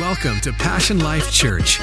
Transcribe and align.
Welcome 0.00 0.40
to 0.40 0.52
Passion 0.54 0.98
Life 1.00 1.30
Church. 1.30 1.78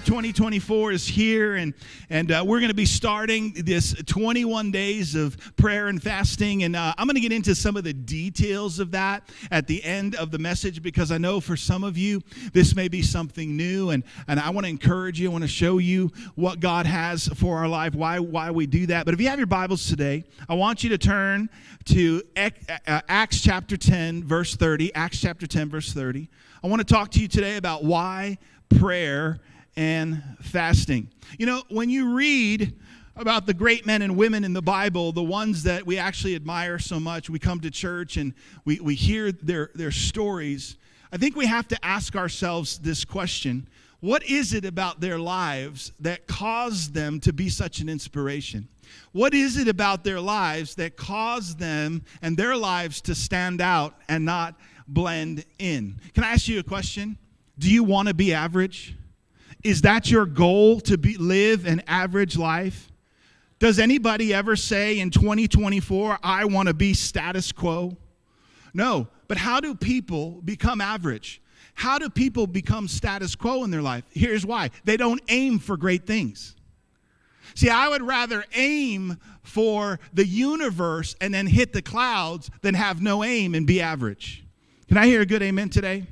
Happy 0.00 0.12
New 0.12 0.16
Year. 0.26 0.32
2024 0.32 0.92
is 0.92 1.06
here, 1.06 1.56
and, 1.56 1.74
and 2.08 2.30
uh, 2.30 2.42
we're 2.46 2.58
going 2.58 2.68
to 2.68 2.74
be 2.74 2.86
starting 2.86 3.52
this 3.54 3.94
21 4.06 4.70
days 4.70 5.14
of 5.14 5.36
prayer 5.56 5.88
and 5.88 6.02
fasting. 6.02 6.62
And 6.62 6.76
uh, 6.76 6.94
I'm 6.96 7.06
going 7.06 7.16
to 7.16 7.20
get 7.20 7.32
into 7.32 7.54
some 7.54 7.76
of 7.76 7.84
the 7.84 7.92
details 7.92 8.78
of 8.78 8.92
that 8.92 9.28
at 9.50 9.66
the 9.66 9.82
end 9.84 10.14
of 10.14 10.30
the 10.30 10.38
message 10.38 10.82
because 10.82 11.10
I 11.12 11.18
know 11.18 11.40
for 11.40 11.56
some 11.56 11.84
of 11.84 11.98
you, 11.98 12.22
this 12.52 12.74
may 12.74 12.88
be 12.88 13.02
something 13.02 13.56
new. 13.56 13.90
And, 13.90 14.04
and 14.28 14.40
I 14.40 14.50
want 14.50 14.64
to 14.64 14.70
encourage 14.70 15.20
you, 15.20 15.28
I 15.28 15.32
want 15.32 15.44
to 15.44 15.48
show 15.48 15.78
you 15.78 16.10
what 16.34 16.60
God 16.60 16.86
has 16.86 17.28
for 17.28 17.58
our 17.58 17.68
life, 17.68 17.94
why, 17.94 18.18
why 18.18 18.50
we 18.50 18.66
do 18.66 18.86
that. 18.86 19.04
But 19.04 19.14
if 19.14 19.20
you 19.20 19.28
have 19.28 19.38
your 19.38 19.46
Bibles 19.46 19.86
today, 19.86 20.24
I 20.48 20.54
want 20.54 20.82
you 20.82 20.90
to 20.90 20.98
turn 20.98 21.50
to 21.86 22.22
uh, 22.36 22.50
Acts 22.86 23.40
chapter 23.40 23.76
10, 23.76 24.24
verse 24.24 24.56
30. 24.56 24.94
Acts 24.94 25.20
chapter 25.20 25.46
10, 25.46 25.68
verse 25.68 25.92
30. 25.92 26.28
I 26.62 26.66
want 26.66 26.86
to 26.86 26.94
talk 26.94 27.10
to 27.12 27.20
you 27.20 27.28
today 27.28 27.56
about 27.56 27.84
why 27.84 28.38
prayer 28.70 29.40
and 29.76 30.22
fasting. 30.40 31.08
You 31.38 31.46
know, 31.46 31.62
when 31.68 31.90
you 31.90 32.14
read 32.14 32.74
about 33.16 33.46
the 33.46 33.54
great 33.54 33.86
men 33.86 34.02
and 34.02 34.16
women 34.16 34.44
in 34.44 34.52
the 34.52 34.62
Bible, 34.62 35.12
the 35.12 35.22
ones 35.22 35.62
that 35.64 35.84
we 35.84 35.98
actually 35.98 36.34
admire 36.34 36.78
so 36.78 36.98
much, 36.98 37.28
we 37.28 37.38
come 37.38 37.60
to 37.60 37.70
church 37.70 38.16
and 38.16 38.32
we, 38.64 38.80
we 38.80 38.94
hear 38.94 39.30
their, 39.32 39.70
their 39.74 39.90
stories. 39.90 40.76
I 41.12 41.16
think 41.16 41.36
we 41.36 41.46
have 41.46 41.68
to 41.68 41.84
ask 41.84 42.16
ourselves 42.16 42.78
this 42.78 43.04
question 43.04 43.68
What 44.00 44.22
is 44.24 44.54
it 44.54 44.64
about 44.64 45.00
their 45.00 45.18
lives 45.18 45.92
that 46.00 46.26
caused 46.26 46.94
them 46.94 47.20
to 47.20 47.32
be 47.32 47.48
such 47.48 47.80
an 47.80 47.88
inspiration? 47.88 48.68
What 49.12 49.34
is 49.34 49.56
it 49.56 49.68
about 49.68 50.02
their 50.02 50.20
lives 50.20 50.74
that 50.76 50.96
caused 50.96 51.58
them 51.58 52.02
and 52.22 52.36
their 52.36 52.56
lives 52.56 53.00
to 53.02 53.14
stand 53.14 53.60
out 53.60 53.94
and 54.08 54.24
not 54.24 54.54
blend 54.88 55.44
in? 55.58 56.00
Can 56.14 56.24
I 56.24 56.32
ask 56.32 56.48
you 56.48 56.58
a 56.58 56.64
question? 56.64 57.18
Do 57.58 57.70
you 57.70 57.84
want 57.84 58.08
to 58.08 58.14
be 58.14 58.32
average? 58.32 58.96
Is 59.62 59.82
that 59.82 60.10
your 60.10 60.26
goal 60.26 60.80
to 60.82 60.96
be, 60.96 61.16
live 61.16 61.66
an 61.66 61.82
average 61.86 62.36
life? 62.36 62.90
Does 63.58 63.78
anybody 63.78 64.32
ever 64.32 64.56
say 64.56 64.98
in 64.98 65.10
2024, 65.10 66.18
I 66.22 66.46
want 66.46 66.68
to 66.68 66.74
be 66.74 66.94
status 66.94 67.52
quo? 67.52 67.96
No, 68.72 69.08
but 69.28 69.36
how 69.36 69.60
do 69.60 69.74
people 69.74 70.40
become 70.42 70.80
average? 70.80 71.42
How 71.74 71.98
do 71.98 72.08
people 72.08 72.46
become 72.46 72.88
status 72.88 73.34
quo 73.34 73.64
in 73.64 73.70
their 73.70 73.82
life? 73.82 74.04
Here's 74.10 74.46
why 74.46 74.70
they 74.84 74.96
don't 74.96 75.20
aim 75.28 75.58
for 75.58 75.76
great 75.76 76.06
things. 76.06 76.56
See, 77.54 77.68
I 77.68 77.88
would 77.88 78.02
rather 78.02 78.44
aim 78.54 79.18
for 79.42 79.98
the 80.12 80.26
universe 80.26 81.16
and 81.20 81.34
then 81.34 81.46
hit 81.46 81.72
the 81.72 81.82
clouds 81.82 82.50
than 82.62 82.74
have 82.74 83.02
no 83.02 83.24
aim 83.24 83.54
and 83.54 83.66
be 83.66 83.80
average. 83.80 84.44
Can 84.88 84.96
I 84.96 85.06
hear 85.06 85.20
a 85.20 85.26
good 85.26 85.42
amen 85.42 85.68
today? 85.68 86.06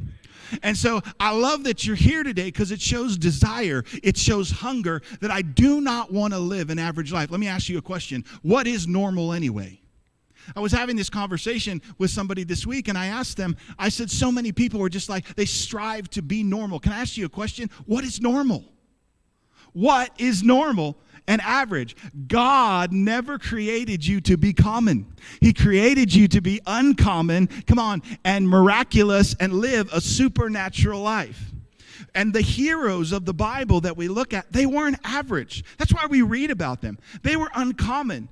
And 0.62 0.76
so 0.76 1.00
I 1.20 1.32
love 1.32 1.64
that 1.64 1.86
you're 1.86 1.96
here 1.96 2.22
today 2.22 2.46
because 2.46 2.70
it 2.70 2.80
shows 2.80 3.16
desire, 3.16 3.84
it 4.02 4.16
shows 4.16 4.50
hunger 4.50 5.02
that 5.20 5.30
I 5.30 5.42
do 5.42 5.80
not 5.80 6.12
want 6.12 6.32
to 6.32 6.38
live 6.38 6.70
an 6.70 6.78
average 6.78 7.12
life. 7.12 7.30
Let 7.30 7.40
me 7.40 7.48
ask 7.48 7.68
you 7.68 7.78
a 7.78 7.82
question 7.82 8.24
What 8.42 8.66
is 8.66 8.86
normal 8.86 9.32
anyway? 9.32 9.80
I 10.56 10.60
was 10.60 10.72
having 10.72 10.96
this 10.96 11.10
conversation 11.10 11.82
with 11.98 12.10
somebody 12.10 12.44
this 12.44 12.66
week 12.66 12.88
and 12.88 12.96
I 12.96 13.06
asked 13.06 13.36
them, 13.36 13.56
I 13.78 13.90
said, 13.90 14.10
so 14.10 14.32
many 14.32 14.52
people 14.52 14.82
are 14.82 14.88
just 14.88 15.08
like, 15.08 15.36
they 15.36 15.44
strive 15.44 16.08
to 16.10 16.22
be 16.22 16.42
normal. 16.42 16.80
Can 16.80 16.92
I 16.92 17.00
ask 17.00 17.16
you 17.16 17.26
a 17.26 17.28
question? 17.28 17.68
What 17.86 18.04
is 18.04 18.20
normal? 18.20 18.64
What 19.72 20.10
is 20.18 20.42
normal? 20.42 20.96
And 21.28 21.40
average. 21.42 21.94
God 22.26 22.90
never 22.90 23.38
created 23.38 24.04
you 24.04 24.20
to 24.22 24.36
be 24.36 24.52
common. 24.52 25.14
He 25.40 25.52
created 25.52 26.12
you 26.12 26.26
to 26.28 26.40
be 26.40 26.60
uncommon, 26.66 27.48
come 27.66 27.78
on, 27.78 28.02
and 28.24 28.48
miraculous 28.48 29.36
and 29.38 29.52
live 29.52 29.92
a 29.92 30.00
supernatural 30.00 31.00
life. 31.00 31.52
And 32.14 32.32
the 32.32 32.40
heroes 32.40 33.12
of 33.12 33.26
the 33.26 33.34
Bible 33.34 33.82
that 33.82 33.96
we 33.96 34.08
look 34.08 34.32
at, 34.32 34.50
they 34.50 34.66
weren't 34.66 34.98
average. 35.04 35.62
That's 35.76 35.92
why 35.92 36.06
we 36.06 36.22
read 36.22 36.50
about 36.50 36.80
them. 36.80 36.98
They 37.22 37.36
were 37.36 37.50
uncommon. 37.54 38.28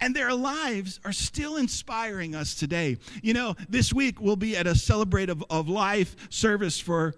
And 0.00 0.14
their 0.14 0.32
lives 0.32 1.00
are 1.04 1.12
still 1.12 1.56
inspiring 1.56 2.34
us 2.34 2.54
today. 2.54 2.98
You 3.20 3.34
know, 3.34 3.56
this 3.68 3.92
week 3.92 4.20
we'll 4.20 4.36
be 4.36 4.56
at 4.56 4.66
a 4.66 4.74
Celebrate 4.74 5.28
of, 5.28 5.44
of 5.50 5.68
Life 5.68 6.16
service 6.30 6.78
for 6.78 7.14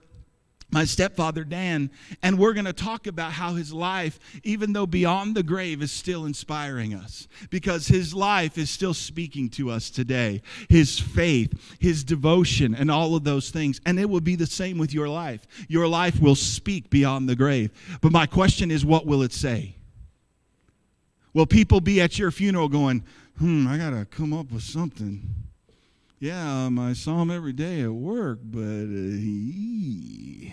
my 0.71 0.85
stepfather 0.85 1.45
Dan, 1.45 1.91
and 2.23 2.39
we're 2.39 2.53
going 2.53 2.65
to 2.65 2.73
talk 2.73 3.07
about 3.07 3.33
how 3.33 3.55
his 3.55 3.73
life, 3.73 4.19
even 4.45 4.73
though 4.73 4.87
beyond 4.87 5.35
the 5.35 5.43
grave, 5.43 5.83
is 5.83 5.91
still 5.91 6.25
inspiring 6.25 6.95
us 6.95 7.29
because 7.51 7.89
his 7.89 8.15
life 8.15 8.57
is 8.57 8.71
still 8.71 8.95
speaking 8.95 9.49
to 9.51 9.71
us 9.71 9.91
today. 9.91 10.43
His 10.69 10.99
faith, 10.99 11.77
his 11.79 12.05
devotion, 12.05 12.75
and 12.75 12.91
all 12.91 13.15
of 13.15 13.25
those 13.25 13.51
things. 13.51 13.81
And 13.85 13.99
it 13.99 14.09
will 14.09 14.21
be 14.21 14.37
the 14.37 14.47
same 14.47 14.79
with 14.79 14.95
your 14.95 15.09
life. 15.09 15.47
Your 15.69 15.89
life 15.89 16.21
will 16.21 16.37
speak 16.37 16.91
beyond 16.91 17.29
the 17.29 17.37
grave. 17.37 17.71
But 18.01 18.13
my 18.13 18.27
question 18.27 18.71
is, 18.71 18.85
what 18.85 19.07
will 19.07 19.23
it 19.23 19.33
say? 19.33 19.77
Will 21.33 21.47
people 21.47 21.81
be 21.81 22.01
at 22.01 22.19
your 22.19 22.31
funeral 22.31 22.69
going, 22.69 23.05
hmm, 23.39 23.67
I 23.69 23.79
got 23.79 23.91
to 23.91 24.05
come 24.05 24.33
up 24.33 24.51
with 24.51 24.63
something? 24.63 25.23
Yeah, 26.21 26.67
um, 26.67 26.79
I 26.79 26.93
saw 26.93 27.23
him 27.23 27.31
every 27.31 27.55
day 27.55 27.81
at 27.81 27.91
work, 27.91 28.41
but 28.45 28.61
uh, 28.61 28.85
he. 28.85 30.53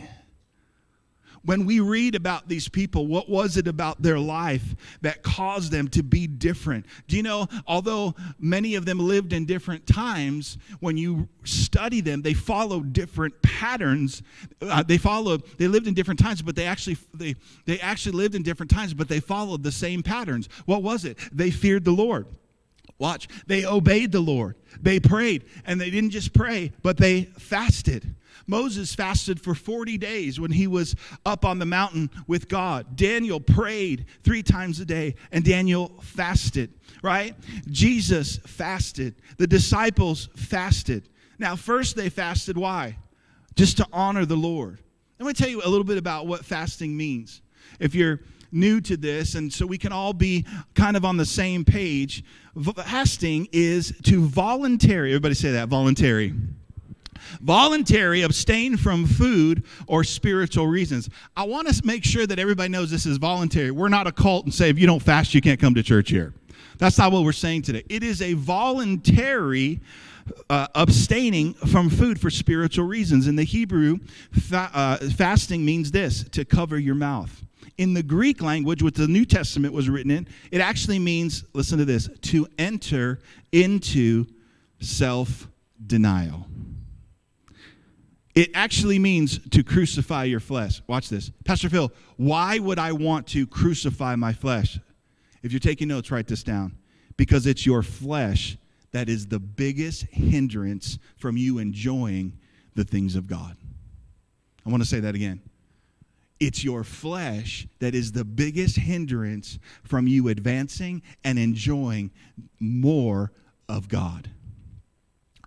When 1.43 1.65
we 1.65 1.81
read 1.81 2.15
about 2.15 2.47
these 2.47 2.69
people, 2.69 3.05
what 3.05 3.29
was 3.29 3.57
it 3.57 3.67
about 3.67 4.01
their 4.01 4.17
life 4.17 4.75
that 5.01 5.23
caused 5.23 5.71
them 5.71 5.89
to 5.89 6.03
be 6.03 6.25
different? 6.25 6.85
Do 7.09 7.17
you 7.17 7.23
know, 7.23 7.47
although 7.67 8.15
many 8.39 8.75
of 8.75 8.85
them 8.85 8.97
lived 8.97 9.33
in 9.33 9.45
different 9.45 9.85
times, 9.85 10.57
when 10.79 10.95
you 10.95 11.27
study 11.43 11.99
them, 11.99 12.21
they 12.21 12.33
follow 12.33 12.79
different 12.79 13.41
patterns. 13.41 14.23
Uh, 14.61 14.83
they 14.83 14.97
follow, 14.97 15.37
they 15.57 15.67
lived 15.67 15.87
in 15.87 15.93
different 15.93 16.19
times, 16.19 16.41
but 16.41 16.55
they 16.55 16.65
actually, 16.65 16.97
they, 17.13 17.35
they 17.65 17.77
actually 17.81 18.13
lived 18.13 18.35
in 18.35 18.43
different 18.43 18.69
times, 18.69 18.93
but 18.93 19.09
they 19.09 19.19
followed 19.19 19.63
the 19.63 19.71
same 19.71 20.01
patterns. 20.01 20.47
What 20.65 20.81
was 20.81 21.03
it? 21.03 21.17
They 21.33 21.51
feared 21.51 21.83
the 21.83 21.91
Lord. 21.91 22.25
Watch. 22.99 23.27
They 23.45 23.65
obeyed 23.65 24.11
the 24.11 24.19
Lord. 24.19 24.55
They 24.81 24.99
prayed. 24.99 25.45
And 25.65 25.79
they 25.79 25.89
didn't 25.89 26.11
just 26.11 26.33
pray, 26.33 26.71
but 26.81 26.97
they 26.97 27.23
fasted. 27.37 28.15
Moses 28.47 28.95
fasted 28.95 29.41
for 29.41 29.53
40 29.53 29.97
days 29.97 30.39
when 30.39 30.51
he 30.51 30.67
was 30.67 30.95
up 31.25 31.43
on 31.43 31.59
the 31.59 31.65
mountain 31.65 32.09
with 32.27 32.47
God. 32.47 32.95
Daniel 32.95 33.39
prayed 33.39 34.05
three 34.23 34.41
times 34.41 34.79
a 34.79 34.85
day, 34.85 35.15
and 35.31 35.43
Daniel 35.43 35.99
fasted, 36.01 36.73
right? 37.03 37.35
Jesus 37.69 38.37
fasted. 38.37 39.15
The 39.37 39.47
disciples 39.47 40.29
fasted. 40.35 41.09
Now, 41.37 41.57
first 41.57 41.97
they 41.97 42.09
fasted. 42.09 42.57
Why? 42.57 42.97
Just 43.55 43.77
to 43.77 43.87
honor 43.91 44.25
the 44.25 44.37
Lord. 44.37 44.79
Let 45.19 45.27
me 45.27 45.33
tell 45.33 45.49
you 45.49 45.61
a 45.61 45.67
little 45.67 45.83
bit 45.83 45.97
about 45.97 46.25
what 46.25 46.45
fasting 46.45 46.95
means. 46.95 47.41
If 47.79 47.95
you're 47.95 48.21
new 48.51 48.81
to 48.81 48.97
this, 48.97 49.35
and 49.35 49.51
so 49.51 49.65
we 49.65 49.77
can 49.77 49.91
all 49.91 50.13
be 50.13 50.45
kind 50.75 50.97
of 50.97 51.05
on 51.05 51.17
the 51.17 51.25
same 51.25 51.65
page. 51.65 52.23
Fasting 52.85 53.47
is 53.51 53.93
to 54.03 54.25
voluntary, 54.25 55.11
everybody 55.11 55.35
say 55.35 55.51
that, 55.51 55.67
voluntary. 55.67 56.33
Voluntary 57.41 58.21
abstain 58.21 58.77
from 58.77 59.05
food 59.05 59.63
or 59.87 60.03
spiritual 60.03 60.67
reasons. 60.67 61.09
I 61.35 61.43
want 61.43 61.67
to 61.67 61.85
make 61.85 62.03
sure 62.03 62.25
that 62.25 62.39
everybody 62.39 62.69
knows 62.69 62.89
this 62.89 63.05
is 63.05 63.17
voluntary. 63.17 63.71
We're 63.71 63.89
not 63.89 64.07
a 64.07 64.11
cult 64.11 64.45
and 64.45 64.53
say 64.53 64.69
if 64.69 64.79
you 64.79 64.87
don't 64.87 65.01
fast, 65.01 65.33
you 65.33 65.41
can't 65.41 65.59
come 65.59 65.75
to 65.75 65.83
church 65.83 66.09
here. 66.09 66.33
That's 66.77 66.97
not 66.97 67.11
what 67.11 67.23
we're 67.23 67.31
saying 67.31 67.63
today. 67.63 67.83
It 67.89 68.03
is 68.03 68.21
a 68.21 68.33
voluntary 68.33 69.81
uh, 70.49 70.67
abstaining 70.75 71.53
from 71.53 71.89
food 71.89 72.19
for 72.19 72.29
spiritual 72.29 72.85
reasons. 72.85 73.27
In 73.27 73.35
the 73.35 73.43
Hebrew, 73.43 73.99
fa- 74.31 74.69
uh, 74.73 74.97
fasting 74.97 75.65
means 75.65 75.91
this 75.91 76.23
to 76.29 76.45
cover 76.45 76.77
your 76.77 76.95
mouth 76.95 77.43
in 77.77 77.93
the 77.93 78.03
Greek 78.03 78.41
language, 78.41 78.81
which 78.81 78.95
the 78.95 79.07
New 79.07 79.25
Testament 79.25 79.73
was 79.73 79.89
written 79.89 80.11
in, 80.11 80.27
it 80.51 80.61
actually 80.61 80.99
means, 80.99 81.43
listen 81.53 81.77
to 81.77 81.85
this, 81.85 82.09
to 82.21 82.47
enter 82.57 83.19
into 83.51 84.25
self 84.79 85.47
denial. 85.85 86.47
It 88.35 88.51
actually 88.53 88.99
means 88.99 89.39
to 89.49 89.63
crucify 89.63 90.25
your 90.25 90.39
flesh. 90.39 90.81
Watch 90.85 91.09
this. 91.09 91.31
Pastor 91.43 91.69
Phil, 91.69 91.91
why 92.17 92.59
would 92.59 92.77
I 92.77 92.91
want 92.91 93.25
to 93.29 93.47
crucify 93.47 94.15
my 94.15 94.31
flesh? 94.31 94.79
If 95.41 95.51
you're 95.51 95.59
taking 95.59 95.87
notes, 95.87 96.11
write 96.11 96.27
this 96.27 96.43
down. 96.43 96.77
Because 97.15 97.47
it's 97.47 97.65
your 97.65 97.81
flesh 97.81 98.57
that 98.91 99.09
is 99.09 99.27
the 99.27 99.39
biggest 99.39 100.03
hindrance 100.03 100.99
from 101.17 101.35
you 101.35 101.57
enjoying 101.57 102.37
the 102.75 102.83
things 102.83 103.15
of 103.15 103.25
God. 103.25 103.57
I 104.65 104.69
want 104.69 104.83
to 104.83 104.89
say 104.89 104.99
that 104.99 105.15
again. 105.15 105.41
It's 106.39 106.63
your 106.63 106.83
flesh 106.83 107.67
that 107.79 107.95
is 107.95 108.11
the 108.11 108.23
biggest 108.25 108.77
hindrance 108.77 109.57
from 109.83 110.07
you 110.07 110.27
advancing 110.27 111.01
and 111.23 111.39
enjoying 111.39 112.11
more 112.59 113.31
of 113.67 113.89
God. 113.89 114.29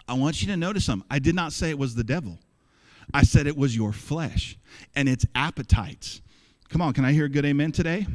I 0.08 0.14
want 0.14 0.42
you 0.42 0.48
to 0.48 0.56
notice 0.56 0.84
something. 0.84 1.06
I 1.10 1.20
did 1.20 1.34
not 1.34 1.52
say 1.52 1.70
it 1.70 1.78
was 1.78 1.94
the 1.94 2.04
devil. 2.04 2.38
I 3.14 3.22
said 3.22 3.46
it 3.46 3.56
was 3.56 3.76
your 3.76 3.92
flesh 3.92 4.58
and 4.94 5.08
its 5.08 5.24
appetites. 5.34 6.20
Come 6.68 6.82
on, 6.82 6.92
can 6.92 7.04
I 7.04 7.12
hear 7.12 7.26
a 7.26 7.28
good 7.28 7.44
amen 7.44 7.72
today? 7.72 8.06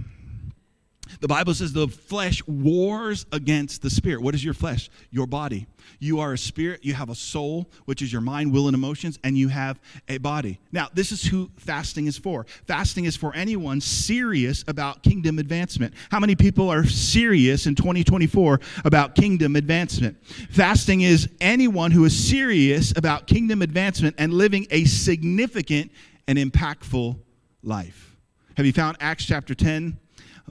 The 1.20 1.28
Bible 1.28 1.54
says 1.54 1.74
the 1.74 1.88
flesh 1.88 2.46
wars 2.48 3.26
against 3.32 3.82
the 3.82 3.90
spirit. 3.90 4.22
What 4.22 4.36
is 4.36 4.44
your 4.44 4.54
flesh? 4.54 4.90
Your 5.12 5.28
body. 5.28 5.68
You 6.00 6.20
are 6.20 6.34
a 6.34 6.38
spirit, 6.38 6.84
you 6.84 6.94
have 6.94 7.10
a 7.10 7.16
soul, 7.16 7.70
which 7.86 8.02
is 8.02 8.12
your 8.12 8.22
mind, 8.22 8.52
will, 8.52 8.68
and 8.68 8.76
emotions, 8.76 9.20
and 9.24 9.38
you 9.38 9.48
have 9.50 9.80
a 10.08 10.18
body. 10.18 10.60
Now, 10.72 10.90
this 10.94 11.12
is 11.12 11.24
who 11.24 11.52
fasting 11.58 12.08
is 12.08 12.18
for. 12.18 12.46
Fasting 12.66 13.06
is 13.06 13.16
for 13.16 13.36
anyone 13.36 13.82
serious 13.82 14.64
about 14.68 15.04
kingdom 15.04 15.40
advancement. 15.40 15.94
How 16.10 16.20
many 16.20 16.36
people 16.36 16.70
are 16.70 16.86
serious 16.86 17.68
in 17.68 17.76
2024 17.76 18.60
about 18.84 19.16
kingdom 19.16 19.56
advancement? 19.56 20.18
Fasting 20.26 21.02
is 21.02 21.30
anyone 21.40 21.92
who 21.92 22.06
is 22.06 22.18
serious 22.18 22.94
about 22.96 23.28
kingdom 23.28 23.62
advancement 23.62 24.16
and 24.18 24.34
living 24.34 24.68
a 24.72 24.86
significant 24.86 25.92
and 26.28 26.38
impactful 26.38 27.18
life. 27.64 28.16
Have 28.58 28.66
you 28.66 28.74
found 28.74 28.98
Acts 29.00 29.26
chapter 29.26 29.54
10? 29.54 30.00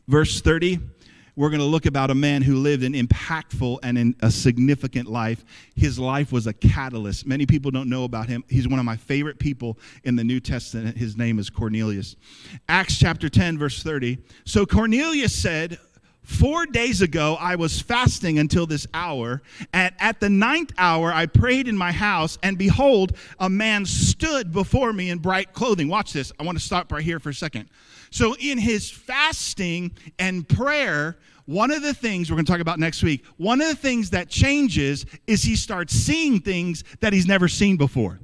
Verse 0.07 0.41
30 0.41 0.81
we're 1.37 1.51
going 1.51 1.61
to 1.61 1.67
look 1.67 1.87
about 1.87 2.11
a 2.11 2.15
man 2.15 2.43
who 2.43 2.57
lived 2.57 2.85
an 2.85 2.93
impactful 2.93 3.79
and 3.83 3.99
in 3.99 4.15
a 4.21 4.31
significant 4.31 5.09
life. 5.09 5.45
His 5.75 5.99
life 5.99 6.31
was 6.31 6.47
a 6.47 6.53
catalyst. 6.53 7.27
Many 7.27 7.45
people 7.45 7.71
don't 7.71 7.89
know 7.89 8.05
about 8.05 8.29
him. 8.29 8.45
He's 8.49 8.69
one 8.69 8.79
of 8.79 8.85
my 8.85 8.97
favorite 8.97 9.39
people 9.39 9.79
in 10.05 10.15
the 10.15 10.23
New 10.23 10.39
Testament. 10.39 10.97
His 10.97 11.17
name 11.17 11.39
is 11.39 11.51
Cornelius. 11.51 12.15
Acts 12.69 12.99
chapter 12.99 13.29
10, 13.29 13.59
verse 13.59 13.83
30. 13.83 14.19
So 14.45 14.65
Cornelius 14.65 15.35
said, 15.35 15.79
Four 16.25 16.65
days 16.65 17.03
ago, 17.03 17.37
I 17.39 17.57
was 17.57 17.83
fasting 17.83 18.39
until 18.39 18.67
this 18.67 18.87
hour, 18.95 19.43
and 19.75 19.95
at 19.99 20.21
the 20.21 20.31
ninth 20.31 20.73
hour, 20.79 21.13
I 21.13 21.27
prayed 21.27 21.69
in 21.69 21.77
my 21.77 21.93
house, 21.93 22.39
and 22.43 22.57
behold, 22.57 23.15
a 23.39 23.51
man 23.51 23.85
stood 23.85 24.51
before 24.51 24.95
me 24.95 25.11
in 25.11 25.19
bright 25.19 25.53
clothing. 25.53 25.89
Watch 25.89 26.15
this. 26.15 26.33
I 26.41 26.45
want 26.45 26.57
to 26.57 26.65
stop 26.65 26.91
right 26.91 27.05
here 27.05 27.21
for 27.21 27.29
a 27.29 27.35
second. 27.35 27.69
So, 28.11 28.35
in 28.41 28.57
his 28.57 28.91
fasting 28.91 29.93
and 30.19 30.49
prayer, 30.49 31.19
one 31.45 31.71
of 31.71 31.83
the 31.83 31.93
things 31.93 32.31
we're 32.31 32.37
going 32.37 32.47
to 32.47 32.53
talk 32.53 32.63
about 32.63 32.79
next 32.79 33.03
week, 33.03 33.23
one 33.37 33.61
of 33.61 33.69
the 33.69 33.77
things 33.77 34.09
that 34.11 34.31
changes 34.31 35.05
is 35.27 35.43
he 35.43 35.57
starts 35.57 35.93
seeing 35.93 36.41
things 36.41 36.85
that 37.01 37.13
he's 37.13 37.27
never 37.27 37.49
seen 37.49 37.77
before. 37.77 38.19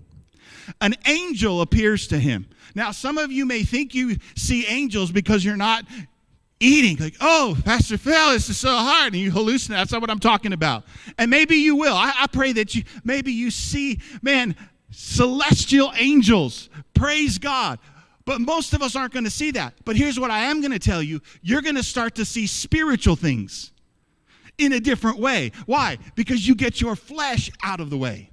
An 0.80 0.94
angel 1.06 1.60
appears 1.60 2.06
to 2.08 2.18
him. 2.18 2.46
Now, 2.74 2.92
some 2.92 3.18
of 3.18 3.32
you 3.32 3.46
may 3.46 3.62
think 3.64 3.94
you 3.94 4.16
see 4.36 4.66
angels 4.66 5.10
because 5.10 5.44
you're 5.44 5.56
not 5.56 5.84
eating. 6.60 6.98
Like, 6.98 7.16
oh, 7.20 7.56
Pastor 7.64 7.98
Phil, 7.98 8.30
this 8.30 8.48
is 8.48 8.58
so 8.58 8.70
hard. 8.70 9.14
And 9.14 9.22
you 9.22 9.32
hallucinate. 9.32 9.68
That's 9.68 9.92
not 9.92 10.00
what 10.00 10.10
I'm 10.10 10.20
talking 10.20 10.52
about. 10.52 10.84
And 11.18 11.30
maybe 11.30 11.56
you 11.56 11.74
will. 11.74 11.94
I, 11.94 12.12
I 12.16 12.26
pray 12.26 12.52
that 12.52 12.74
you, 12.74 12.84
maybe 13.02 13.32
you 13.32 13.50
see, 13.50 14.00
man, 14.22 14.54
celestial 14.90 15.92
angels. 15.96 16.68
Praise 16.94 17.38
God. 17.38 17.78
But 18.24 18.40
most 18.40 18.74
of 18.74 18.82
us 18.82 18.94
aren't 18.94 19.12
going 19.12 19.24
to 19.24 19.30
see 19.30 19.50
that. 19.52 19.74
But 19.84 19.96
here's 19.96 20.20
what 20.20 20.30
I 20.30 20.40
am 20.40 20.60
going 20.60 20.72
to 20.72 20.78
tell 20.78 21.02
you 21.02 21.20
you're 21.42 21.62
going 21.62 21.74
to 21.76 21.82
start 21.82 22.14
to 22.16 22.24
see 22.24 22.46
spiritual 22.46 23.16
things 23.16 23.72
in 24.58 24.72
a 24.72 24.80
different 24.80 25.18
way. 25.18 25.52
Why? 25.66 25.98
Because 26.14 26.46
you 26.46 26.54
get 26.54 26.80
your 26.80 26.94
flesh 26.94 27.50
out 27.62 27.80
of 27.80 27.90
the 27.90 27.96
way. 27.96 28.30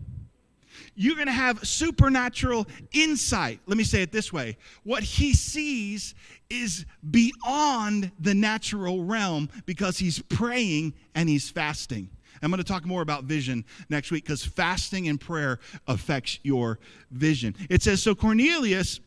You're 1.00 1.16
going 1.16 1.28
to 1.28 1.34
have 1.34 1.66
supernatural 1.66 2.68
insight. 2.92 3.60
Let 3.66 3.78
me 3.78 3.84
say 3.84 4.02
it 4.02 4.12
this 4.12 4.34
way 4.34 4.58
what 4.84 5.04
he 5.04 5.34
sees 5.34 6.16
is 6.50 6.86
beyond 7.10 8.12
the 8.20 8.34
natural 8.34 9.04
realm 9.04 9.50
because 9.66 9.98
he's 9.98 10.20
praying 10.20 10.94
and 11.16 11.28
he's 11.30 11.50
fasting. 11.50 12.10
I'm 12.42 12.52
going 12.52 12.60
to 12.60 12.68
talk 12.68 12.86
more 12.86 13.02
about 13.02 13.24
vision 13.24 13.66
next 13.90 14.12
week 14.12 14.24
because 14.24 14.46
fasting 14.46 15.08
and 15.08 15.20
prayer 15.20 15.60
affects 15.88 16.40
your 16.44 16.80
vision. 17.12 17.56
It 17.70 17.82
says, 17.82 18.02
So 18.04 18.14
Cornelius 18.14 19.00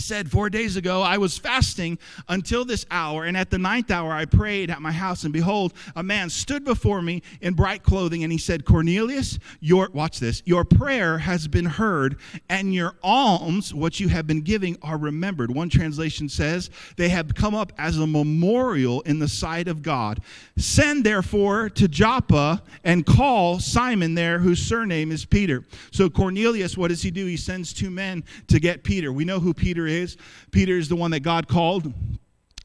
said 0.00 0.30
four 0.30 0.50
days 0.50 0.76
ago, 0.76 1.02
I 1.02 1.18
was 1.18 1.38
fasting 1.38 1.98
until 2.28 2.64
this 2.64 2.86
hour, 2.90 3.24
and 3.24 3.36
at 3.36 3.50
the 3.50 3.58
ninth 3.58 3.90
hour 3.90 4.12
I 4.12 4.24
prayed 4.24 4.70
at 4.70 4.82
my 4.82 4.92
house, 4.92 5.24
and 5.24 5.32
behold, 5.32 5.72
a 5.96 6.02
man 6.02 6.30
stood 6.30 6.64
before 6.64 7.02
me 7.02 7.22
in 7.40 7.54
bright 7.54 7.82
clothing, 7.82 8.22
and 8.22 8.32
he 8.32 8.38
said, 8.38 8.64
Cornelius, 8.64 9.38
your 9.60 9.88
watch 9.92 10.20
this, 10.20 10.42
your 10.44 10.64
prayer 10.64 11.18
has 11.18 11.48
been 11.48 11.64
heard, 11.64 12.16
and 12.48 12.72
your 12.74 12.94
alms, 13.02 13.74
what 13.74 14.00
you 14.00 14.08
have 14.08 14.26
been 14.26 14.42
giving, 14.42 14.76
are 14.82 14.98
remembered. 14.98 15.50
One 15.50 15.68
translation 15.68 16.28
says, 16.28 16.70
They 16.96 17.08
have 17.08 17.34
come 17.34 17.54
up 17.54 17.72
as 17.78 17.98
a 17.98 18.06
memorial 18.06 19.00
in 19.02 19.18
the 19.18 19.28
sight 19.28 19.68
of 19.68 19.82
God. 19.82 20.20
Send 20.56 21.04
therefore 21.04 21.68
to 21.70 21.88
Joppa 21.88 22.62
and 22.84 23.04
call 23.04 23.58
Simon 23.58 24.14
there, 24.14 24.38
whose 24.38 24.60
surname 24.60 25.10
is 25.10 25.24
Peter. 25.24 25.64
So 25.90 26.08
Cornelius, 26.08 26.76
what 26.76 26.88
does 26.88 27.02
he 27.02 27.10
do? 27.10 27.26
He 27.26 27.36
sends 27.36 27.72
two 27.72 27.90
men 27.90 28.24
to 28.48 28.60
get 28.60 28.84
Peter. 28.84 29.12
We 29.12 29.24
know 29.24 29.40
who 29.40 29.54
Peter 29.54 29.86
is. 29.88 30.16
Peter 30.50 30.76
is 30.78 30.88
the 30.88 30.96
one 30.96 31.10
that 31.10 31.20
God 31.20 31.48
called 31.48 31.92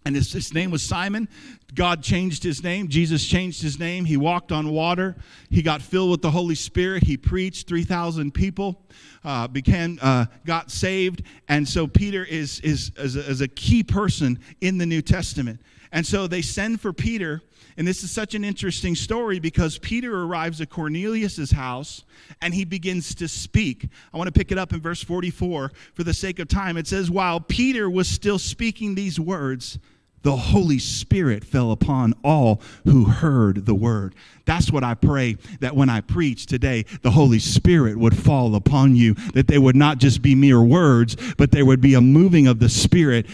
and 0.05 0.15
his, 0.15 0.33
his, 0.33 0.53
name 0.53 0.69
was 0.69 0.83
Simon. 0.83 1.29
God 1.73 2.03
changed 2.03 2.43
his 2.43 2.61
name. 2.61 2.89
Jesus 2.89 3.25
changed 3.25 3.61
his 3.61 3.79
name. 3.79 4.03
He 4.05 4.17
walked 4.17 4.51
on 4.51 4.69
water. 4.69 5.15
He 5.49 5.61
got 5.61 5.81
filled 5.81 6.11
with 6.11 6.21
the 6.21 6.31
Holy 6.31 6.55
Spirit. 6.55 7.03
He 7.03 7.15
preached. 7.15 7.67
3,000 7.67 8.33
people 8.33 8.83
uh, 9.23 9.47
began, 9.47 9.99
uh, 10.01 10.25
got 10.45 10.71
saved. 10.71 11.23
And 11.47 11.67
so 11.67 11.87
Peter 11.87 12.25
is, 12.25 12.59
is, 12.59 12.91
is 12.97 13.15
a, 13.15 13.29
is 13.29 13.41
a 13.41 13.47
key 13.47 13.83
person 13.83 14.39
in 14.59 14.77
the 14.77 14.85
New 14.85 15.01
Testament. 15.01 15.61
And 15.94 16.06
so 16.06 16.28
they 16.28 16.42
send 16.42 16.81
for 16.81 16.92
Peter 16.92 17.42
and 17.78 17.88
this 17.88 18.04
is 18.04 18.12
such 18.12 18.36
an 18.36 18.44
interesting 18.44 18.95
story 18.95 19.40
because 19.40 19.78
Peter 19.78 20.24
arrives 20.24 20.62
at 20.62 20.69
Cornelius's 20.69 21.51
house 21.51 22.04
and 22.42 22.54
he 22.54 22.66
begins 22.66 23.16
to 23.16 23.28
speak. 23.28 23.88
I 24.13 24.18
want 24.18 24.28
to 24.28 24.31
pick 24.31 24.51
it 24.51 24.57
up 24.57 24.74
in 24.74 24.81
verse 24.81 25.04
44 25.04 25.72
for 25.94 26.04
the 26.04 26.13
sake 26.13 26.40
of 26.40 26.48
time. 26.48 26.78
It 26.78 26.88
says, 26.88 27.10
While 27.10 27.40
Peter 27.40 27.90
was 27.90 28.07
still 28.07 28.38
speaking 28.38 28.95
these 28.95 29.19
words, 29.19 29.80
the 30.22 30.36
Holy 30.36 30.80
Spirit 30.80 31.44
fell 31.44 31.72
upon 31.72 32.13
all 32.24 32.62
who 32.86 33.06
heard 33.06 33.66
the 33.66 33.75
word. 33.75 34.16
That's 34.45 34.72
what 34.72 34.84
I 34.84 34.94
pray 34.94 35.36
that 35.60 35.75
when 35.75 35.90
I 35.90 36.00
preach 36.00 36.45
today, 36.45 36.86
the 37.01 37.12
Holy 37.12 37.40
Spirit 37.40 37.98
would 37.98 38.18
fall 38.18 38.56
upon 38.56 38.95
you, 38.95 39.16
that 39.34 39.48
they 39.48 39.57
would 39.57 39.75
not 39.75 39.98
just 39.98 40.22
be 40.22 40.34
mere 40.34 40.62
words, 40.62 41.18
but 41.38 41.51
there 41.51 41.66
would 41.66 41.81
be 41.81 41.95
a 41.95 42.01
moving 42.01 42.48
of 42.48 42.60
the 42.60 42.69
Spirit 42.69 43.25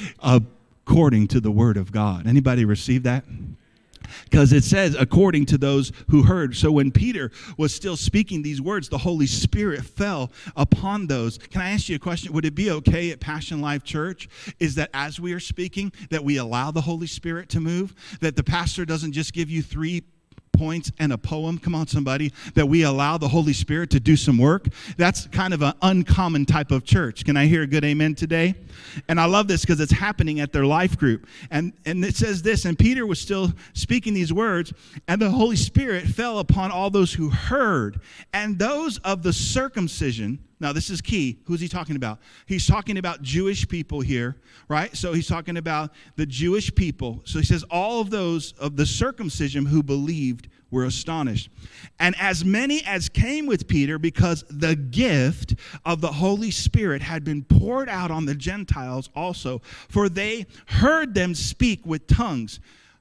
according 0.89 1.27
to 1.27 1.39
the 1.39 1.51
word 1.51 1.77
of 1.77 1.91
God. 1.91 2.25
Anybody 2.25 2.65
receive 2.65 3.03
that? 3.03 3.23
because 4.23 4.51
it 4.53 4.63
says, 4.63 4.95
according 4.95 5.45
to 5.45 5.55
those 5.55 5.91
who 6.09 6.23
heard. 6.23 6.55
So 6.55 6.71
when 6.71 6.89
Peter 6.89 7.31
was 7.57 7.75
still 7.75 7.95
speaking 7.95 8.41
these 8.41 8.59
words, 8.59 8.89
the 8.89 8.97
Holy 8.97 9.27
Spirit 9.27 9.85
fell 9.85 10.31
upon 10.55 11.05
those. 11.05 11.37
Can 11.37 11.61
I 11.61 11.69
ask 11.69 11.89
you 11.89 11.95
a 11.95 11.99
question? 11.99 12.33
Would 12.33 12.43
it 12.43 12.55
be 12.55 12.71
okay 12.71 13.11
at 13.11 13.19
Passion 13.19 13.61
Life 13.61 13.83
Church? 13.83 14.27
Is 14.59 14.73
that 14.75 14.89
as 14.95 15.19
we 15.19 15.31
are 15.33 15.39
speaking, 15.39 15.91
that 16.09 16.23
we 16.23 16.37
allow 16.37 16.71
the 16.71 16.81
Holy 16.81 17.05
Spirit 17.05 17.49
to 17.49 17.59
move? 17.59 17.93
That 18.19 18.35
the 18.35 18.43
pastor 18.43 18.83
doesn't 18.83 19.11
just 19.11 19.31
give 19.31 19.51
you 19.51 19.61
three 19.61 20.03
points 20.51 20.91
and 20.99 21.13
a 21.13 21.17
poem. 21.17 21.57
Come 21.57 21.75
on, 21.75 21.87
somebody, 21.87 22.31
that 22.55 22.67
we 22.67 22.83
allow 22.83 23.17
the 23.17 23.27
Holy 23.27 23.53
Spirit 23.53 23.89
to 23.91 23.99
do 23.99 24.15
some 24.15 24.37
work. 24.37 24.67
That's 24.97 25.27
kind 25.27 25.53
of 25.53 25.61
an 25.61 25.73
uncommon 25.81 26.45
type 26.45 26.71
of 26.71 26.83
church. 26.83 27.25
Can 27.25 27.37
I 27.37 27.45
hear 27.45 27.63
a 27.63 27.67
good 27.67 27.85
amen 27.85 28.15
today? 28.15 28.55
And 29.07 29.19
I 29.19 29.25
love 29.25 29.47
this 29.47 29.61
because 29.61 29.79
it's 29.79 29.91
happening 29.91 30.39
at 30.39 30.51
their 30.51 30.65
life 30.65 30.97
group. 30.97 31.27
And, 31.51 31.73
and 31.85 32.03
it 32.03 32.15
says 32.15 32.41
this, 32.41 32.65
and 32.65 32.77
Peter 32.77 33.05
was 33.05 33.19
still 33.19 33.53
speaking 33.73 34.13
these 34.13 34.33
words, 34.33 34.73
and 35.07 35.21
the 35.21 35.31
Holy 35.31 35.55
Spirit 35.55 36.05
fell 36.05 36.39
upon 36.39 36.71
all 36.71 36.89
those 36.89 37.13
who 37.13 37.29
heard, 37.29 38.01
and 38.33 38.59
those 38.59 38.97
of 38.99 39.23
the 39.23 39.33
circumcision 39.33 40.39
now, 40.59 40.73
this 40.73 40.89
is 40.89 40.99
key. 40.99 41.39
Who's 41.45 41.61
he 41.61 41.69
talking 41.69 41.95
about? 41.95 42.19
He's 42.45 42.67
talking 42.67 42.97
about 42.97 43.21
Jewish 43.21 43.67
people 43.67 44.01
here, 44.01 44.35
right? 44.67 44.95
So 44.95 45.13
he's 45.13 45.27
talking 45.27 45.55
about 45.55 45.91
the 46.17 46.25
Jewish 46.25 46.73
people. 46.75 47.21
So 47.23 47.39
he 47.39 47.45
says, 47.45 47.63
all 47.71 48.01
of 48.01 48.09
those 48.09 48.51
of 48.53 48.75
the 48.75 48.85
circumcision 48.85 49.65
who 49.65 49.81
believed 49.81 50.49
were 50.69 50.83
astonished. 50.83 51.49
And 51.97 52.13
as 52.19 52.43
many 52.43 52.83
as 52.83 53.07
came 53.07 53.45
with 53.45 53.67
Peter, 53.67 53.97
because 53.97 54.43
the 54.49 54.75
gift 54.75 55.55
of 55.85 56.01
the 56.01 56.11
Holy 56.11 56.51
Spirit 56.51 57.01
had 57.01 57.23
been 57.23 57.43
poured 57.43 57.87
out 57.87 58.11
on 58.11 58.25
the 58.25 58.35
Gentiles 58.35 59.09
also, 59.15 59.61
for 59.87 60.09
they 60.09 60.45
heard 60.67 61.13
them 61.13 61.33
speak 61.35 61.85
with 61.85 62.05
tongues. 62.05 62.59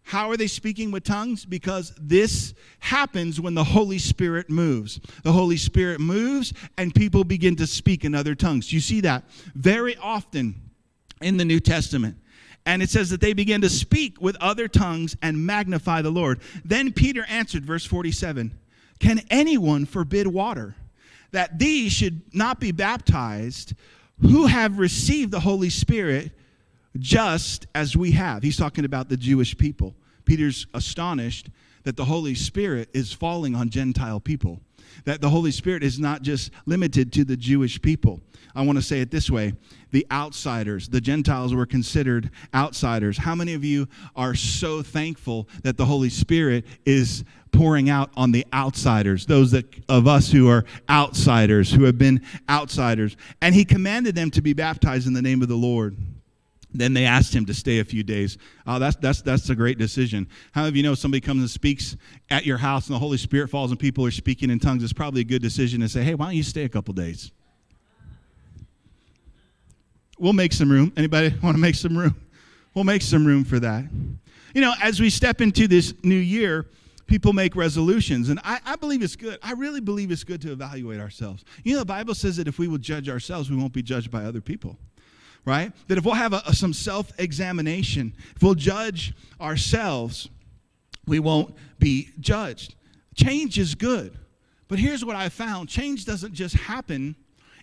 How 0.09 0.31
are 0.31 0.38
they 0.38 0.47
speaking 0.47 0.91
with 0.91 1.05
tongues? 1.05 1.45
Because 1.45 1.93
this 2.00 2.55
happens 2.79 3.43
when 3.43 3.53
the 3.53 3.62
Holy 3.62 3.99
Spirit 3.99 4.49
moves. 4.49 4.99
The 5.23 5.33
Holy 5.33 5.59
Spirit 5.59 6.00
moves 6.00 6.55
and 6.79 6.95
people 6.95 7.25
begin 7.25 7.57
to 7.57 7.67
speak 7.67 8.07
in 8.07 8.15
other 8.15 8.35
tongues. 8.35 8.73
You 8.73 8.81
see 8.81 9.03
that 9.03 9.25
very 9.55 9.99
often 9.99 10.55
in 11.21 11.37
the 11.37 11.45
New 11.45 11.61
Testament. 11.61 12.17
And 12.65 12.83
it 12.83 12.88
says 12.88 13.11
that 13.11 13.21
they 13.21 13.35
began 13.35 13.61
to 13.61 13.69
speak 13.69 14.19
with 14.19 14.35
other 14.41 14.67
tongues 14.67 15.15
and 15.21 15.45
magnify 15.45 16.00
the 16.00 16.09
Lord. 16.09 16.41
Then 16.65 16.91
Peter 16.91 17.27
answered, 17.29 17.67
verse 17.67 17.85
47 17.85 18.59
Can 19.00 19.21
anyone 19.29 19.85
forbid 19.85 20.27
water 20.27 20.75
that 21.33 21.59
these 21.59 21.93
should 21.93 22.23
not 22.35 22.61
be 22.61 22.73
baptized 22.73 23.75
who 24.23 24.47
have 24.47 24.79
received 24.79 25.33
the 25.33 25.41
Holy 25.41 25.69
Spirit? 25.69 26.33
just 26.99 27.67
as 27.75 27.97
we 27.97 28.12
have. 28.12 28.43
He's 28.43 28.57
talking 28.57 28.85
about 28.85 29.09
the 29.09 29.17
Jewish 29.17 29.57
people. 29.57 29.95
Peter's 30.28 30.66
astonished 30.75 31.49
that 31.85 31.97
the 31.97 32.04
Holy 32.04 32.35
Spirit 32.35 32.90
is 32.92 33.14
falling 33.14 33.54
on 33.54 33.70
Gentile 33.70 34.20
people. 34.20 34.61
that 35.04 35.20
the 35.20 35.30
Holy 35.30 35.50
Spirit 35.50 35.82
is 35.82 35.99
not 35.99 36.23
just 36.23 36.50
limited 36.66 37.12
to 37.12 37.25
the 37.25 37.37
Jewish 37.37 37.80
people. 37.80 38.20
I 38.54 38.62
want 38.62 38.76
to 38.76 38.82
say 38.82 39.00
it 39.00 39.11
this 39.11 39.30
way 39.30 39.54
the 39.90 40.06
outsiders, 40.11 40.88
the 40.88 41.00
Gentiles 41.00 41.54
were 41.54 41.66
considered 41.66 42.30
outsiders. 42.54 43.18
How 43.18 43.35
many 43.35 43.54
of 43.54 43.64
you 43.64 43.87
are 44.16 44.35
so 44.35 44.82
thankful 44.82 45.49
that 45.62 45.76
the 45.76 45.85
Holy 45.87 46.11
Spirit 46.11 46.66
is 46.85 47.25
pouring 47.52 47.88
out 47.88 48.11
on 48.16 48.32
the 48.32 48.44
outsiders, 48.52 49.26
those 49.26 49.52
that, 49.52 49.66
of 49.88 50.06
us 50.06 50.30
who 50.30 50.49
are 50.49 50.64
outsiders, 50.90 51.70
who 51.70 51.85
have 51.85 51.97
been 51.97 52.20
outsiders? 52.49 53.16
And 53.40 53.54
he 53.54 53.64
commanded 53.64 54.14
them 54.14 54.30
to 54.32 54.42
be 54.42 54.52
baptized 54.52 55.06
in 55.06 55.14
the 55.14 55.23
name 55.23 55.40
of 55.42 55.49
the 55.49 55.56
Lord. 55.56 55.97
Then 56.73 56.93
they 56.93 57.07
asked 57.07 57.35
him 57.35 57.47
to 57.47 57.55
stay 57.55 57.79
a 57.79 57.85
few 57.85 58.03
days. 58.03 58.37
Oh, 58.67 58.79
that's, 58.79 58.97
that's, 58.97 59.23
that's 59.23 59.49
a 59.49 59.55
great 59.55 59.79
decision. 59.79 60.29
How 60.53 60.63
many 60.63 60.69
of 60.69 60.77
you 60.77 60.83
know 60.83 60.95
somebody 60.95 61.21
comes 61.21 61.41
and 61.41 61.49
speaks 61.49 61.97
at 62.29 62.45
your 62.45 62.59
house 62.59 62.89
and 62.89 62.95
the 62.95 62.99
Holy 62.99 63.17
Spirit 63.17 63.49
falls 63.49 63.71
and 63.71 63.81
people 63.81 64.05
are 64.05 64.11
speaking 64.11 64.51
in 64.51 64.59
tongues? 64.59 64.83
It's 64.83 64.93
probably 64.93 65.23
a 65.23 65.25
good 65.25 65.41
decision 65.41 65.81
to 65.81 65.89
say, 65.89 66.03
hey, 66.03 66.15
why 66.15 66.27
don't 66.27 66.35
you 66.35 66.43
stay 66.43 66.65
a 66.65 66.69
couple 66.69 66.93
days? 66.93 67.33
We'll 70.19 70.35
make 70.35 70.53
some 70.53 70.71
room. 70.71 70.93
Anybody 70.97 71.35
want 71.43 71.57
to 71.57 71.61
make 71.61 71.75
some 71.75 71.97
room? 71.97 72.15
We'll 72.75 72.85
make 72.85 73.03
some 73.03 73.27
room 73.27 73.45
for 73.45 73.59
that. 73.61 73.85
You 74.55 74.61
know, 74.61 74.75
as 74.83 75.01
we 75.01 75.09
step 75.09 75.41
into 75.41 75.69
this 75.69 75.95
new 76.03 76.15
year, 76.15 76.67
people 77.07 77.33
make 77.33 77.57
resolutions. 77.57 78.29
And 78.29 78.41
I, 78.45 78.61
I, 78.67 78.77
believe 78.77 79.03
it's 79.03 79.17
good. 79.17 79.39
I 79.43 79.53
really 79.53 79.81
believe 79.81 80.11
it's 80.11 80.25
good 80.25 80.43
to 80.43 80.53
evaluate 80.53 81.01
ourselves. 81.01 81.45
You 81.65 81.75
know, 81.75 81.79
the 81.79 81.87
Bible 81.87 82.15
says 82.15 82.37
that 82.37 82.47
if 82.47 82.59
we 82.59 82.69
will 82.69 82.79
judge 82.79 83.09
ourselves, 83.09 83.51
we 83.51 83.57
won't 83.57 83.73
be 83.73 83.83
judged 83.83 84.11
by 84.11 84.25
other 84.25 84.43
people 84.43 84.79
right? 85.45 85.73
That 85.88 85.99
if 85.99 86.04
we'll 86.04 86.14
have 86.14 86.33
a, 86.33 86.54
some 86.54 86.73
self 86.73 87.12
examination, 87.18 88.12
if 88.37 88.42
we'll 88.42 88.54
judge 88.54 89.14
ourselves, 89.40 90.28
we 91.07 91.18
won't 91.18 91.54
be 91.78 92.11
judged. 92.21 92.75
Change 93.14 93.59
is 93.59 93.75
good. 93.75 94.16
But 94.68 94.78
here's 94.78 95.04
what 95.04 95.16
I 95.16 95.28
found 95.30 95.68
change 95.68 96.04
doesn't 96.04 96.35
just 96.35 96.54
happen 96.54 97.16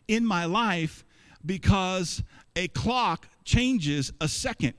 in 0.08 0.25
my 0.25 0.46
life 0.46 1.05
because 1.46 2.24
a 2.55 2.67
clock 2.70 3.27
changes 3.44 4.12
a 4.20 4.27
second. 4.27 4.74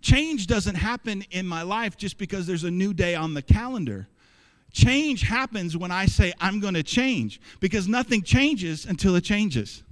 Change 0.00 0.46
doesn't 0.46 0.74
happen 0.74 1.24
in 1.30 1.46
my 1.46 1.62
life 1.62 1.96
just 1.96 2.18
because 2.18 2.46
there's 2.46 2.64
a 2.64 2.70
new 2.70 2.92
day 2.92 3.14
on 3.14 3.34
the 3.34 3.42
calendar. 3.42 4.08
Change 4.72 5.22
happens 5.22 5.76
when 5.76 5.90
I 5.90 6.06
say, 6.06 6.32
I'm 6.40 6.58
going 6.58 6.74
to 6.74 6.82
change, 6.82 7.40
because 7.60 7.86
nothing 7.86 8.22
changes 8.22 8.86
until 8.86 9.14
it 9.16 9.20
changes 9.20 9.82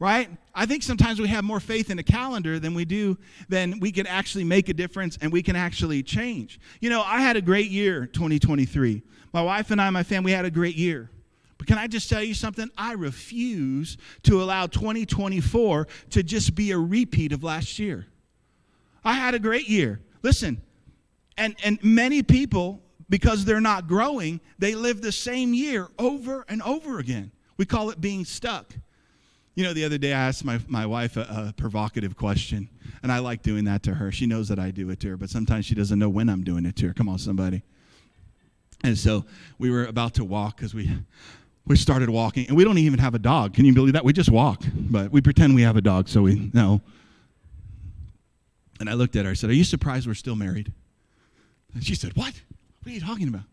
right? 0.00 0.30
I 0.54 0.66
think 0.66 0.82
sometimes 0.82 1.20
we 1.20 1.28
have 1.28 1.44
more 1.44 1.60
faith 1.60 1.90
in 1.90 1.98
a 1.98 2.02
calendar 2.02 2.58
than 2.58 2.74
we 2.74 2.84
do, 2.84 3.18
than 3.48 3.78
we 3.78 3.92
can 3.92 4.06
actually 4.06 4.44
make 4.44 4.68
a 4.68 4.74
difference 4.74 5.18
and 5.20 5.30
we 5.30 5.42
can 5.42 5.54
actually 5.54 6.02
change. 6.02 6.58
You 6.80 6.90
know, 6.90 7.02
I 7.02 7.20
had 7.20 7.36
a 7.36 7.42
great 7.42 7.70
year, 7.70 8.06
2023. 8.06 9.02
My 9.32 9.42
wife 9.42 9.70
and 9.70 9.80
I, 9.80 9.90
my 9.90 10.02
family, 10.02 10.32
had 10.32 10.46
a 10.46 10.50
great 10.50 10.74
year. 10.74 11.10
But 11.58 11.66
can 11.66 11.76
I 11.76 11.86
just 11.86 12.08
tell 12.08 12.22
you 12.22 12.32
something? 12.32 12.70
I 12.76 12.94
refuse 12.94 13.98
to 14.22 14.42
allow 14.42 14.66
2024 14.66 15.86
to 16.10 16.22
just 16.22 16.54
be 16.54 16.70
a 16.70 16.78
repeat 16.78 17.32
of 17.32 17.44
last 17.44 17.78
year. 17.78 18.06
I 19.04 19.12
had 19.12 19.34
a 19.34 19.38
great 19.38 19.68
year. 19.68 20.00
Listen, 20.22 20.62
and, 21.36 21.54
and 21.62 21.78
many 21.84 22.22
people, 22.22 22.80
because 23.10 23.44
they're 23.44 23.60
not 23.60 23.86
growing, 23.86 24.40
they 24.58 24.74
live 24.74 25.02
the 25.02 25.12
same 25.12 25.52
year 25.52 25.88
over 25.98 26.46
and 26.48 26.62
over 26.62 26.98
again. 26.98 27.30
We 27.58 27.66
call 27.66 27.90
it 27.90 28.00
being 28.00 28.24
stuck. 28.24 28.72
You 29.54 29.64
know, 29.64 29.72
the 29.72 29.84
other 29.84 29.98
day 29.98 30.12
I 30.12 30.28
asked 30.28 30.44
my, 30.44 30.60
my 30.68 30.86
wife 30.86 31.16
a, 31.16 31.20
a, 31.48 31.54
provocative 31.56 32.16
question, 32.16 32.68
and 33.02 33.10
I 33.10 33.18
like 33.18 33.42
doing 33.42 33.64
that 33.64 33.82
to 33.84 33.94
her. 33.94 34.12
She 34.12 34.26
knows 34.26 34.48
that 34.48 34.58
I 34.58 34.70
do 34.70 34.88
it 34.90 35.00
to 35.00 35.08
her, 35.10 35.16
but 35.16 35.28
sometimes 35.28 35.66
she 35.66 35.74
doesn't 35.74 35.98
know 35.98 36.08
when 36.08 36.28
I'm 36.28 36.44
doing 36.44 36.64
it 36.64 36.76
to 36.76 36.88
her. 36.88 36.94
Come 36.94 37.08
on, 37.08 37.18
somebody. 37.18 37.62
And 38.84 38.96
so 38.96 39.24
we 39.58 39.70
were 39.70 39.84
about 39.86 40.14
to 40.14 40.24
walk 40.24 40.56
because 40.56 40.74
we 40.74 40.90
we 41.66 41.76
started 41.76 42.08
walking, 42.10 42.48
and 42.48 42.56
we 42.56 42.64
don't 42.64 42.78
even 42.78 42.98
have 42.98 43.14
a 43.14 43.18
dog. 43.18 43.54
Can 43.54 43.64
you 43.64 43.74
believe 43.74 43.92
that? 43.92 44.04
We 44.04 44.12
just 44.12 44.30
walk, 44.30 44.62
but 44.74 45.12
we 45.12 45.20
pretend 45.20 45.54
we 45.54 45.62
have 45.62 45.76
a 45.76 45.82
dog, 45.82 46.08
so 46.08 46.22
we 46.22 46.50
know. 46.52 46.80
And 48.78 48.88
I 48.88 48.94
looked 48.94 49.14
at 49.14 49.24
her. 49.24 49.32
I 49.32 49.34
said, 49.34 49.50
"Are 49.50 49.54
you 49.54 49.64
surprised 49.64 50.06
we're 50.06 50.14
still 50.14 50.36
married?" 50.36 50.72
And 51.74 51.84
she 51.84 51.94
said, 51.94 52.16
"What? 52.16 52.32
What 52.82 52.90
are 52.90 52.94
you 52.94 53.00
talking 53.00 53.28
about?" 53.28 53.44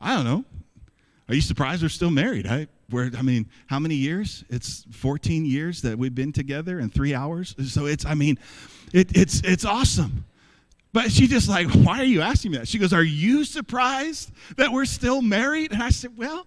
I 0.00 0.16
don't 0.16 0.24
know. 0.24 0.44
Are 1.28 1.34
you 1.34 1.40
surprised 1.40 1.82
we're 1.82 1.88
still 1.88 2.10
married? 2.10 2.46
I, 2.46 2.66
we're, 2.90 3.10
I 3.16 3.22
mean, 3.22 3.48
how 3.66 3.78
many 3.78 3.94
years? 3.94 4.44
It's 4.48 4.84
14 4.92 5.44
years 5.44 5.82
that 5.82 5.98
we've 5.98 6.14
been 6.14 6.32
together 6.32 6.78
in 6.78 6.90
three 6.90 7.14
hours. 7.14 7.54
So 7.66 7.86
it's, 7.86 8.04
I 8.04 8.14
mean, 8.14 8.38
it, 8.92 9.16
it's, 9.16 9.40
it's 9.42 9.64
awesome. 9.64 10.24
But 10.92 11.10
she 11.10 11.26
just 11.26 11.48
like, 11.48 11.68
why 11.74 12.00
are 12.00 12.04
you 12.04 12.20
asking 12.20 12.52
me 12.52 12.58
that? 12.58 12.68
She 12.68 12.78
goes, 12.78 12.92
are 12.92 13.02
you 13.02 13.44
surprised 13.44 14.30
that 14.56 14.70
we're 14.70 14.84
still 14.84 15.22
married? 15.22 15.72
And 15.72 15.82
I 15.82 15.90
said, 15.90 16.16
well, 16.16 16.46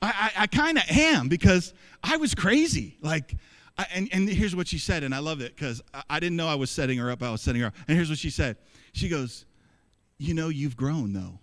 I, 0.00 0.30
I, 0.36 0.42
I 0.42 0.46
kind 0.46 0.78
of 0.78 0.84
am 0.88 1.28
because 1.28 1.74
I 2.02 2.16
was 2.16 2.34
crazy. 2.34 2.96
Like, 3.00 3.34
I, 3.76 3.86
and, 3.92 4.08
and 4.12 4.28
here's 4.28 4.54
what 4.54 4.68
she 4.68 4.78
said, 4.78 5.02
and 5.02 5.14
I 5.14 5.18
love 5.18 5.40
it 5.40 5.56
because 5.56 5.82
I, 5.92 6.02
I 6.10 6.20
didn't 6.20 6.36
know 6.36 6.46
I 6.46 6.54
was 6.54 6.70
setting 6.70 6.98
her 6.98 7.10
up. 7.10 7.22
I 7.22 7.30
was 7.30 7.40
setting 7.40 7.62
her 7.62 7.68
up. 7.68 7.74
And 7.88 7.96
here's 7.96 8.10
what 8.10 8.18
she 8.18 8.30
said. 8.30 8.56
She 8.92 9.08
goes, 9.08 9.44
you 10.18 10.34
know, 10.34 10.48
you've 10.48 10.76
grown 10.76 11.12
though. 11.12 11.40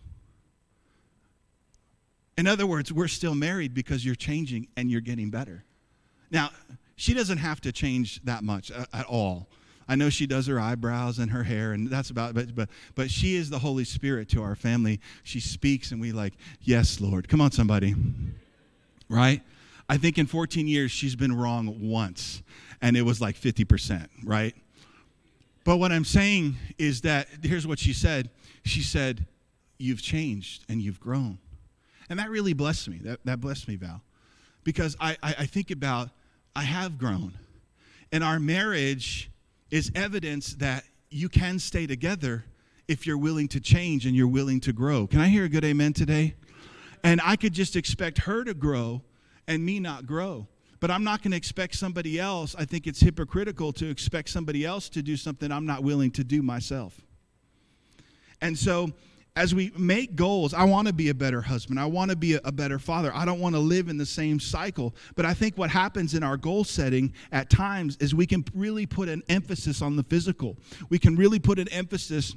In 2.41 2.47
other 2.47 2.65
words, 2.65 2.91
we're 2.91 3.07
still 3.07 3.35
married 3.35 3.75
because 3.75 4.03
you're 4.03 4.15
changing 4.15 4.67
and 4.75 4.89
you're 4.89 4.99
getting 4.99 5.29
better. 5.29 5.63
Now, 6.31 6.49
she 6.95 7.13
doesn't 7.13 7.37
have 7.37 7.61
to 7.61 7.71
change 7.71 8.19
that 8.23 8.43
much 8.43 8.71
uh, 8.71 8.85
at 8.91 9.05
all. 9.05 9.47
I 9.87 9.93
know 9.93 10.09
she 10.09 10.25
does 10.25 10.47
her 10.47 10.59
eyebrows 10.59 11.19
and 11.19 11.29
her 11.29 11.43
hair, 11.43 11.73
and 11.73 11.87
that's 11.87 12.09
about. 12.09 12.33
But 12.33 12.55
but 12.55 12.69
but 12.95 13.11
she 13.11 13.35
is 13.35 13.51
the 13.51 13.59
Holy 13.59 13.83
Spirit 13.83 14.27
to 14.29 14.41
our 14.41 14.55
family. 14.55 14.99
She 15.21 15.39
speaks, 15.39 15.91
and 15.91 16.01
we 16.01 16.13
like, 16.13 16.33
yes, 16.61 16.99
Lord. 16.99 17.29
Come 17.29 17.41
on, 17.41 17.51
somebody. 17.51 17.93
Right? 19.07 19.43
I 19.87 19.97
think 19.97 20.17
in 20.17 20.25
14 20.25 20.67
years 20.67 20.89
she's 20.89 21.15
been 21.15 21.37
wrong 21.37 21.91
once, 21.91 22.41
and 22.81 22.97
it 22.97 23.03
was 23.03 23.21
like 23.21 23.35
50 23.35 23.65
percent. 23.65 24.09
Right? 24.23 24.55
But 25.63 25.77
what 25.77 25.91
I'm 25.91 26.05
saying 26.05 26.55
is 26.79 27.01
that 27.01 27.27
here's 27.43 27.67
what 27.67 27.77
she 27.77 27.93
said. 27.93 28.31
She 28.65 28.81
said, 28.81 29.27
"You've 29.77 30.01
changed 30.01 30.65
and 30.67 30.81
you've 30.81 30.99
grown." 30.99 31.37
And 32.11 32.19
that 32.19 32.29
really 32.29 32.51
blessed 32.51 32.89
me. 32.89 32.97
That, 32.97 33.21
that 33.23 33.39
blessed 33.39 33.69
me, 33.69 33.77
Val. 33.77 34.01
Because 34.65 34.97
I, 34.99 35.15
I, 35.23 35.35
I 35.39 35.45
think 35.45 35.71
about, 35.71 36.09
I 36.53 36.63
have 36.63 36.97
grown. 36.97 37.37
And 38.11 38.21
our 38.21 38.37
marriage 38.37 39.31
is 39.71 39.89
evidence 39.95 40.55
that 40.55 40.83
you 41.09 41.29
can 41.29 41.57
stay 41.57 41.87
together 41.87 42.43
if 42.89 43.07
you're 43.07 43.17
willing 43.17 43.47
to 43.47 43.61
change 43.61 44.05
and 44.05 44.13
you're 44.13 44.27
willing 44.27 44.59
to 44.59 44.73
grow. 44.73 45.07
Can 45.07 45.21
I 45.21 45.29
hear 45.29 45.45
a 45.45 45.49
good 45.49 45.63
amen 45.63 45.93
today? 45.93 46.35
And 47.01 47.21
I 47.23 47.37
could 47.37 47.53
just 47.53 47.77
expect 47.77 48.17
her 48.19 48.43
to 48.43 48.53
grow 48.53 49.01
and 49.47 49.65
me 49.65 49.79
not 49.79 50.05
grow. 50.05 50.47
But 50.81 50.91
I'm 50.91 51.05
not 51.05 51.21
going 51.21 51.31
to 51.31 51.37
expect 51.37 51.75
somebody 51.75 52.19
else. 52.19 52.57
I 52.59 52.65
think 52.65 52.87
it's 52.87 52.99
hypocritical 52.99 53.71
to 53.73 53.89
expect 53.89 54.27
somebody 54.27 54.65
else 54.65 54.89
to 54.89 55.01
do 55.01 55.15
something 55.15 55.49
I'm 55.49 55.65
not 55.65 55.81
willing 55.81 56.11
to 56.11 56.25
do 56.25 56.41
myself. 56.41 56.99
And 58.41 58.59
so 58.59 58.91
as 59.35 59.55
we 59.55 59.71
make 59.77 60.15
goals, 60.15 60.53
I 60.53 60.65
want 60.65 60.87
to 60.87 60.93
be 60.93 61.09
a 61.09 61.13
better 61.13 61.41
husband. 61.41 61.79
I 61.79 61.85
want 61.85 62.11
to 62.11 62.17
be 62.17 62.33
a, 62.43 62.51
better 62.51 62.79
father. 62.79 63.11
I 63.15 63.23
don't 63.23 63.39
want 63.39 63.55
to 63.55 63.59
live 63.59 63.87
in 63.87 63.97
the 63.97 64.05
same 64.05 64.39
cycle. 64.39 64.93
But 65.15 65.25
I 65.25 65.33
think 65.33 65.57
what 65.57 65.69
happens 65.69 66.13
in 66.15 66.23
our 66.23 66.35
goal 66.35 66.65
setting 66.65 67.13
at 67.31 67.49
times 67.49 67.97
is 68.01 68.13
we 68.13 68.25
can 68.25 68.43
really 68.53 68.85
put 68.85 69.07
an 69.07 69.23
emphasis 69.29 69.81
on 69.81 69.95
the 69.95 70.03
physical. 70.03 70.57
We 70.89 70.99
can 70.99 71.15
really 71.15 71.39
put 71.39 71.59
an 71.59 71.69
emphasis 71.69 72.35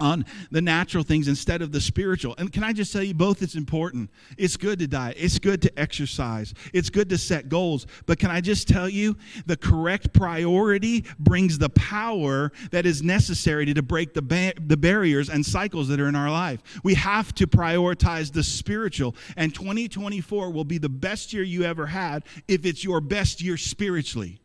on 0.00 0.24
the 0.50 0.60
natural 0.60 1.02
things 1.04 1.28
instead 1.28 1.62
of 1.62 1.72
the 1.72 1.80
spiritual. 1.80 2.34
And 2.38 2.52
can 2.52 2.62
I 2.62 2.72
just 2.72 2.92
tell 2.92 3.02
you, 3.02 3.14
both 3.14 3.42
it's 3.42 3.54
important. 3.54 4.10
It's 4.36 4.56
good 4.56 4.78
to 4.78 4.86
diet, 4.86 5.16
it's 5.18 5.38
good 5.38 5.62
to 5.62 5.78
exercise, 5.78 6.54
it's 6.72 6.90
good 6.90 7.08
to 7.10 7.18
set 7.18 7.48
goals. 7.48 7.86
But 8.06 8.18
can 8.18 8.30
I 8.30 8.40
just 8.40 8.68
tell 8.68 8.88
you, 8.88 9.16
the 9.46 9.56
correct 9.56 10.12
priority 10.12 11.04
brings 11.18 11.58
the 11.58 11.70
power 11.70 12.52
that 12.70 12.86
is 12.86 13.02
necessary 13.02 13.72
to, 13.72 13.82
break 13.82 14.14
the, 14.14 14.22
ba- 14.22 14.54
the 14.60 14.76
barriers 14.76 15.28
and 15.28 15.44
cycles 15.44 15.88
that 15.88 16.00
are 16.00 16.08
in 16.08 16.16
our 16.16 16.30
life. 16.30 16.62
We 16.82 16.94
have 16.94 17.34
to 17.36 17.46
prioritize 17.46 18.32
the 18.32 18.42
spiritual. 18.42 19.16
And 19.36 19.54
2024 19.54 20.50
will 20.50 20.64
be 20.64 20.78
the 20.78 20.88
best 20.88 21.32
year 21.32 21.42
you 21.42 21.64
ever 21.64 21.86
had 21.86 22.24
if 22.46 22.66
it's 22.66 22.84
your 22.84 23.00
best 23.00 23.40
year 23.40 23.56
spiritually. 23.56 24.40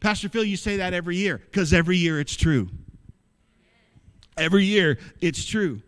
Pastor 0.00 0.28
Phil, 0.28 0.44
you 0.44 0.56
say 0.56 0.76
that 0.76 0.94
every 0.94 1.16
year 1.16 1.38
because 1.38 1.72
every 1.72 1.96
year 1.96 2.20
it's 2.20 2.36
true. 2.36 2.68
Every 4.38 4.64
year, 4.64 4.98
it's 5.20 5.44
true. 5.44 5.82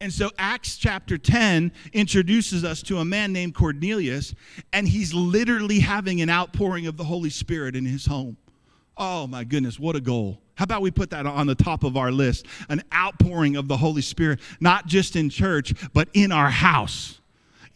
And 0.00 0.12
so 0.12 0.30
Acts 0.38 0.76
chapter 0.76 1.16
10 1.16 1.72
introduces 1.92 2.64
us 2.64 2.82
to 2.82 2.98
a 2.98 3.04
man 3.04 3.32
named 3.32 3.54
Cornelius, 3.54 4.34
and 4.72 4.86
he's 4.86 5.14
literally 5.14 5.80
having 5.80 6.20
an 6.20 6.28
outpouring 6.28 6.86
of 6.86 6.96
the 6.96 7.04
Holy 7.04 7.30
Spirit 7.30 7.74
in 7.74 7.86
his 7.86 8.04
home. 8.04 8.36
Oh 8.96 9.26
my 9.26 9.44
goodness, 9.44 9.78
what 9.78 9.96
a 9.96 10.00
goal. 10.00 10.40
How 10.56 10.64
about 10.64 10.82
we 10.82 10.90
put 10.90 11.10
that 11.10 11.26
on 11.26 11.46
the 11.46 11.54
top 11.54 11.82
of 11.82 11.96
our 11.96 12.12
list? 12.12 12.46
An 12.68 12.82
outpouring 12.92 13.56
of 13.56 13.66
the 13.66 13.76
Holy 13.76 14.02
Spirit, 14.02 14.40
not 14.60 14.86
just 14.86 15.16
in 15.16 15.30
church, 15.30 15.72
but 15.92 16.08
in 16.12 16.30
our 16.30 16.50
house. 16.50 17.20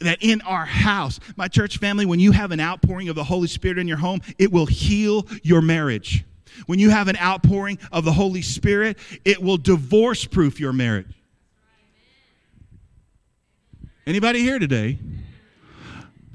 That 0.00 0.18
in 0.20 0.40
our 0.42 0.64
house, 0.64 1.18
my 1.36 1.48
church 1.48 1.78
family, 1.78 2.06
when 2.06 2.20
you 2.20 2.30
have 2.30 2.52
an 2.52 2.60
outpouring 2.60 3.08
of 3.08 3.16
the 3.16 3.24
Holy 3.24 3.48
Spirit 3.48 3.78
in 3.78 3.88
your 3.88 3.96
home, 3.96 4.20
it 4.38 4.52
will 4.52 4.66
heal 4.66 5.26
your 5.42 5.60
marriage. 5.60 6.24
When 6.66 6.78
you 6.78 6.90
have 6.90 7.08
an 7.08 7.16
outpouring 7.16 7.78
of 7.92 8.04
the 8.04 8.12
Holy 8.12 8.42
Spirit, 8.42 8.98
it 9.24 9.42
will 9.42 9.56
divorce 9.56 10.24
proof 10.24 10.60
your 10.60 10.72
marriage. 10.72 11.14
Anybody 14.06 14.40
here 14.40 14.58
today? 14.58 14.98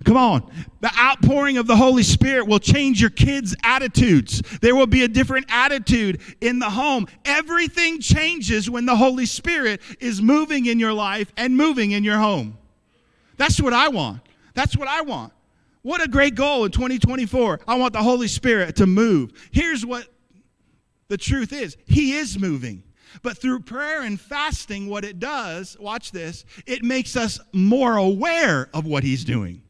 Come 0.04 0.18
on. 0.18 0.52
The 0.82 0.92
outpouring 1.00 1.58
of 1.58 1.66
the 1.66 1.76
Holy 1.76 2.04
Spirit 2.04 2.46
will 2.46 2.60
change 2.60 3.00
your 3.00 3.10
kids' 3.10 3.56
attitudes. 3.64 4.42
There 4.62 4.76
will 4.76 4.88
be 4.88 5.04
a 5.04 5.08
different 5.08 5.46
attitude 5.50 6.22
in 6.42 6.60
the 6.60 6.70
home. 6.70 7.08
Everything 7.26 8.00
changes 8.00 8.70
when 8.70 8.86
the 8.86 8.96
Holy 8.96 9.26
Spirit 9.26 9.82
is 10.00 10.22
moving 10.22 10.66
in 10.66 10.80
your 10.80 10.94
life 10.94 11.32
and 11.38 11.56
moving 11.56 11.92
in 11.92 12.04
your 12.04 12.18
home. 12.18 12.58
That's 13.38 13.62
what 13.62 13.74
I 13.74 13.88
want. 13.88 14.22
That's 14.54 14.78
what 14.78 14.88
I 14.88 15.02
want. 15.02 15.34
What 15.84 16.02
a 16.02 16.08
great 16.08 16.36
goal 16.36 16.66
in 16.66 16.72
2024. 16.72 17.62
I 17.68 17.76
want 17.76 17.94
the 17.94 18.02
Holy 18.02 18.28
Spirit 18.28 18.76
to 18.78 18.88
move. 18.88 19.32
Here's 19.52 19.86
what 19.86 20.08
the 21.08 21.18
truth 21.18 21.54
is 21.54 21.78
He 21.86 22.14
is 22.14 22.40
moving. 22.40 22.84
But 23.22 23.38
through 23.38 23.60
prayer 23.60 24.02
and 24.02 24.20
fasting, 24.20 24.90
what 24.90 25.06
it 25.06 25.20
does, 25.20 25.78
watch 25.80 26.12
this, 26.12 26.46
it 26.66 26.82
makes 26.84 27.16
us 27.16 27.40
more 27.52 27.96
aware 27.98 28.70
of 28.74 28.88
what 28.88 29.04
He's 29.04 29.24
doing. 29.24 29.62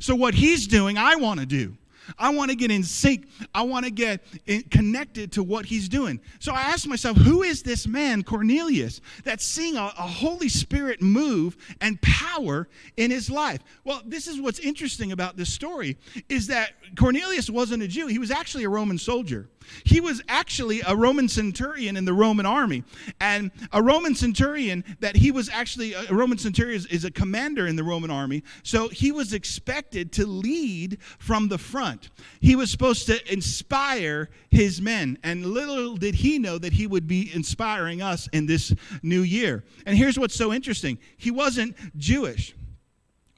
So, 0.00 0.14
what 0.14 0.34
he's 0.34 0.66
doing, 0.66 0.98
I 0.98 1.16
want 1.16 1.40
to 1.40 1.46
do. 1.46 1.76
I 2.18 2.30
want 2.30 2.50
to 2.50 2.56
get 2.56 2.70
in 2.70 2.82
sync. 2.82 3.26
I 3.54 3.62
want 3.62 3.86
to 3.86 3.90
get 3.90 4.22
connected 4.70 5.32
to 5.32 5.42
what 5.42 5.64
he's 5.64 5.88
doing. 5.88 6.20
So 6.38 6.52
I 6.52 6.60
asked 6.60 6.86
myself, 6.86 7.16
who 7.16 7.42
is 7.42 7.62
this 7.62 7.86
man, 7.86 8.22
Cornelius, 8.22 9.00
that's 9.24 9.42
seeing 9.42 9.76
a, 9.76 9.84
a, 9.86 10.02
Holy 10.02 10.50
Spirit 10.50 11.00
move 11.00 11.56
and 11.80 11.98
power 12.02 12.68
in 12.98 13.10
his 13.10 13.30
life? 13.30 13.60
Well, 13.84 14.02
this 14.04 14.28
is 14.28 14.38
what's 14.38 14.58
interesting 14.58 15.12
about 15.12 15.38
this 15.38 15.50
story 15.50 15.96
is 16.28 16.48
that 16.48 16.72
Cornelius 16.94 17.48
wasn't 17.48 17.82
a 17.82 17.88
Jew. 17.88 18.06
He 18.06 18.18
was 18.18 18.30
actually 18.30 18.64
a 18.64 18.68
Roman 18.68 18.98
soldier. 18.98 19.48
He 19.84 20.00
was 20.00 20.22
actually 20.28 20.80
a 20.86 20.94
Roman 20.94 21.28
centurion 21.28 21.96
in 21.96 22.04
the 22.04 22.12
Roman 22.12 22.46
army. 22.46 22.84
And 23.20 23.50
a 23.72 23.82
Roman 23.82 24.14
centurion, 24.14 24.84
that 25.00 25.16
he 25.16 25.30
was 25.30 25.48
actually, 25.48 25.92
a 25.94 26.12
Roman 26.12 26.38
centurion 26.38 26.76
is, 26.76 26.86
is, 26.86 27.04
a 27.04 27.10
commander 27.10 27.66
in 27.66 27.76
the 27.76 27.84
Roman 27.84 28.10
army. 28.10 28.42
So 28.62 28.88
he 28.88 29.12
was 29.12 29.32
expected 29.32 30.12
to 30.12 30.26
lead 30.26 30.98
from 31.18 31.48
the 31.48 31.58
front. 31.58 32.10
He 32.40 32.56
was 32.56 32.70
supposed 32.70 33.06
to 33.06 33.32
inspire 33.32 34.30
his 34.50 34.80
men. 34.80 35.18
And 35.22 35.46
little 35.46 35.96
did 35.96 36.14
he 36.14 36.38
know 36.38 36.58
that 36.58 36.72
he 36.72 36.86
would 36.86 37.06
be 37.06 37.30
inspiring 37.34 38.02
us 38.02 38.28
in 38.32 38.46
this 38.46 38.74
new 39.02 39.22
year. 39.22 39.64
And 39.86 39.96
here's 39.96 40.18
what's 40.18 40.34
so 40.34 40.52
interesting 40.52 40.98
he 41.16 41.30
wasn't 41.30 41.76
Jewish. 41.96 42.54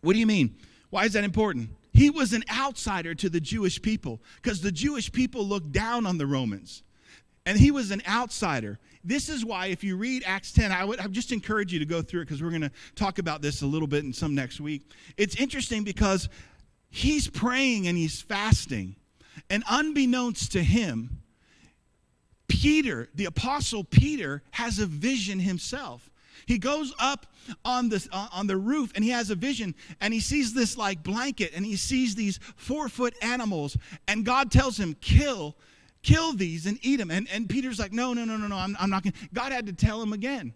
What 0.03 0.13
do 0.13 0.19
you 0.19 0.27
mean? 0.27 0.57
Why 0.91 1.05
is 1.05 1.15
that 1.15 1.25
important? 1.25 1.71
He 1.97 2.11
was 2.11 2.35
an 2.35 2.45
outsider 2.53 3.15
to 3.15 3.31
the 3.31 3.41
Jewish 3.41 3.81
people 3.81 4.21
because 4.43 4.61
the 4.61 4.71
Jewish 4.71 5.11
people 5.11 5.47
looked 5.47 5.73
down 5.73 6.05
on 6.05 6.19
the 6.19 6.27
Romans. 6.27 6.83
And 7.47 7.59
he 7.59 7.71
was 7.71 7.91
an 7.91 8.03
outsider. 8.07 8.79
This 9.03 9.31
is 9.31 9.47
why, 9.47 9.69
if 9.69 9.83
you 9.83 9.97
read 9.97 10.23
Acts 10.27 10.53
10, 10.53 10.73
I 10.73 10.85
would 10.85 11.01
I 11.01 11.07
just 11.07 11.33
encourage 11.33 11.73
you 11.73 11.79
to 11.79 11.87
go 11.87 12.03
through 12.03 12.21
it 12.21 12.25
because 12.27 12.43
we're 12.43 12.51
going 12.51 12.61
to 12.61 12.73
talk 12.97 13.19
about 13.19 13.41
this 13.41 13.63
a 13.63 13.67
little 13.67 13.89
bit 13.89 14.05
in 14.05 14.13
some 14.13 14.35
next 14.35 14.61
week. 14.61 14.91
It's 15.17 15.37
interesting 15.37 15.85
because 15.85 16.29
he's 16.91 17.29
praying 17.29 17.89
and 17.89 17.97
he's 17.97 18.21
fasting. 18.21 18.97
And 19.49 19.65
unbeknownst 19.67 20.53
to 20.53 20.63
him, 20.63 21.23
Peter, 22.47 23.09
the 23.15 23.25
apostle 23.25 23.85
Peter, 23.85 24.43
has 24.51 24.81
a 24.81 24.87
vision 24.87 25.39
himself. 25.39 26.11
He 26.47 26.59
goes 26.59 26.95
up 27.01 27.27
on 27.65 27.89
the, 27.89 28.07
uh, 28.13 28.29
on 28.33 28.47
the 28.47 28.57
roof 28.57 28.93
and 28.95 29.03
he 29.03 29.11
has 29.11 29.31
a 29.31 29.35
vision 29.35 29.75
and 30.01 30.15
he 30.15 30.21
sees 30.21 30.55
this 30.55 30.77
like 30.77 31.03
blanket 31.03 31.53
and 31.55 31.67
he 31.67 31.77
sees 31.77 32.15
these 32.15 32.39
four 32.55 32.89
foot 32.89 33.15
animals 33.21 33.77
and 34.07 34.25
God 34.25 34.53
tells 34.53 34.79
him, 34.79 34.95
kill, 35.01 35.57
kill 36.03 36.33
these 36.33 36.67
and 36.67 36.79
eat 36.83 36.97
them. 36.97 37.11
And, 37.11 37.29
and 37.33 37.49
Peter's 37.49 37.81
like, 37.81 37.93
no, 37.93 38.13
no, 38.13 38.25
no, 38.25 38.37
no, 38.37 38.47
no, 38.47 38.57
I'm, 38.57 38.77
I'm 38.79 38.91
not 38.91 39.03
going. 39.03 39.15
God 39.35 39.51
had 39.51 39.67
to 39.67 39.73
tell 39.73 40.01
him 40.01 40.13
again. 40.13 40.55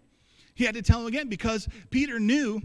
He 0.55 0.63
had 0.63 0.75
to 0.75 0.81
tell 0.81 1.01
him 1.01 1.07
again 1.07 1.27
because 1.27 1.67
Peter 1.89 2.19
knew 2.19 2.61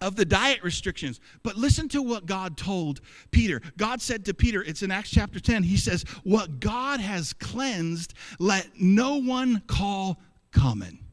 of 0.00 0.16
the 0.16 0.24
diet 0.24 0.62
restrictions. 0.62 1.20
But 1.42 1.56
listen 1.56 1.88
to 1.90 2.02
what 2.02 2.24
God 2.24 2.56
told 2.56 3.00
Peter. 3.32 3.60
God 3.76 4.00
said 4.00 4.24
to 4.26 4.34
Peter, 4.34 4.62
it's 4.62 4.82
in 4.82 4.90
Acts 4.90 5.10
chapter 5.10 5.40
10, 5.40 5.62
he 5.62 5.76
says, 5.76 6.04
What 6.22 6.60
God 6.60 7.00
has 7.00 7.34
cleansed, 7.34 8.14
let 8.38 8.68
no 8.78 9.16
one 9.16 9.62
call 9.66 10.20
common 10.52 11.05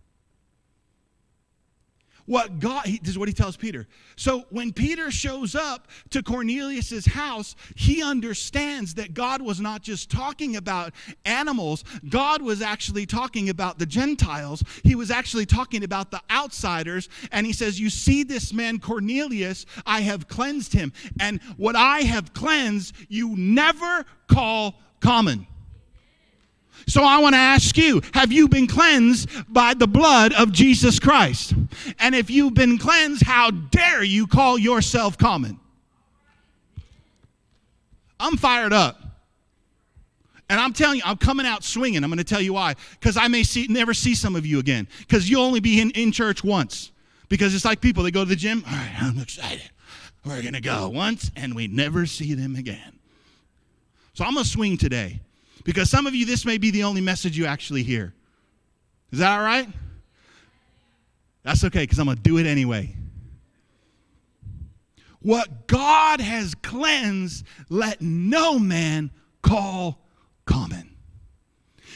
what 2.26 2.60
God, 2.60 2.86
this 2.86 3.10
is 3.10 3.18
what 3.18 3.28
he 3.28 3.34
tells 3.34 3.58
Peter. 3.58 3.88
So 4.16 4.46
when 4.50 4.72
Peter 4.72 5.12
shows 5.12 5.56
up 5.56 5.88
to 6.12 6.24
Cornelius's 6.24 7.06
house, 7.06 7.56
he 7.76 8.02
understands 8.02 8.94
that 8.96 9.14
God 9.14 9.42
was 9.42 9.60
not 9.60 9.82
just 9.82 10.10
talking 10.10 10.56
about 10.56 10.94
animals, 11.26 11.84
God 12.10 12.42
was 12.42 12.62
actually 12.62 13.06
talking 13.06 13.50
about 13.50 13.80
the 13.80 13.86
Gentiles. 13.86 14.64
He 14.84 14.96
was 14.96 15.12
actually 15.12 15.46
talking 15.46 15.84
about 15.84 16.12
the 16.12 16.22
outsiders. 16.32 17.10
And 17.32 17.46
he 17.46 17.54
says, 17.54 17.80
You 17.80 17.90
see 17.90 18.24
this 18.24 18.54
man, 18.54 18.80
Cornelius, 18.80 19.66
I 19.86 20.02
have 20.02 20.28
cleansed 20.28 20.74
him. 20.74 20.94
And 21.20 21.42
what 21.58 21.76
I 21.76 22.02
have 22.02 22.34
cleansed, 22.34 22.96
you 23.10 23.36
never 23.36 24.06
call 24.28 24.76
common. 25.00 25.48
So 26.88 27.04
I 27.04 27.20
want 27.20 27.34
to 27.34 27.40
ask 27.40 27.78
you 27.78 28.02
have 28.14 28.32
you 28.32 28.48
been 28.48 28.68
cleansed 28.68 29.30
by 29.48 29.74
the 29.74 29.88
blood 29.88 30.34
of 30.34 30.52
Jesus 30.52 31.00
Christ? 31.00 31.54
And 32.00 32.14
if 32.14 32.30
you've 32.30 32.54
been 32.54 32.78
cleansed, 32.78 33.24
how 33.24 33.52
dare 33.52 34.04
you 34.04 34.28
call 34.28 34.58
yourself 34.58 35.18
common? 35.18 35.60
I'm 38.20 38.38
fired 38.38 38.74
up. 38.74 39.02
And 40.50 40.60
I'm 40.60 40.74
telling 40.74 40.98
you, 40.98 41.04
I'm 41.06 41.18
coming 41.18 41.46
out 41.46 41.64
swinging. 41.64 42.04
I'm 42.04 42.10
going 42.10 42.18
to 42.18 42.24
tell 42.24 42.42
you 42.42 42.54
why. 42.54 42.76
Because 43.00 43.18
I 43.18 43.28
may 43.28 43.44
see, 43.44 43.66
never 43.70 43.94
see 43.94 44.14
some 44.14 44.36
of 44.36 44.46
you 44.46 44.60
again. 44.60 44.88
Because 45.00 45.30
you'll 45.30 45.44
only 45.44 45.62
be 45.62 45.82
in, 45.82 45.92
in 45.92 46.12
church 46.12 46.44
once. 46.44 46.92
Because 47.30 47.56
it's 47.56 47.66
like 47.66 47.82
people, 47.82 48.04
they 48.04 48.12
go 48.12 48.24
to 48.24 48.30
the 48.30 48.36
gym. 48.36 48.64
All 48.68 48.74
right, 48.74 48.92
I'm 49.02 49.20
excited. 49.20 49.70
We're 50.26 50.42
going 50.42 50.54
to 50.54 50.62
go 50.62 50.90
once 50.90 51.32
and 51.36 51.56
we 51.56 51.68
never 51.68 52.06
see 52.06 52.34
them 52.34 52.56
again. 52.56 53.00
So 54.14 54.24
I'm 54.24 54.36
going 54.36 54.44
to 54.44 54.50
swing 54.50 54.78
today. 54.78 55.22
Because 55.64 55.90
some 55.90 56.08
of 56.08 56.16
you, 56.16 56.26
this 56.26 56.46
may 56.46 56.58
be 56.58 56.72
the 56.72 56.84
only 56.84 57.02
message 57.02 57.38
you 57.38 57.46
actually 57.46 57.84
hear. 57.84 58.14
Is 59.12 59.20
that 59.20 59.38
all 59.38 59.46
right? 59.46 59.68
That's 61.44 61.64
okay, 61.66 61.82
because 61.82 62.00
I'm 62.00 62.06
going 62.06 62.18
to 62.18 62.24
do 62.24 62.38
it 62.38 62.46
anyway. 62.46 62.96
What 65.22 65.68
God 65.68 66.20
has 66.20 66.54
cleansed, 66.56 67.46
let 67.70 68.02
no 68.02 68.60
man 68.60 69.12
call 69.42 70.02
common. 70.46 70.96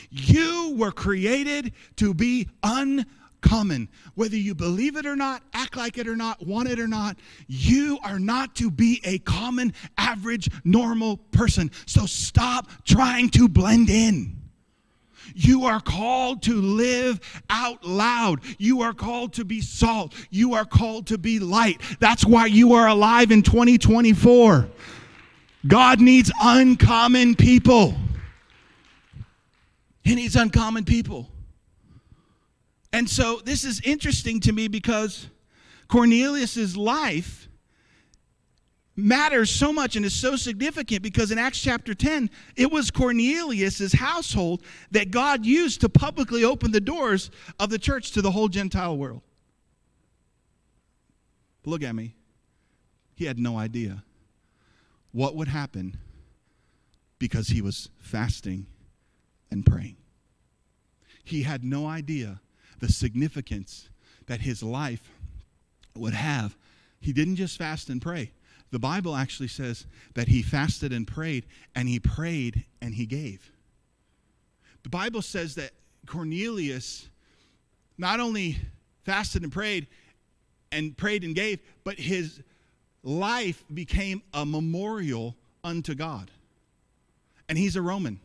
You 0.10 0.75
were 0.77 0.91
created 0.91 1.73
to 1.97 2.13
be 2.13 2.47
un 2.63 3.06
common. 3.41 3.89
Whether 4.15 4.38
you 4.38 4.56
believe 4.56 4.95
it 4.95 5.06
or 5.06 5.15
not, 5.15 5.43
act 5.54 5.76
like 5.76 5.97
it 5.97 6.08
or 6.08 6.15
not, 6.15 6.45
want 6.45 6.69
it 6.69 6.80
or 6.80 6.88
not, 6.88 7.17
you 7.47 8.00
are 8.04 8.19
not 8.19 8.56
to 8.56 8.71
be 8.71 9.02
a 9.04 9.19
common, 9.19 9.73
average, 9.97 10.50
normal 10.63 11.17
person. 11.17 11.71
So 11.86 12.06
stop 12.06 12.69
trying 12.84 13.30
to 13.32 13.47
blend 13.47 13.89
in. 13.89 14.38
You 15.36 15.65
are 15.65 15.80
called 15.80 16.43
to 16.43 16.62
live 16.62 17.19
out 17.50 17.84
loud. 17.84 18.39
You 18.58 18.82
are 18.82 18.93
called 18.93 19.34
to 19.34 19.45
be 19.45 19.62
salt. 19.62 20.13
You 20.30 20.54
are 20.54 20.65
called 20.65 21.08
to 21.08 21.17
be 21.17 21.39
light. 21.39 21.82
That's 22.00 22.26
why 22.26 22.45
you 22.45 22.73
are 22.73 22.88
alive 22.88 23.32
in 23.32 23.43
2024. 23.43 24.69
God 25.67 26.00
needs 26.00 26.32
uncommon 26.41 27.36
people. 27.36 27.95
He 30.04 30.15
needs 30.15 30.36
uncommon 30.36 30.86
people. 30.86 31.30
And 32.97 33.07
so 33.07 33.41
this 33.45 33.63
is 33.63 33.79
interesting 33.81 34.39
to 34.39 34.51
me 34.51 34.67
because 34.67 35.27
Cornelius's 35.88 36.75
life 36.75 37.47
matters 38.95 39.51
so 39.51 39.71
much 39.71 39.95
and 39.95 40.03
is 40.03 40.15
so 40.15 40.36
significant 40.36 41.03
because 41.03 41.29
in 41.29 41.38
Acts 41.38 41.62
chapter 41.62 41.93
10, 41.93 42.27
it 42.55 42.71
was 42.71 42.89
Cornelius's 42.89 43.93
household 43.93 44.63
that 44.89 45.12
God 45.12 45.45
used 45.45 45.81
to 45.81 45.89
publicly 45.89 46.43
open 46.43 46.71
the 46.71 46.81
doors 46.81 47.29
of 47.60 47.69
the 47.69 47.77
church 47.77 48.13
to 48.13 48.21
the 48.23 48.31
whole 48.31 48.47
Gentile 48.47 48.97
world. 48.97 49.21
Look 51.65 51.83
at 51.83 51.93
me. 51.93 52.15
He 53.13 53.25
had 53.25 53.38
no 53.38 53.60
idea 53.60 54.03
what 55.12 55.36
would 55.36 55.49
happen 55.49 55.99
because 57.19 57.49
he 57.49 57.62
was 57.62 57.89
fasting 57.99 58.65
and 59.51 59.63
praying. 59.63 59.97
He 61.23 61.43
had 61.43 61.63
no 61.63 61.86
idea 61.86 62.41
the 62.79 62.91
significance 62.91 63.89
that 64.27 64.41
his 64.41 64.61
life 64.61 65.11
would 65.95 66.13
have. 66.13 66.55
He 66.99 67.13
didn't 67.13 67.35
just 67.37 67.57
fast 67.57 67.89
and 67.89 68.01
pray. 68.01 68.31
The 68.71 68.79
Bible 68.79 69.15
actually 69.15 69.47
says 69.47 69.85
that 70.13 70.27
he 70.27 70.41
fasted 70.41 70.91
and 70.91 71.07
prayed, 71.07 71.45
and 71.73 71.87
he 71.87 71.99
prayed 71.99 72.65
and 72.81 72.93
he 72.93 73.05
gave. 73.05 73.51
The 74.83 74.89
Bible 74.89 75.21
says 75.21 75.55
that 75.55 75.71
Cornelius 76.05 77.09
not 77.97 78.19
only 78.19 78.57
fasted 79.03 79.43
and 79.43 79.51
prayed 79.51 79.87
and 80.71 80.95
prayed 80.97 81.23
and 81.23 81.33
gave, 81.33 81.59
but 81.83 81.97
his 81.97 82.41
life 83.03 83.63
became 83.73 84.21
a 84.33 84.45
memorial 84.45 85.35
unto 85.63 85.95
God. 85.95 86.29
And 87.49 87.57
he's 87.57 87.75
a 87.75 87.81
Roman. 87.81 88.19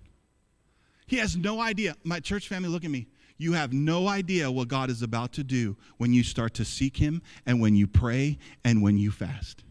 He 1.07 1.17
has 1.19 1.37
no 1.37 1.61
idea. 1.61 1.97
My 2.03 2.21
church 2.21 2.49
family, 2.49 2.69
look 2.69 2.85
at 2.85 2.91
me. 2.91 3.07
You 3.43 3.55
have 3.55 3.73
no 3.73 4.07
idea 4.07 4.53
what 4.53 4.69
God 4.69 4.89
is 4.89 5.03
about 5.03 5.33
to 5.33 5.43
do 5.43 5.77
when 5.97 6.13
you 6.13 6.23
start 6.23 6.55
to 6.55 6.65
seek 6.65 6.99
Him 6.99 7.23
and 7.45 7.61
when 7.61 7.75
you 7.75 7.89
pray 7.89 8.39
and 8.65 8.83
when 8.83 8.97
you 8.97 9.11
fast. 9.11 9.65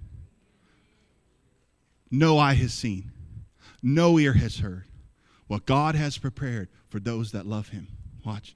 no 2.09 2.37
eye 2.37 2.55
has 2.55 2.73
seen, 2.73 3.11
no 3.81 4.19
ear 4.19 4.33
has 4.33 4.57
heard 4.57 4.83
what 5.47 5.65
God 5.65 5.95
has 5.95 6.17
prepared 6.17 6.67
for 6.89 6.99
those 6.99 7.31
that 7.31 7.45
love 7.45 7.69
him. 7.69 7.87
Watch. 8.25 8.55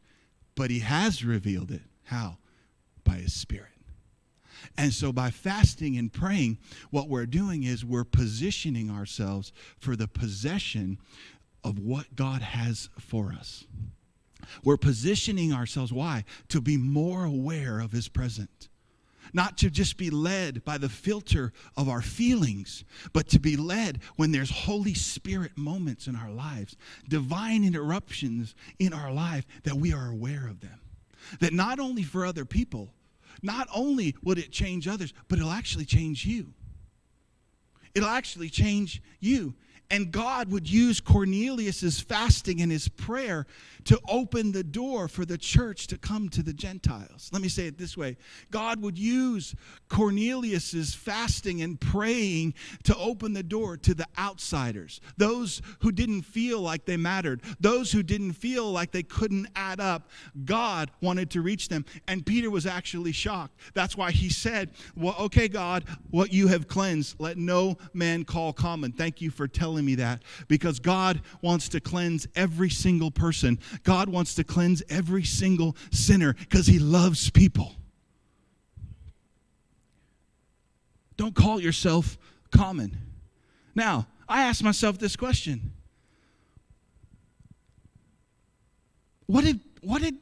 But 0.56 0.70
he 0.70 0.80
has 0.80 1.24
revealed 1.24 1.72
it. 1.72 1.82
How? 2.04 2.38
By 3.04 3.16
his 3.16 3.34
spirit. 3.34 3.72
And 4.78 4.94
so, 4.94 5.14
by 5.14 5.30
fasting 5.30 5.98
and 5.98 6.12
praying, 6.12 6.58
what 6.92 7.08
we're 7.08 7.26
doing 7.26 7.64
is 7.64 7.86
we're 7.86 8.04
positioning 8.04 8.90
ourselves 8.90 9.54
for 9.78 9.96
the 9.96 10.08
possession 10.08 10.98
of 11.64 11.80
what 11.80 12.16
God 12.16 12.42
has 12.42 12.90
for 12.98 13.32
us. 13.32 13.66
We're 14.64 14.78
positioning 14.78 15.54
ourselves, 15.54 15.92
why? 15.94 16.26
To 16.50 16.62
be 16.62 16.78
more 16.78 17.26
aware 17.26 17.80
of 17.80 17.92
His 17.92 18.08
presence. 18.08 18.70
Not 19.34 19.58
to 19.60 19.70
just 19.70 19.98
be 19.98 20.10
led 20.10 20.64
by 20.64 20.78
the 20.78 20.90
filter 20.90 21.52
of 21.76 21.90
our 21.90 22.02
feelings, 22.02 22.86
but 23.12 23.28
to 23.30 23.40
be 23.40 23.58
led 23.58 24.00
when 24.16 24.32
there's 24.32 24.52
Holy 24.52 24.94
Spirit 24.94 25.58
moments 25.58 26.08
in 26.08 26.16
our 26.16 26.30
lives, 26.30 26.78
divine 27.10 27.64
interruptions 27.64 28.56
in 28.80 28.94
our 28.94 29.12
life, 29.12 29.46
that 29.64 29.76
we 29.76 29.94
are 29.94 30.10
aware 30.10 30.48
of 30.48 30.62
them. 30.62 30.80
That 31.40 31.54
not 31.54 31.80
only 31.80 32.04
for 32.04 32.26
other 32.26 32.46
people, 32.46 32.94
not 33.42 33.68
only 33.74 34.16
would 34.24 34.38
it 34.38 34.52
change 34.52 34.88
others, 34.88 35.14
but 35.28 35.40
it'll 35.40 35.52
actually 35.52 35.86
change 35.86 36.26
you. 36.26 36.54
It'll 37.94 38.10
actually 38.10 38.50
change 38.50 39.02
you. 39.20 39.56
And 39.90 40.12
God 40.12 40.52
would 40.52 40.70
use 40.70 41.00
Cornelius's 41.00 42.00
fasting 42.00 42.62
and 42.62 42.72
his 42.72 42.88
prayer 42.88 43.46
to 43.86 44.00
open 44.10 44.52
the 44.52 44.64
door 44.64 45.08
for 45.08 45.26
the 45.26 45.38
church 45.38 45.88
to 45.88 45.98
come 45.98 46.28
to 46.30 46.42
the 46.42 46.54
Gentiles. 46.54 47.30
Let 47.32 47.42
me 47.42 47.48
say 47.50 47.68
it 47.68 47.78
this 47.78 47.96
way 47.96 48.18
God 48.52 48.82
would 48.82 48.98
use 48.98 49.56
Cornelius's 49.90 50.94
fasting 50.94 51.62
and 51.62 51.80
praying 51.80 52.56
to 52.84 52.96
open 52.98 53.34
the 53.34 53.44
door 53.44 53.78
to 53.78 53.94
the 53.94 54.08
outsiders, 54.18 55.02
those 55.18 55.62
who 55.80 55.92
didn't 55.92 56.24
feel 56.24 56.60
like 56.60 56.86
they 56.86 56.98
mattered, 56.98 57.42
those 57.60 57.92
who 57.92 58.02
didn't 58.02 58.34
feel 58.34 58.72
like 58.72 58.92
they 58.92 59.04
couldn't 59.04 59.48
add 59.56 59.80
up. 59.80 60.10
God 60.46 60.92
wanted 61.02 61.30
to 61.32 61.42
reach 61.42 61.70
them. 61.70 61.86
And 62.08 62.26
Peter 62.26 62.50
was 62.50 62.66
actually 62.66 63.12
shocked. 63.12 63.60
That's 63.74 63.96
why 63.96 64.12
he 64.12 64.30
said, 64.30 64.72
Well, 64.96 65.16
okay, 65.20 65.48
God, 65.48 65.84
what 66.10 66.34
you 66.34 66.48
have 66.48 66.68
cleansed, 66.68 67.20
let 67.20 67.38
no 67.38 67.78
man 67.94 68.26
call 68.26 68.52
common. 68.52 68.92
Thank 68.92 69.22
you 69.22 69.30
for 69.30 69.48
telling 69.76 69.86
me 69.86 69.96
that 69.96 70.24
because 70.48 70.80
God 70.80 71.20
wants 71.42 71.68
to 71.70 71.82
cleanse 71.82 72.28
every 72.34 72.70
single 72.70 73.12
person. 73.12 73.60
God 73.84 74.08
wants 74.08 74.34
to 74.36 74.44
cleanse 74.46 74.82
every 74.90 75.26
single 75.26 75.76
sinner 75.92 76.34
because 76.34 76.66
he 76.66 76.80
loves 76.80 77.30
people. 77.30 77.76
Don't 81.18 81.36
call 81.36 81.60
yourself 81.60 82.18
common. 82.52 82.98
Now, 83.76 84.08
I 84.30 84.44
ask 84.44 84.64
myself 84.64 84.98
this 84.98 85.18
question. 85.18 85.74
What 89.26 89.44
did 89.44 89.60
what 89.82 90.02
did 90.02 90.16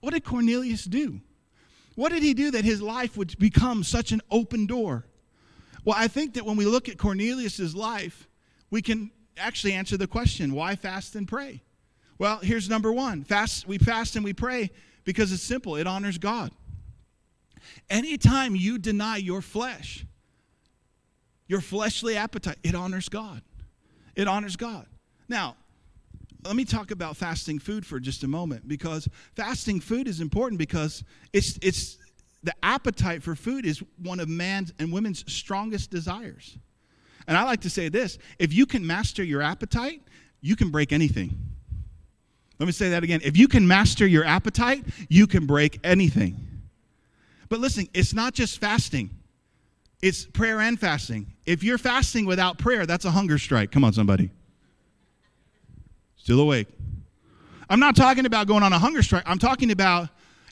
what 0.00 0.14
did 0.14 0.24
Cornelius 0.24 0.84
do? 0.84 1.20
What 1.96 2.12
did 2.12 2.22
he 2.22 2.32
do 2.32 2.50
that 2.52 2.64
his 2.64 2.80
life 2.80 3.18
would 3.18 3.38
become 3.38 3.84
such 3.84 4.12
an 4.12 4.22
open 4.30 4.64
door? 4.64 5.04
Well, 5.84 5.96
I 5.98 6.08
think 6.08 6.34
that 6.34 6.46
when 6.46 6.56
we 6.56 6.64
look 6.64 6.88
at 6.88 6.96
Cornelius's 6.96 7.74
life, 7.74 8.29
we 8.70 8.82
can 8.82 9.10
actually 9.36 9.72
answer 9.72 9.96
the 9.96 10.06
question, 10.06 10.54
why 10.54 10.76
fast 10.76 11.14
and 11.14 11.26
pray? 11.26 11.62
Well, 12.18 12.38
here's 12.38 12.68
number 12.68 12.92
one 12.92 13.24
fast, 13.24 13.66
we 13.66 13.78
fast 13.78 14.16
and 14.16 14.24
we 14.24 14.32
pray 14.32 14.70
because 15.04 15.32
it's 15.32 15.42
simple, 15.42 15.76
it 15.76 15.86
honors 15.86 16.18
God. 16.18 16.52
Anytime 17.88 18.54
you 18.54 18.78
deny 18.78 19.16
your 19.16 19.42
flesh, 19.42 20.04
your 21.46 21.60
fleshly 21.60 22.16
appetite, 22.16 22.58
it 22.62 22.74
honors 22.74 23.08
God. 23.08 23.42
It 24.14 24.28
honors 24.28 24.56
God. 24.56 24.86
Now, 25.28 25.56
let 26.44 26.56
me 26.56 26.64
talk 26.64 26.90
about 26.90 27.16
fasting 27.16 27.58
food 27.58 27.84
for 27.84 28.00
just 28.00 28.22
a 28.22 28.28
moment 28.28 28.66
because 28.66 29.08
fasting 29.34 29.80
food 29.80 30.08
is 30.08 30.20
important 30.20 30.58
because 30.58 31.04
it's 31.32 31.58
it's 31.62 31.98
the 32.42 32.54
appetite 32.62 33.22
for 33.22 33.34
food 33.34 33.66
is 33.66 33.82
one 34.02 34.20
of 34.20 34.28
man's 34.28 34.72
and 34.78 34.92
women's 34.92 35.30
strongest 35.30 35.90
desires. 35.90 36.56
And 37.26 37.36
I 37.36 37.44
like 37.44 37.60
to 37.62 37.70
say 37.70 37.88
this 37.88 38.18
if 38.38 38.52
you 38.52 38.66
can 38.66 38.86
master 38.86 39.22
your 39.22 39.42
appetite, 39.42 40.02
you 40.40 40.56
can 40.56 40.70
break 40.70 40.92
anything. 40.92 41.38
Let 42.58 42.66
me 42.66 42.72
say 42.72 42.90
that 42.90 43.02
again. 43.02 43.20
If 43.24 43.36
you 43.36 43.48
can 43.48 43.66
master 43.66 44.06
your 44.06 44.24
appetite, 44.24 44.84
you 45.08 45.26
can 45.26 45.46
break 45.46 45.80
anything. 45.82 46.36
But 47.48 47.58
listen, 47.58 47.88
it's 47.94 48.12
not 48.14 48.34
just 48.34 48.60
fasting, 48.60 49.10
it's 50.02 50.24
prayer 50.24 50.60
and 50.60 50.78
fasting. 50.78 51.26
If 51.46 51.62
you're 51.62 51.78
fasting 51.78 52.26
without 52.26 52.58
prayer, 52.58 52.86
that's 52.86 53.04
a 53.04 53.10
hunger 53.10 53.38
strike. 53.38 53.72
Come 53.72 53.84
on, 53.84 53.92
somebody. 53.92 54.30
Still 56.16 56.40
awake. 56.40 56.68
I'm 57.68 57.80
not 57.80 57.96
talking 57.96 58.26
about 58.26 58.46
going 58.46 58.62
on 58.62 58.72
a 58.72 58.78
hunger 58.78 59.02
strike. 59.02 59.22
I'm 59.26 59.38
talking 59.38 59.70
about 59.70 60.08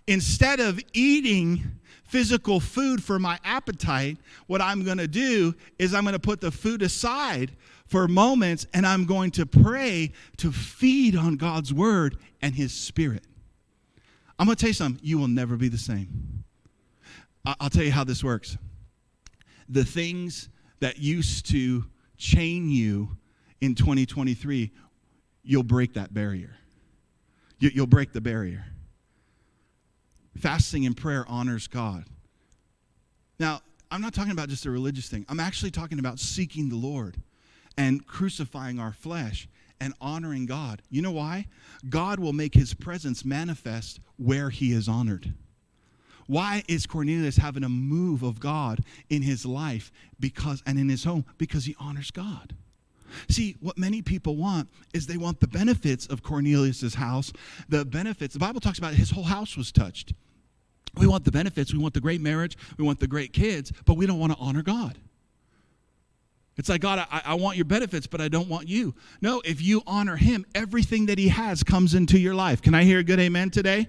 instead 0.06 0.60
of 0.60 0.80
eating 0.92 1.77
physical 2.08 2.58
food 2.58 3.02
for 3.02 3.18
my 3.18 3.38
appetite, 3.44 4.16
what 4.46 4.60
I'm 4.60 4.82
going 4.82 4.98
to 4.98 5.06
do 5.06 5.54
is 5.78 5.94
I'm 5.94 6.04
going 6.04 6.14
to 6.14 6.18
put 6.18 6.40
the 6.40 6.50
food 6.50 6.82
aside 6.82 7.52
for 7.86 8.08
moments 8.08 8.66
and 8.74 8.86
I'm 8.86 9.04
going 9.04 9.30
to 9.32 9.46
pray 9.46 10.12
to 10.38 10.50
feed 10.50 11.14
on 11.16 11.36
God's 11.36 11.72
word 11.72 12.18
and 12.42 12.54
his 12.54 12.72
spirit. 12.72 13.24
I'm 14.38 14.46
going 14.46 14.56
to 14.56 14.60
tell 14.60 14.70
you 14.70 14.74
something, 14.74 15.04
you 15.04 15.18
will 15.18 15.28
never 15.28 15.56
be 15.56 15.68
the 15.68 15.78
same. 15.78 16.44
I'll 17.44 17.70
tell 17.70 17.84
you 17.84 17.92
how 17.92 18.04
this 18.04 18.24
works. 18.24 18.56
The 19.68 19.84
things 19.84 20.48
that 20.80 20.98
used 20.98 21.46
to 21.50 21.84
chain 22.16 22.70
you 22.70 23.16
in 23.60 23.74
2023, 23.74 24.70
you'll 25.42 25.62
break 25.62 25.94
that 25.94 26.14
barrier. 26.14 26.56
You'll 27.58 27.86
break 27.86 28.12
the 28.12 28.20
barrier. 28.20 28.66
Fasting 30.40 30.86
and 30.86 30.96
prayer 30.96 31.24
honors 31.28 31.66
God. 31.66 32.04
Now, 33.40 33.60
I'm 33.90 34.00
not 34.00 34.14
talking 34.14 34.32
about 34.32 34.48
just 34.48 34.66
a 34.66 34.70
religious 34.70 35.08
thing. 35.08 35.24
I'm 35.28 35.40
actually 35.40 35.70
talking 35.70 35.98
about 35.98 36.18
seeking 36.18 36.68
the 36.68 36.76
Lord 36.76 37.16
and 37.76 38.06
crucifying 38.06 38.78
our 38.78 38.92
flesh 38.92 39.48
and 39.80 39.94
honoring 40.00 40.46
God. 40.46 40.82
You 40.90 41.02
know 41.02 41.12
why? 41.12 41.46
God 41.88 42.20
will 42.20 42.32
make 42.32 42.54
his 42.54 42.74
presence 42.74 43.24
manifest 43.24 44.00
where 44.16 44.50
he 44.50 44.72
is 44.72 44.88
honored. 44.88 45.34
Why 46.26 46.62
is 46.68 46.86
Cornelius 46.86 47.38
having 47.38 47.64
a 47.64 47.68
move 47.68 48.22
of 48.22 48.38
God 48.38 48.84
in 49.08 49.22
his 49.22 49.46
life 49.46 49.90
because 50.20 50.62
and 50.66 50.78
in 50.78 50.88
his 50.88 51.04
home? 51.04 51.24
Because 51.38 51.64
he 51.64 51.74
honors 51.80 52.10
God. 52.10 52.54
See, 53.28 53.56
what 53.60 53.78
many 53.78 54.02
people 54.02 54.36
want 54.36 54.68
is 54.92 55.06
they 55.06 55.16
want 55.16 55.40
the 55.40 55.48
benefits 55.48 56.06
of 56.06 56.22
Cornelius's 56.22 56.94
house, 56.94 57.32
the 57.68 57.84
benefits. 57.84 58.34
The 58.34 58.40
Bible 58.40 58.60
talks 58.60 58.78
about 58.78 58.94
his 58.94 59.10
whole 59.10 59.24
house 59.24 59.56
was 59.56 59.72
touched. 59.72 60.14
We 60.96 61.06
want 61.06 61.24
the 61.24 61.32
benefits, 61.32 61.72
we 61.72 61.78
want 61.78 61.94
the 61.94 62.00
great 62.00 62.20
marriage, 62.20 62.56
we 62.76 62.84
want 62.84 62.98
the 62.98 63.06
great 63.06 63.32
kids, 63.32 63.72
but 63.84 63.94
we 63.94 64.06
don't 64.06 64.18
want 64.18 64.32
to 64.32 64.38
honor 64.38 64.62
God. 64.62 64.98
It's 66.56 66.68
like, 66.68 66.80
God, 66.80 67.06
I, 67.10 67.22
I, 67.24 67.34
want 67.34 67.56
your 67.56 67.66
benefits, 67.66 68.08
but 68.08 68.20
I 68.20 68.26
don't 68.26 68.48
want 68.48 68.68
you. 68.68 68.92
No, 69.20 69.40
if 69.44 69.62
you 69.62 69.80
honor 69.86 70.16
him, 70.16 70.44
everything 70.56 71.06
that 71.06 71.16
he 71.16 71.28
has 71.28 71.62
comes 71.62 71.94
into 71.94 72.18
your 72.18 72.34
life. 72.34 72.62
Can 72.62 72.74
I 72.74 72.82
hear 72.82 72.98
a 72.98 73.04
good 73.04 73.20
amen 73.20 73.50
today? 73.50 73.88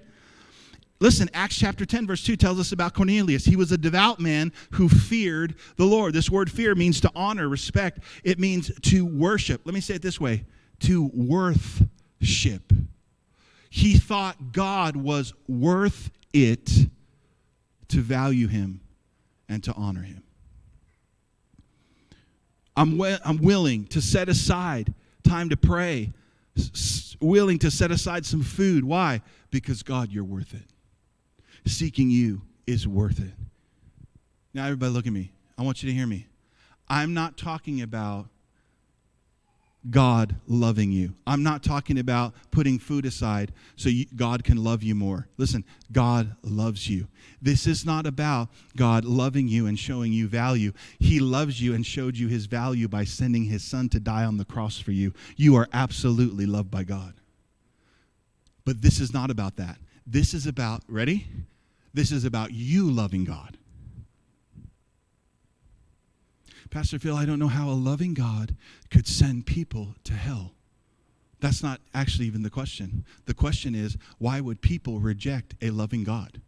Listen, 1.02 1.30
Acts 1.32 1.56
chapter 1.56 1.86
10, 1.86 2.06
verse 2.06 2.22
2 2.22 2.36
tells 2.36 2.60
us 2.60 2.72
about 2.72 2.92
Cornelius. 2.92 3.46
He 3.46 3.56
was 3.56 3.72
a 3.72 3.78
devout 3.78 4.20
man 4.20 4.52
who 4.72 4.86
feared 4.88 5.54
the 5.76 5.86
Lord. 5.86 6.12
This 6.12 6.28
word 6.28 6.50
fear 6.50 6.74
means 6.74 7.00
to 7.00 7.10
honor, 7.14 7.48
respect, 7.48 8.00
it 8.22 8.38
means 8.38 8.70
to 8.82 9.06
worship. 9.06 9.62
Let 9.64 9.74
me 9.74 9.80
say 9.80 9.94
it 9.94 10.02
this 10.02 10.20
way 10.20 10.44
to 10.80 11.10
worthship. 11.14 12.72
He 13.70 13.94
thought 13.96 14.52
God 14.52 14.94
was 14.96 15.32
worth 15.48 16.10
it 16.34 16.70
to 17.88 18.00
value 18.02 18.46
him 18.48 18.80
and 19.48 19.64
to 19.64 19.72
honor 19.74 20.02
him. 20.02 20.22
I'm, 22.76 22.98
we- 22.98 23.16
I'm 23.24 23.38
willing 23.38 23.86
to 23.86 24.02
set 24.02 24.28
aside 24.28 24.92
time 25.24 25.48
to 25.48 25.56
pray, 25.56 26.12
s- 26.56 27.16
willing 27.20 27.58
to 27.60 27.70
set 27.70 27.90
aside 27.90 28.24
some 28.26 28.42
food. 28.42 28.84
Why? 28.84 29.22
Because 29.50 29.82
God, 29.82 30.10
you're 30.12 30.24
worth 30.24 30.54
it. 30.54 30.69
Seeking 31.66 32.10
you 32.10 32.42
is 32.66 32.86
worth 32.86 33.18
it. 33.20 33.32
Now, 34.52 34.64
everybody, 34.64 34.92
look 34.92 35.06
at 35.06 35.12
me. 35.12 35.32
I 35.56 35.62
want 35.62 35.82
you 35.82 35.88
to 35.90 35.94
hear 35.94 36.06
me. 36.06 36.26
I'm 36.88 37.14
not 37.14 37.36
talking 37.36 37.82
about 37.82 38.28
God 39.88 40.36
loving 40.46 40.92
you. 40.92 41.14
I'm 41.26 41.42
not 41.42 41.62
talking 41.62 41.98
about 41.98 42.34
putting 42.50 42.78
food 42.78 43.06
aside 43.06 43.52
so 43.76 43.88
you, 43.88 44.04
God 44.14 44.44
can 44.44 44.62
love 44.62 44.82
you 44.82 44.94
more. 44.94 45.26
Listen, 45.38 45.64
God 45.90 46.36
loves 46.42 46.88
you. 46.88 47.08
This 47.40 47.66
is 47.66 47.86
not 47.86 48.06
about 48.06 48.48
God 48.76 49.06
loving 49.06 49.48
you 49.48 49.66
and 49.66 49.78
showing 49.78 50.12
you 50.12 50.28
value. 50.28 50.72
He 50.98 51.18
loves 51.18 51.62
you 51.62 51.74
and 51.74 51.86
showed 51.86 52.18
you 52.18 52.28
his 52.28 52.44
value 52.44 52.88
by 52.88 53.04
sending 53.04 53.44
his 53.44 53.62
son 53.62 53.88
to 53.90 54.00
die 54.00 54.24
on 54.24 54.36
the 54.36 54.44
cross 54.44 54.78
for 54.78 54.92
you. 54.92 55.14
You 55.36 55.56
are 55.56 55.68
absolutely 55.72 56.44
loved 56.44 56.70
by 56.70 56.84
God. 56.84 57.14
But 58.66 58.82
this 58.82 59.00
is 59.00 59.14
not 59.14 59.30
about 59.30 59.56
that. 59.56 59.78
This 60.06 60.34
is 60.34 60.46
about, 60.46 60.82
ready? 60.88 61.26
This 61.92 62.12
is 62.12 62.24
about 62.24 62.52
you 62.52 62.90
loving 62.90 63.24
God. 63.24 63.58
Pastor 66.70 67.00
Phil, 67.00 67.16
I 67.16 67.24
don't 67.24 67.40
know 67.40 67.48
how 67.48 67.68
a 67.68 67.72
loving 67.72 68.14
God 68.14 68.54
could 68.90 69.08
send 69.08 69.44
people 69.44 69.96
to 70.04 70.12
hell. 70.12 70.54
That's 71.40 71.62
not 71.62 71.80
actually 71.94 72.26
even 72.26 72.42
the 72.42 72.50
question. 72.50 73.04
The 73.26 73.34
question 73.34 73.74
is, 73.74 73.96
why 74.18 74.40
would 74.40 74.60
people 74.60 75.00
reject 75.00 75.54
a 75.60 75.70
loving 75.70 76.04
God? 76.04 76.40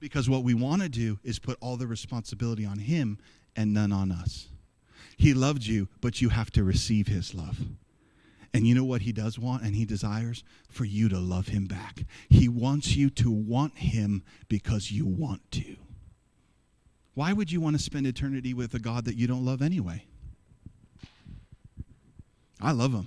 Because 0.00 0.28
what 0.28 0.42
we 0.42 0.54
want 0.54 0.82
to 0.82 0.88
do 0.88 1.18
is 1.22 1.38
put 1.38 1.58
all 1.60 1.76
the 1.76 1.86
responsibility 1.86 2.64
on 2.64 2.78
Him 2.78 3.18
and 3.54 3.72
none 3.72 3.92
on 3.92 4.10
us. 4.10 4.48
He 5.16 5.34
loved 5.34 5.64
you, 5.64 5.88
but 6.00 6.22
you 6.22 6.30
have 6.30 6.50
to 6.52 6.64
receive 6.64 7.06
His 7.06 7.34
love. 7.34 7.58
And 8.52 8.66
you 8.66 8.74
know 8.74 8.84
what 8.84 9.02
He 9.02 9.12
does 9.12 9.38
want 9.38 9.62
and 9.62 9.74
He 9.74 9.84
desires? 9.84 10.42
For 10.68 10.84
you 10.84 11.08
to 11.08 11.18
love 11.18 11.48
Him 11.48 11.66
back. 11.66 12.04
He 12.28 12.48
wants 12.48 12.96
you 12.96 13.10
to 13.10 13.30
want 13.30 13.78
Him 13.78 14.22
because 14.48 14.90
you 14.90 15.06
want 15.06 15.50
to. 15.52 15.76
Why 17.14 17.32
would 17.32 17.52
you 17.52 17.60
want 17.60 17.76
to 17.76 17.82
spend 17.82 18.06
eternity 18.06 18.54
with 18.54 18.72
a 18.74 18.78
God 18.78 19.04
that 19.04 19.16
you 19.16 19.26
don't 19.26 19.44
love 19.44 19.62
anyway? 19.62 20.06
I 22.60 22.72
love 22.72 22.92
him. 22.92 23.06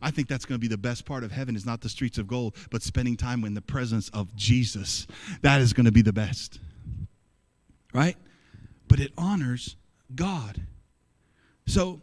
I 0.00 0.10
think 0.10 0.28
that's 0.28 0.44
going 0.44 0.56
to 0.56 0.60
be 0.60 0.68
the 0.68 0.78
best 0.78 1.04
part 1.04 1.24
of 1.24 1.32
heaven 1.32 1.56
is 1.56 1.64
not 1.64 1.80
the 1.80 1.88
streets 1.88 2.18
of 2.18 2.28
gold, 2.28 2.54
but 2.70 2.82
spending 2.82 3.16
time 3.16 3.44
in 3.44 3.54
the 3.54 3.62
presence 3.62 4.08
of 4.10 4.34
Jesus. 4.36 5.06
That 5.42 5.60
is 5.60 5.72
going 5.72 5.86
to 5.86 5.92
be 5.92 6.02
the 6.02 6.12
best. 6.12 6.60
Right? 7.92 8.16
But 8.88 9.00
it 9.00 9.12
honors 9.16 9.76
God. 10.14 10.62
So 11.66 12.02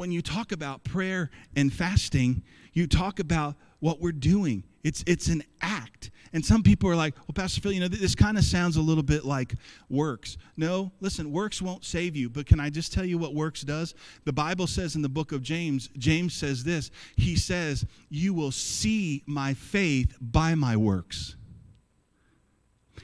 when 0.00 0.10
you 0.10 0.22
talk 0.22 0.50
about 0.50 0.82
prayer 0.82 1.28
and 1.54 1.70
fasting, 1.70 2.42
you 2.72 2.86
talk 2.86 3.20
about 3.20 3.54
what 3.80 4.00
we're 4.00 4.12
doing. 4.12 4.64
It's 4.82 5.04
it's 5.06 5.28
an 5.28 5.42
act. 5.60 6.10
And 6.32 6.42
some 6.42 6.62
people 6.62 6.88
are 6.88 6.96
like, 6.96 7.14
well, 7.18 7.34
Pastor 7.34 7.60
Phil, 7.60 7.72
you 7.72 7.80
know, 7.80 7.88
this 7.88 8.14
kind 8.14 8.38
of 8.38 8.44
sounds 8.44 8.78
a 8.78 8.80
little 8.80 9.02
bit 9.02 9.26
like 9.26 9.52
works. 9.90 10.38
No, 10.56 10.90
listen, 11.00 11.30
works 11.30 11.60
won't 11.60 11.84
save 11.84 12.16
you. 12.16 12.30
But 12.30 12.46
can 12.46 12.58
I 12.60 12.70
just 12.70 12.94
tell 12.94 13.04
you 13.04 13.18
what 13.18 13.34
works 13.34 13.60
does? 13.60 13.94
The 14.24 14.32
Bible 14.32 14.66
says 14.66 14.96
in 14.96 15.02
the 15.02 15.08
book 15.10 15.32
of 15.32 15.42
James, 15.42 15.90
James 15.98 16.32
says 16.32 16.64
this 16.64 16.90
He 17.16 17.36
says, 17.36 17.84
You 18.08 18.32
will 18.32 18.52
see 18.52 19.22
my 19.26 19.52
faith 19.52 20.16
by 20.18 20.54
my 20.54 20.78
works 20.78 21.36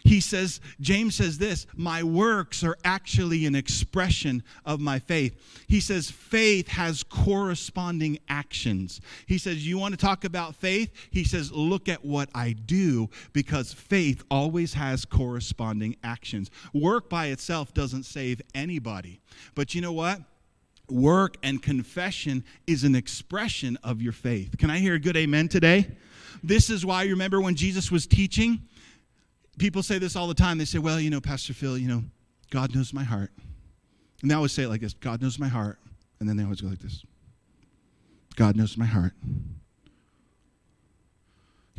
he 0.07 0.21
says, 0.21 0.61
James 0.81 1.17
says 1.17 1.39
this 1.39 1.67
My 1.75 2.03
works 2.03 2.63
are 2.63 2.77
actually 2.85 3.45
an 3.45 3.55
expression 3.55 4.43
of 4.65 4.81
my 4.81 4.99
faith. 4.99 5.65
He 5.67 5.81
says, 5.81 6.11
faith 6.11 6.69
has 6.69 7.03
corresponding 7.03 8.19
actions. 8.29 9.01
He 9.27 9.39
says, 9.39 9.67
You 9.67 9.79
want 9.79 9.93
to 9.93 9.99
talk 9.99 10.25
about 10.25 10.55
faith? 10.55 10.93
He 11.11 11.25
says, 11.25 11.51
Look 11.53 11.89
at 11.89 12.05
what 12.05 12.29
I 12.35 12.53
do 12.53 13.11
because 13.33 13.73
faith 13.73 14.23
always 14.31 14.75
has 14.75 15.05
corresponding 15.05 15.97
actions. 16.05 16.51
Work 16.73 17.11
by 17.11 17.27
itself 17.27 17.75
doesn't 17.75 18.05
save 18.05 18.41
anybody. 18.55 19.21
But 19.55 19.75
you 19.75 19.81
know 19.81 19.93
what? 19.93 20.21
Work 20.89 21.37
and 21.43 21.61
confession 21.61 22.45
is 22.69 22.85
an 22.85 22.95
expression 22.95 23.77
of 23.83 24.01
your 24.01 24.13
faith. 24.13 24.57
Can 24.57 24.71
I 24.71 24.79
hear 24.79 24.95
a 24.95 25.01
good 25.01 25.17
amen 25.17 25.49
today? 25.49 25.89
This 26.45 26.71
is 26.71 26.87
why, 26.87 27.05
remember 27.07 27.41
when 27.41 27.57
Jesus 27.57 27.91
was 27.91 28.07
teaching? 28.07 28.61
People 29.59 29.83
say 29.83 29.99
this 29.99 30.17
all 30.17 30.27
the 30.29 30.35
time. 30.35 30.59
They 30.59 30.65
say, 30.65 30.79
well, 30.79 31.01
you 31.01 31.11
know, 31.11 31.21
Pastor 31.21 31.55
Phil, 31.55 31.79
you 31.79 31.89
know, 31.89 32.05
God 32.51 32.75
knows 32.75 32.93
my 32.93 33.05
heart. 33.05 33.31
And 34.23 34.31
they 34.31 34.35
always 34.35 34.53
say 34.53 34.65
it 34.65 34.69
like 34.69 34.81
this 34.81 34.95
God 34.95 35.21
knows 35.23 35.39
my 35.39 35.49
heart. 35.49 35.79
And 36.21 36.29
then 36.29 36.37
they 36.37 36.45
always 36.45 36.61
go 36.61 36.69
like 36.69 36.79
this 36.79 37.05
God 38.37 38.57
knows 38.57 38.77
my 38.77 38.87
heart. 38.87 39.13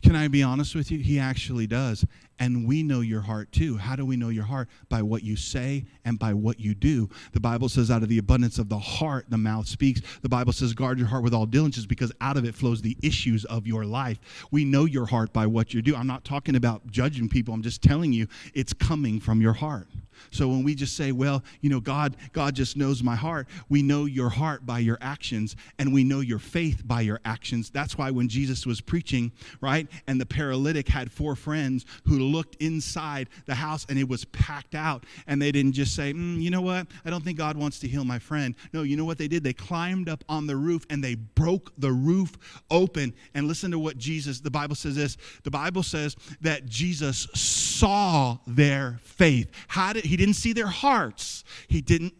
Can 0.04 0.16
I 0.16 0.28
be 0.28 0.44
honest 0.44 0.76
with 0.76 0.92
you? 0.92 1.00
He 1.00 1.20
actually 1.20 1.68
does. 1.68 2.06
And 2.40 2.68
we 2.68 2.84
know 2.84 3.02
your 3.02 3.22
heart 3.22 3.52
too. 3.52 3.78
How 3.78 3.96
do 3.96 4.06
we 4.06 4.16
know 4.16 4.30
your 4.30 4.44
heart? 4.44 4.70
By 4.90 5.02
what 5.02 5.24
you 5.24 5.36
say 5.36 5.86
and 6.06 6.20
by 6.20 6.34
what 6.34 6.60
you 6.60 6.76
do. 6.76 7.10
The 7.34 7.40
Bible 7.40 7.68
says, 7.68 7.90
out 7.90 8.04
of 8.04 8.10
the 8.10 8.20
abundance 8.20 8.60
of 8.60 8.70
the 8.70 8.78
heart, 8.78 9.26
the 9.30 9.38
mouth 9.38 9.68
speaks. 9.68 10.02
The 10.22 10.30
Bible 10.30 10.54
says, 10.54 10.74
guard 10.74 11.00
your 11.00 11.08
heart 11.08 11.24
with 11.24 11.34
all 11.34 11.48
diligence 11.48 11.88
because 11.88 12.12
out 12.22 12.38
of 12.38 12.46
it 12.46 12.54
flows 12.54 12.82
the 12.82 12.96
issues 13.02 13.44
of 13.46 13.66
your 13.66 13.86
life. 13.86 14.20
We 14.52 14.66
know 14.66 14.86
your 14.86 15.08
heart 15.08 15.34
by 15.34 15.48
what 15.48 15.74
you 15.74 15.82
do. 15.82 15.96
I'm 15.96 16.08
not 16.08 16.26
talking 16.26 16.56
about 16.56 16.86
judging 16.92 17.28
people, 17.28 17.54
I'm 17.54 17.64
just 17.64 17.82
telling 17.82 18.14
you 18.14 18.28
it's 18.54 18.74
coming 18.74 19.20
from 19.20 19.42
your 19.42 19.54
heart. 19.54 19.88
So 20.32 20.48
when 20.48 20.64
we 20.64 20.76
just 20.76 20.96
say, 20.96 21.12
well, 21.12 21.44
you 21.62 21.70
know, 21.70 21.80
God, 21.80 22.16
God 22.34 22.56
just 22.56 22.78
knows 22.78 23.04
my 23.04 23.16
heart, 23.16 23.48
we 23.70 23.82
know 23.82 24.06
your 24.06 24.30
heart 24.30 24.66
by 24.66 24.80
your 24.80 24.98
actions 25.02 25.56
and 25.80 25.94
we 25.94 26.04
know 26.04 26.20
your 26.20 26.40
faith 26.40 26.84
by 26.86 27.02
your 27.02 27.20
actions. 27.26 27.70
That's 27.70 27.98
why 27.98 28.12
when 28.12 28.28
Jesus 28.28 28.66
was 28.66 28.82
preaching, 28.82 29.32
right, 29.62 29.88
and 30.08 30.20
the 30.20 30.26
paralytic 30.26 30.88
had 30.88 31.12
four 31.12 31.36
friends 31.36 31.86
who 32.06 32.20
looked 32.20 32.56
inside 32.56 33.30
the 33.46 33.56
house 33.56 33.86
and 33.90 33.98
it 33.98 34.08
was 34.08 34.26
packed 34.26 34.76
out 34.76 35.06
and 35.28 35.42
they 35.42 35.52
didn't 35.52 35.74
just 35.74 35.96
say, 35.96 36.14
mm, 36.14 36.42
you 36.42 36.50
know 36.50 36.62
what, 36.62 36.88
I 37.06 37.10
don't 37.10 37.24
think 37.24 37.38
God 37.38 37.58
wants 37.58 37.80
to 37.80 37.88
heal 37.88 38.06
my 38.06 38.20
friend. 38.20 38.56
No, 38.74 38.84
you 38.84 38.98
know 38.98 39.06
what 39.06 39.18
they 39.18 39.28
did? 39.28 39.44
They 39.44 39.54
climbed 39.54 40.10
up 40.10 40.24
on 40.30 40.48
the 40.48 40.56
roof 40.56 40.86
and 40.90 41.04
they 41.04 41.16
broke 41.16 41.72
the 41.78 41.92
roof 41.92 42.38
open. 42.72 43.14
And 43.34 43.48
listen 43.48 43.72
to 43.72 43.80
what 43.80 43.98
Jesus, 43.98 44.40
the 44.40 44.52
Bible 44.52 44.76
says 44.76 44.96
this. 44.96 45.18
The 45.44 45.52
Bible 45.52 45.84
says 45.84 46.16
that 46.42 46.66
Jesus 46.66 47.28
saw 47.34 48.38
their 48.46 49.00
faith. 49.04 49.52
How 49.68 49.94
did 49.94 50.06
he 50.08 50.18
didn't 50.18 50.36
see 50.36 50.54
their 50.54 50.68
hearts. 50.68 51.44
He 51.68 51.82
didn't 51.82 52.14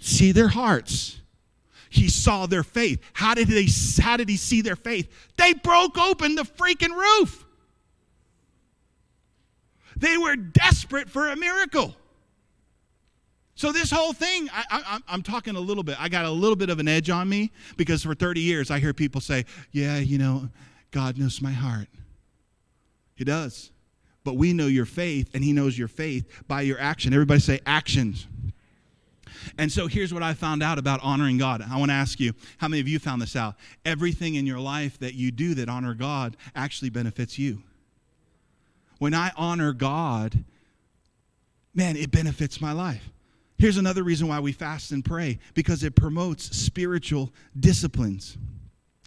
see 0.00 0.32
their 0.32 0.48
hearts. 0.48 1.20
He 1.88 2.08
saw 2.08 2.46
their 2.46 2.62
faith. 2.62 3.00
How 3.12 3.34
did 3.34 3.48
they 3.48 3.66
how 4.00 4.16
did 4.16 4.28
he 4.28 4.36
see 4.36 4.60
their 4.60 4.76
faith? 4.76 5.08
They 5.36 5.54
broke 5.54 5.98
open 5.98 6.34
the 6.34 6.42
freaking 6.42 6.94
roof. 6.94 7.44
They 9.96 10.18
were 10.18 10.36
desperate 10.36 11.08
for 11.08 11.28
a 11.28 11.36
miracle. 11.36 11.96
So 13.54 13.72
this 13.72 13.90
whole 13.90 14.12
thing, 14.12 14.50
I, 14.52 15.00
am 15.08 15.22
talking 15.22 15.56
a 15.56 15.60
little 15.60 15.82
bit. 15.82 15.96
I 15.98 16.10
got 16.10 16.26
a 16.26 16.30
little 16.30 16.56
bit 16.56 16.68
of 16.68 16.78
an 16.78 16.88
edge 16.88 17.08
on 17.08 17.26
me 17.26 17.50
because 17.78 18.02
for 18.02 18.14
30 18.14 18.42
years 18.42 18.70
I 18.70 18.78
hear 18.78 18.92
people 18.92 19.22
say, 19.22 19.46
"Yeah, 19.72 19.96
you 19.96 20.18
know, 20.18 20.50
God 20.90 21.16
knows 21.16 21.40
my 21.40 21.52
heart." 21.52 21.88
He 23.14 23.24
does 23.24 23.70
but 24.26 24.36
we 24.36 24.52
know 24.52 24.66
your 24.66 24.84
faith, 24.84 25.30
and 25.32 25.44
He 25.44 25.52
knows 25.52 25.78
your 25.78 25.86
faith 25.88 26.26
by 26.48 26.62
your 26.62 26.80
action. 26.80 27.14
Everybody 27.14 27.38
say 27.40 27.60
actions. 27.64 28.26
And 29.56 29.70
so 29.70 29.86
here's 29.86 30.12
what 30.12 30.24
I 30.24 30.34
found 30.34 30.64
out 30.64 30.78
about 30.78 30.98
honoring 31.04 31.38
God. 31.38 31.62
I 31.62 31.78
want 31.78 31.90
to 31.90 31.94
ask 31.94 32.18
you, 32.18 32.32
how 32.58 32.66
many 32.66 32.80
of 32.80 32.88
you 32.88 32.98
found 32.98 33.22
this 33.22 33.36
out? 33.36 33.54
Everything 33.84 34.34
in 34.34 34.44
your 34.44 34.58
life 34.58 34.98
that 34.98 35.14
you 35.14 35.30
do 35.30 35.54
that 35.54 35.68
honor 35.68 35.94
God 35.94 36.36
actually 36.56 36.90
benefits 36.90 37.38
you. 37.38 37.62
When 38.98 39.14
I 39.14 39.30
honor 39.36 39.72
God, 39.72 40.44
man, 41.72 41.96
it 41.96 42.10
benefits 42.10 42.60
my 42.60 42.72
life. 42.72 43.08
Here's 43.58 43.76
another 43.76 44.02
reason 44.02 44.26
why 44.26 44.40
we 44.40 44.50
fast 44.50 44.90
and 44.90 45.04
pray 45.04 45.38
because 45.54 45.84
it 45.84 45.94
promotes 45.94 46.56
spiritual 46.56 47.32
disciplines. 47.58 48.36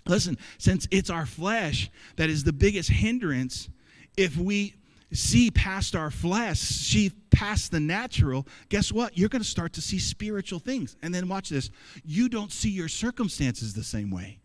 Listen, 0.08 0.38
since 0.58 0.88
it's 0.91 1.10
our 1.10 1.25
flesh 1.25 1.91
that 2.15 2.29
is 2.29 2.45
the 2.45 2.53
biggest 2.53 2.89
hindrance, 2.89 3.67
if 4.15 4.38
we 4.38 4.75
see 5.12 5.52
past 5.52 5.95
our 5.95 6.12
flesh, 6.12 6.60
see 6.60 7.12
past 7.32 7.72
the 7.72 7.80
natural, 7.80 8.48
guess 8.69 8.91
what? 8.91 9.17
You're 9.17 9.30
going 9.30 9.41
to 9.41 9.48
start 9.48 9.74
to 9.74 9.82
see 9.82 10.00
spiritual 10.00 10.60
things. 10.60 10.95
And 11.02 11.13
then 11.13 11.28
watch 11.28 11.50
this 11.50 11.69
you 12.04 12.30
don't 12.30 12.52
see 12.52 12.69
your 12.69 12.88
circumstances 12.88 13.74
the 13.74 13.84
same 13.84 14.12
way. 14.12 14.39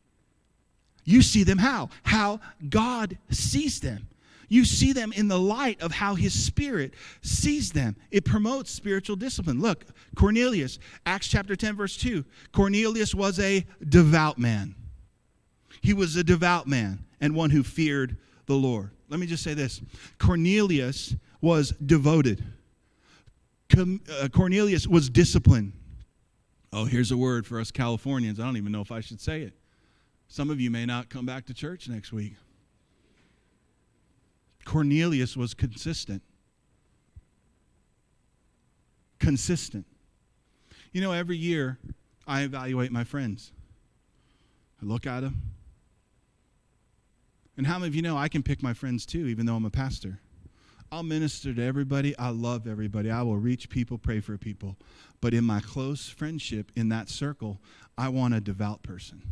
You 1.05 1.21
see 1.23 1.45
them 1.45 1.59
how? 1.59 1.91
How 2.03 2.41
God 2.69 3.19
sees 3.31 3.81
them. 3.81 4.09
You 4.49 4.65
see 4.65 4.93
them 4.93 5.13
in 5.13 5.29
the 5.29 5.39
light 5.39 5.81
of 5.83 5.93
how 5.93 6.15
his 6.15 6.33
spirit 6.33 6.95
sees 7.23 7.73
them. 7.73 7.97
It 8.11 8.25
promotes 8.25 8.71
spiritual 8.71 9.17
discipline. 9.17 9.61
Look, 9.61 9.85
Cornelius, 10.15 10.79
Acts 11.07 11.29
chapter 11.29 11.57
10, 11.57 11.77
verse 11.77 11.97
2. 11.97 12.25
Cornelius 12.53 13.15
was 13.15 13.39
a 13.39 13.67
devout 13.87 14.39
man. 14.39 14.75
He 15.81 15.93
was 15.93 16.17
a 16.17 16.25
devout 16.25 16.67
man 16.67 17.05
and 17.21 17.35
one 17.35 17.51
who 17.51 17.63
feared 17.63 18.17
the 18.47 18.55
Lord. 18.55 18.94
Let 19.09 19.21
me 19.21 19.27
just 19.27 19.43
say 19.43 19.55
this 19.55 19.81
Cornelius 20.19 21.15
was 21.41 21.71
devoted, 21.73 22.43
uh, 23.77 24.29
Cornelius 24.33 24.87
was 24.87 25.09
disciplined. 25.11 25.73
Oh, 26.73 26.87
here's 26.87 27.13
a 27.13 27.17
word 27.17 27.47
for 27.47 27.61
us 27.61 27.71
Californians. 27.71 28.41
I 28.41 28.45
don't 28.45 28.57
even 28.57 28.73
know 28.73 28.81
if 28.81 28.91
I 28.91 29.01
should 29.01 29.21
say 29.21 29.43
it. 29.43 29.55
Some 30.27 30.51
of 30.51 30.61
you 30.61 30.71
may 30.71 30.87
not 30.87 31.09
come 31.09 31.27
back 31.27 31.47
to 31.47 31.55
church 31.55 31.89
next 31.89 32.13
week. 32.13 32.35
Cornelius 34.65 35.37
was 35.37 35.55
consistent. 35.55 36.23
Consistent. 39.19 39.87
You 40.93 41.01
know, 41.01 41.13
every 41.13 41.37
year 41.37 41.79
I 42.27 42.43
evaluate 42.43 42.91
my 42.91 43.05
friends. 43.05 43.53
I 44.83 44.87
look 44.87 45.07
at 45.07 45.21
them, 45.21 45.54
and 47.57 47.67
how 47.67 47.79
many 47.79 47.89
of 47.89 47.95
you 47.95 48.03
know 48.03 48.17
I 48.17 48.29
can 48.29 48.43
pick 48.43 48.63
my 48.63 48.75
friends 48.75 49.07
too, 49.07 49.27
even 49.27 49.47
though 49.47 49.55
I'm 49.55 49.65
a 49.65 49.71
pastor? 49.71 50.21
I'll 50.91 51.03
minister 51.03 51.53
to 51.53 51.63
everybody. 51.63 52.17
I 52.19 52.29
love 52.31 52.67
everybody. 52.67 53.11
I 53.11 53.23
will 53.23 53.37
reach 53.37 53.69
people, 53.69 53.99
pray 53.99 54.21
for 54.21 54.37
people. 54.39 54.77
But 55.21 55.35
in 55.35 55.45
my 55.45 55.61
close 55.61 56.09
friendship, 56.09 56.71
in 56.77 56.89
that 56.91 57.09
circle, 57.09 57.61
I 57.97 58.09
want 58.09 58.35
a 58.35 58.41
devout 58.41 58.83
person. 58.83 59.23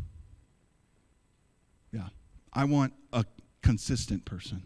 Yeah. 1.91 2.07
I 2.51 2.65
want 2.65 2.93
a 3.11 3.25
consistent 3.61 4.25
person. 4.25 4.61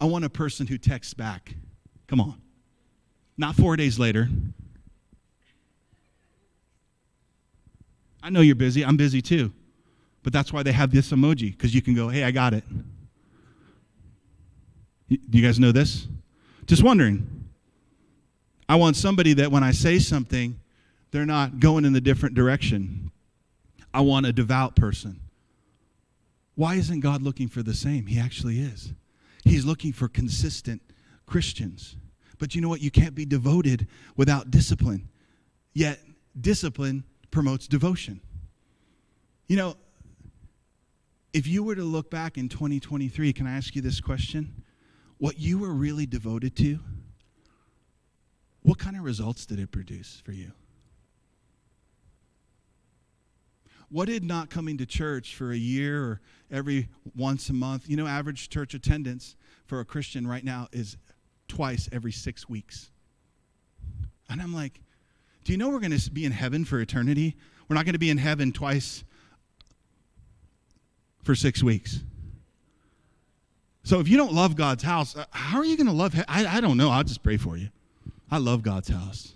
I 0.00 0.06
want 0.06 0.24
a 0.24 0.30
person 0.30 0.66
who 0.66 0.76
texts 0.76 1.14
back. 1.14 1.54
Come 2.06 2.20
on. 2.20 2.40
Not 3.36 3.56
four 3.56 3.76
days 3.76 3.98
later. 3.98 4.28
I 8.22 8.30
know 8.30 8.40
you're 8.40 8.54
busy. 8.54 8.84
I'm 8.84 8.96
busy 8.96 9.22
too. 9.22 9.52
But 10.24 10.32
that's 10.32 10.52
why 10.52 10.64
they 10.64 10.72
have 10.72 10.90
this 10.90 11.12
emoji, 11.12 11.52
because 11.52 11.72
you 11.74 11.82
can 11.82 11.94
go, 11.94 12.08
hey, 12.08 12.24
I 12.24 12.32
got 12.32 12.54
it. 12.54 12.64
Do 15.08 15.18
you 15.38 15.44
guys 15.44 15.60
know 15.60 15.70
this? 15.70 16.08
Just 16.66 16.82
wondering. 16.82 17.44
I 18.68 18.76
want 18.76 18.96
somebody 18.96 19.34
that 19.34 19.52
when 19.52 19.62
I 19.62 19.70
say 19.70 19.98
something, 19.98 20.58
they're 21.10 21.26
not 21.26 21.60
going 21.60 21.84
in 21.84 21.92
the 21.92 22.00
different 22.00 22.34
direction. 22.34 23.12
I 23.92 24.00
want 24.00 24.24
a 24.26 24.32
devout 24.32 24.74
person. 24.74 25.20
Why 26.54 26.76
isn't 26.76 27.00
God 27.00 27.20
looking 27.20 27.48
for 27.48 27.62
the 27.62 27.74
same? 27.74 28.06
He 28.06 28.18
actually 28.18 28.58
is. 28.60 28.92
He's 29.44 29.66
looking 29.66 29.92
for 29.92 30.08
consistent 30.08 30.80
Christians. 31.26 31.96
But 32.38 32.54
you 32.54 32.62
know 32.62 32.68
what? 32.68 32.80
You 32.80 32.90
can't 32.90 33.14
be 33.14 33.26
devoted 33.26 33.88
without 34.16 34.50
discipline. 34.50 35.08
Yet, 35.74 36.00
discipline 36.40 37.04
promotes 37.30 37.68
devotion. 37.68 38.20
You 39.48 39.56
know, 39.56 39.76
if 41.34 41.48
you 41.48 41.64
were 41.64 41.74
to 41.74 41.82
look 41.82 42.10
back 42.10 42.38
in 42.38 42.48
2023, 42.48 43.32
can 43.32 43.48
I 43.48 43.56
ask 43.56 43.74
you 43.74 43.82
this 43.82 44.00
question? 44.00 44.62
What 45.18 45.40
you 45.40 45.58
were 45.58 45.72
really 45.72 46.06
devoted 46.06 46.54
to, 46.56 46.78
what 48.62 48.78
kind 48.78 48.96
of 48.96 49.02
results 49.02 49.44
did 49.44 49.58
it 49.58 49.72
produce 49.72 50.22
for 50.24 50.30
you? 50.30 50.52
What 53.90 54.06
did 54.06 54.22
not 54.22 54.48
coming 54.48 54.78
to 54.78 54.86
church 54.86 55.34
for 55.34 55.50
a 55.50 55.56
year 55.56 56.02
or 56.02 56.20
every 56.52 56.88
once 57.16 57.48
a 57.48 57.52
month, 57.52 57.88
you 57.88 57.96
know, 57.96 58.06
average 58.06 58.48
church 58.48 58.72
attendance 58.72 59.34
for 59.66 59.80
a 59.80 59.84
Christian 59.84 60.26
right 60.26 60.44
now 60.44 60.68
is 60.72 60.96
twice 61.48 61.88
every 61.90 62.12
six 62.12 62.48
weeks. 62.48 62.90
And 64.30 64.40
I'm 64.40 64.54
like, 64.54 64.80
do 65.42 65.52
you 65.52 65.58
know 65.58 65.68
we're 65.68 65.80
going 65.80 65.96
to 65.98 66.10
be 66.12 66.24
in 66.24 66.32
heaven 66.32 66.64
for 66.64 66.80
eternity? 66.80 67.36
We're 67.68 67.74
not 67.74 67.84
going 67.84 67.94
to 67.94 67.98
be 67.98 68.10
in 68.10 68.18
heaven 68.18 68.52
twice 68.52 69.04
for 71.24 71.34
six 71.34 71.62
weeks. 71.62 72.00
So 73.82 74.00
if 74.00 74.08
you 74.08 74.16
don't 74.16 74.32
love 74.32 74.56
God's 74.56 74.82
house, 74.82 75.16
uh, 75.16 75.26
how 75.30 75.58
are 75.58 75.64
you 75.64 75.76
going 75.76 75.86
to 75.86 75.92
love? 75.92 76.14
He- 76.14 76.22
I, 76.26 76.56
I 76.56 76.60
don't 76.60 76.76
know. 76.76 76.90
I'll 76.90 77.04
just 77.04 77.22
pray 77.22 77.36
for 77.36 77.56
you. 77.56 77.68
I 78.30 78.38
love 78.38 78.62
God's 78.62 78.88
house. 78.88 79.34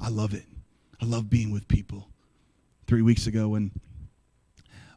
I 0.00 0.08
love 0.08 0.34
it. 0.34 0.44
I 1.00 1.04
love 1.06 1.30
being 1.30 1.52
with 1.52 1.68
people. 1.68 2.08
Three 2.86 3.02
weeks 3.02 3.26
ago, 3.26 3.48
when 3.48 3.70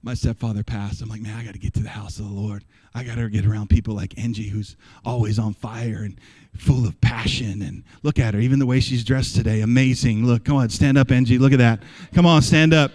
my 0.02 0.14
stepfather 0.14 0.64
passed, 0.64 1.02
I'm 1.02 1.10
like, 1.10 1.22
man, 1.22 1.38
I 1.38 1.44
got 1.44 1.54
to 1.54 1.60
get 1.60 1.74
to 1.76 1.82
the 1.82 1.90
house 1.90 2.20
of 2.20 2.26
the 2.26 2.34
Lord. 2.34 2.66
I 2.96 3.04
got 3.04 3.16
to 3.16 3.30
get 3.30 3.46
around 3.46 3.70
people 3.70 3.94
like 3.94 4.18
Angie, 4.18 4.50
who's 4.50 4.76
always 5.06 5.38
on 5.38 5.54
fire 5.54 6.02
and 6.04 6.20
full 6.56 6.88
of 6.88 7.00
passion. 7.00 7.62
And 7.62 7.84
look 8.02 8.18
at 8.18 8.34
her, 8.34 8.40
even 8.40 8.58
the 8.60 8.66
way 8.66 8.80
she's 8.80 9.04
dressed 9.04 9.36
today, 9.36 9.62
amazing. 9.62 10.26
Look, 10.26 10.46
come 10.46 10.58
on, 10.58 10.70
stand 10.70 10.98
up, 10.98 11.12
Angie. 11.12 11.38
Look 11.38 11.54
at 11.54 11.60
that. 11.60 11.84
Come 12.14 12.26
on, 12.26 12.42
stand 12.42 12.74
up. 12.74 12.92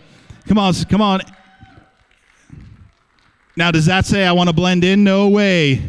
Come 0.47 0.59
on, 0.59 0.75
come 0.88 1.01
on. 1.01 1.21
Now, 3.57 3.71
does 3.71 3.87
that 3.87 4.07
say 4.07 4.25
I 4.25 4.33
want 4.33 4.49
to 4.49 4.55
blend 4.55 4.85
in? 4.85 5.05
No 5.05 5.29
way. 5.29 5.83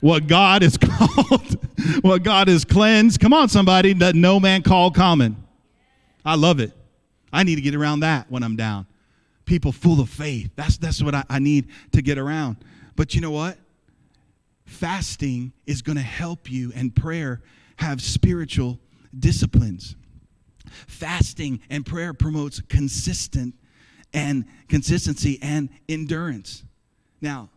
What 0.00 0.26
God 0.26 0.62
is 0.62 0.76
called, 0.80 1.58
what 2.02 2.22
God 2.22 2.48
is 2.48 2.64
cleansed. 2.64 3.20
Come 3.20 3.32
on, 3.32 3.48
somebody, 3.48 3.92
that 3.94 4.14
no 4.14 4.40
man 4.40 4.62
called 4.62 4.94
common. 4.94 5.36
I 6.24 6.36
love 6.36 6.60
it. 6.60 6.72
I 7.32 7.42
need 7.42 7.56
to 7.56 7.60
get 7.60 7.74
around 7.74 8.00
that 8.00 8.30
when 8.30 8.42
I'm 8.42 8.56
down. 8.56 8.86
People 9.44 9.72
full 9.72 10.00
of 10.00 10.08
faith. 10.08 10.50
That's, 10.56 10.78
that's 10.78 11.02
what 11.02 11.14
I, 11.14 11.24
I 11.28 11.38
need 11.38 11.68
to 11.92 12.00
get 12.00 12.16
around. 12.16 12.56
But 12.96 13.14
you 13.14 13.20
know 13.20 13.30
what? 13.30 13.58
Fasting 14.64 15.52
is 15.66 15.82
going 15.82 15.96
to 15.96 16.02
help 16.02 16.50
you, 16.50 16.72
and 16.74 16.94
prayer 16.94 17.42
have 17.76 18.00
spiritual 18.00 18.78
disciplines. 19.18 19.96
Fasting 20.86 21.60
and 21.68 21.84
prayer 21.84 22.14
promotes 22.14 22.60
consistent 22.62 23.54
and 24.14 24.46
consistency 24.68 25.38
and 25.42 25.68
endurance. 25.88 26.62
Now, 27.20 27.50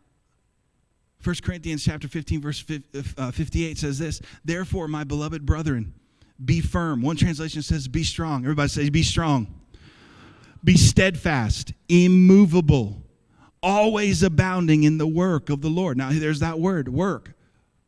1 1.24 1.36
Corinthians 1.44 1.84
chapter 1.84 2.08
15 2.08 2.42
verse 2.42 2.66
uh, 3.18 3.32
58 3.32 3.78
says 3.78 4.00
this, 4.00 4.22
"Therefore, 4.44 4.88
my 4.88 5.04
beloved 5.04 5.46
brethren, 5.46 5.94
be 6.44 6.62
firm." 6.62 7.02
One 7.02 7.16
translation 7.16 7.62
says 7.62 7.88
be 7.88 8.04
strong. 8.04 8.44
Everybody 8.44 8.70
says 8.70 8.90
be 8.90 9.04
strong. 9.04 9.48
Be 10.64 10.76
steadfast, 10.76 11.74
immovable, 11.88 13.02
always 13.62 14.24
abounding 14.24 14.84
in 14.84 14.98
the 14.98 15.08
work 15.08 15.50
of 15.50 15.62
the 15.62 15.70
Lord. 15.70 15.98
Now, 15.98 16.10
there's 16.12 16.40
that 16.40 16.60
word, 16.60 16.90
work. 16.90 17.34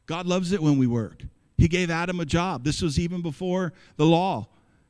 God 0.05 0.25
loves 0.25 0.51
it 0.51 0.61
when 0.61 0.77
we 0.77 0.87
work. 0.87 1.23
He 1.57 1.67
gave 1.67 1.89
Adam 1.89 2.19
a 2.19 2.25
job. 2.25 2.63
This 2.63 2.81
was 2.81 2.97
even 2.97 3.21
before 3.21 3.73
the 3.97 4.05
law 4.05 4.47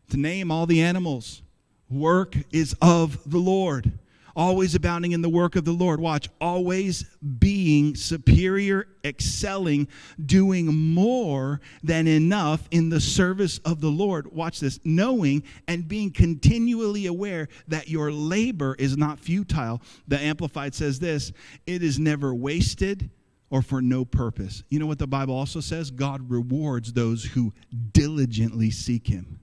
to 0.09 0.17
name 0.17 0.51
all 0.51 0.65
the 0.65 0.81
animals. 0.81 1.41
Work 1.89 2.35
is 2.51 2.75
of 2.81 3.29
the 3.29 3.39
Lord 3.39 3.99
always 4.39 4.73
abounding 4.73 5.11
in 5.11 5.21
the 5.21 5.29
work 5.29 5.57
of 5.57 5.65
the 5.65 5.71
Lord. 5.73 5.99
Watch, 5.99 6.29
always 6.39 7.03
being 7.39 7.93
superior, 7.93 8.87
excelling, 9.03 9.89
doing 10.25 10.67
more 10.67 11.59
than 11.83 12.07
enough 12.07 12.65
in 12.71 12.87
the 12.87 13.01
service 13.01 13.59
of 13.65 13.81
the 13.81 13.89
Lord. 13.89 14.31
Watch 14.31 14.61
this, 14.61 14.79
knowing 14.85 15.43
and 15.67 15.89
being 15.89 16.09
continually 16.11 17.05
aware 17.07 17.49
that 17.67 17.89
your 17.89 18.13
labor 18.13 18.77
is 18.79 18.95
not 18.95 19.19
futile. 19.19 19.81
The 20.07 20.19
Amplified 20.19 20.73
says 20.73 20.99
this 20.99 21.33
it 21.67 21.83
is 21.83 21.99
never 21.99 22.33
wasted 22.33 23.09
or 23.49 23.61
for 23.61 23.81
no 23.81 24.05
purpose. 24.05 24.63
You 24.69 24.79
know 24.79 24.87
what 24.87 24.99
the 24.99 25.07
Bible 25.07 25.35
also 25.35 25.59
says? 25.59 25.91
God 25.91 26.29
rewards 26.29 26.93
those 26.93 27.25
who 27.25 27.53
diligently 27.91 28.71
seek 28.71 29.07
Him. 29.07 29.41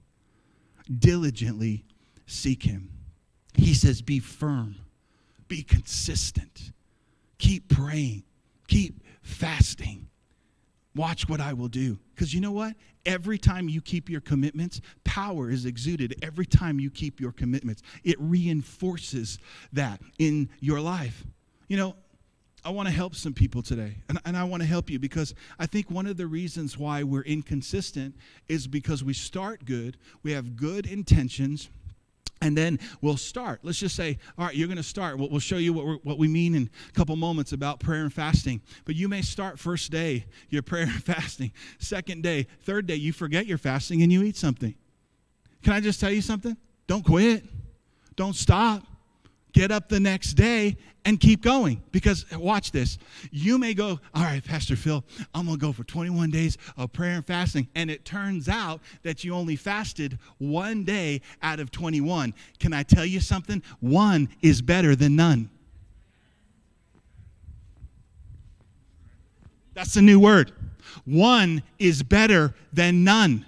Diligently 0.99 1.83
seek 2.27 2.63
Him. 2.63 2.91
He 3.55 3.73
says, 3.73 4.03
Be 4.03 4.19
firm, 4.19 4.75
be 5.47 5.63
consistent, 5.63 6.71
keep 7.39 7.67
praying, 7.69 8.23
keep 8.67 9.01
fasting. 9.23 10.07
Watch 10.95 11.29
what 11.29 11.39
I 11.39 11.53
will 11.53 11.67
do. 11.67 11.99
Because 12.15 12.33
you 12.33 12.41
know 12.41 12.51
what? 12.51 12.73
Every 13.05 13.37
time 13.37 13.69
you 13.69 13.81
keep 13.81 14.09
your 14.09 14.19
commitments, 14.19 14.81
power 15.03 15.49
is 15.51 15.65
exuded. 15.65 16.15
Every 16.23 16.45
time 16.45 16.79
you 16.79 16.89
keep 16.89 17.21
your 17.21 17.31
commitments, 17.31 17.83
it 18.03 18.15
reinforces 18.19 19.37
that 19.73 20.01
in 20.17 20.49
your 20.59 20.81
life. 20.81 21.23
You 21.67 21.77
know, 21.77 21.95
I 22.65 22.71
want 22.71 22.87
to 22.87 22.93
help 22.93 23.15
some 23.15 23.33
people 23.33 23.61
today. 23.61 23.95
And, 24.09 24.19
and 24.25 24.35
I 24.35 24.43
want 24.43 24.61
to 24.61 24.67
help 24.67 24.89
you 24.89 24.99
because 24.99 25.35
I 25.59 25.67
think 25.67 25.91
one 25.91 26.07
of 26.07 26.17
the 26.17 26.27
reasons 26.27 26.77
why 26.77 27.03
we're 27.03 27.21
inconsistent 27.21 28.15
is 28.49 28.67
because 28.67 29.03
we 29.03 29.13
start 29.13 29.65
good, 29.65 29.97
we 30.23 30.31
have 30.31 30.57
good 30.57 30.85
intentions, 30.85 31.69
and 32.41 32.57
then 32.57 32.79
we'll 33.01 33.17
start. 33.17 33.59
Let's 33.63 33.79
just 33.79 33.95
say, 33.95 34.17
all 34.37 34.45
right, 34.45 34.55
you're 34.55 34.67
going 34.67 34.77
to 34.77 34.83
start. 34.83 35.17
We'll, 35.17 35.29
we'll 35.29 35.39
show 35.39 35.57
you 35.57 35.73
what, 35.73 36.05
what 36.05 36.17
we 36.17 36.27
mean 36.27 36.55
in 36.55 36.69
a 36.89 36.91
couple 36.91 37.15
moments 37.15 37.51
about 37.51 37.79
prayer 37.79 38.01
and 38.01 38.13
fasting. 38.13 38.61
But 38.85 38.95
you 38.95 39.07
may 39.07 39.21
start 39.21 39.59
first 39.59 39.91
day, 39.91 40.25
your 40.49 40.61
prayer 40.63 40.83
and 40.83 41.03
fasting. 41.03 41.51
Second 41.79 42.23
day, 42.23 42.47
third 42.63 42.87
day, 42.87 42.95
you 42.95 43.13
forget 43.13 43.45
your 43.45 43.57
fasting 43.57 44.01
and 44.01 44.11
you 44.11 44.23
eat 44.23 44.37
something. 44.37 44.75
Can 45.63 45.73
I 45.73 45.79
just 45.79 45.99
tell 45.99 46.11
you 46.11 46.21
something? 46.21 46.55
Don't 46.87 47.03
quit. 47.03 47.43
Don't 48.15 48.35
stop 48.35 48.83
get 49.57 49.71
up 49.71 49.89
the 49.89 49.99
next 49.99 50.33
day 50.33 50.77
and 51.03 51.19
keep 51.19 51.41
going. 51.41 51.81
Because 51.91 52.25
watch 52.33 52.71
this. 52.71 52.99
You 53.31 53.57
may 53.57 53.73
go, 53.73 53.99
all 54.13 54.23
right, 54.23 54.43
Pastor 54.43 54.75
Phil, 54.75 55.03
I'm 55.33 55.45
going 55.45 55.57
to 55.57 55.65
go 55.65 55.71
for 55.71 55.83
21 55.83 56.29
days 56.29 56.57
of 56.77 56.93
prayer 56.93 57.13
and 57.13 57.25
fasting. 57.25 57.67
And 57.73 57.89
it 57.89 58.05
turns 58.05 58.47
out 58.47 58.81
that 59.01 59.23
you 59.23 59.33
only 59.33 59.55
fasted 59.55 60.19
one 60.37 60.83
day 60.83 61.21
out 61.41 61.59
of 61.59 61.71
21. 61.71 62.33
Can 62.59 62.71
I 62.71 62.83
tell 62.83 63.05
you 63.05 63.19
something? 63.19 63.63
One 63.79 64.29
is 64.41 64.61
better 64.61 64.95
than 64.95 65.15
none. 65.15 65.49
That's 69.73 69.95
a 69.95 70.01
new 70.01 70.19
word. 70.19 70.51
One 71.05 71.63
is 71.79 72.03
better 72.03 72.53
than 72.73 73.03
none. 73.03 73.45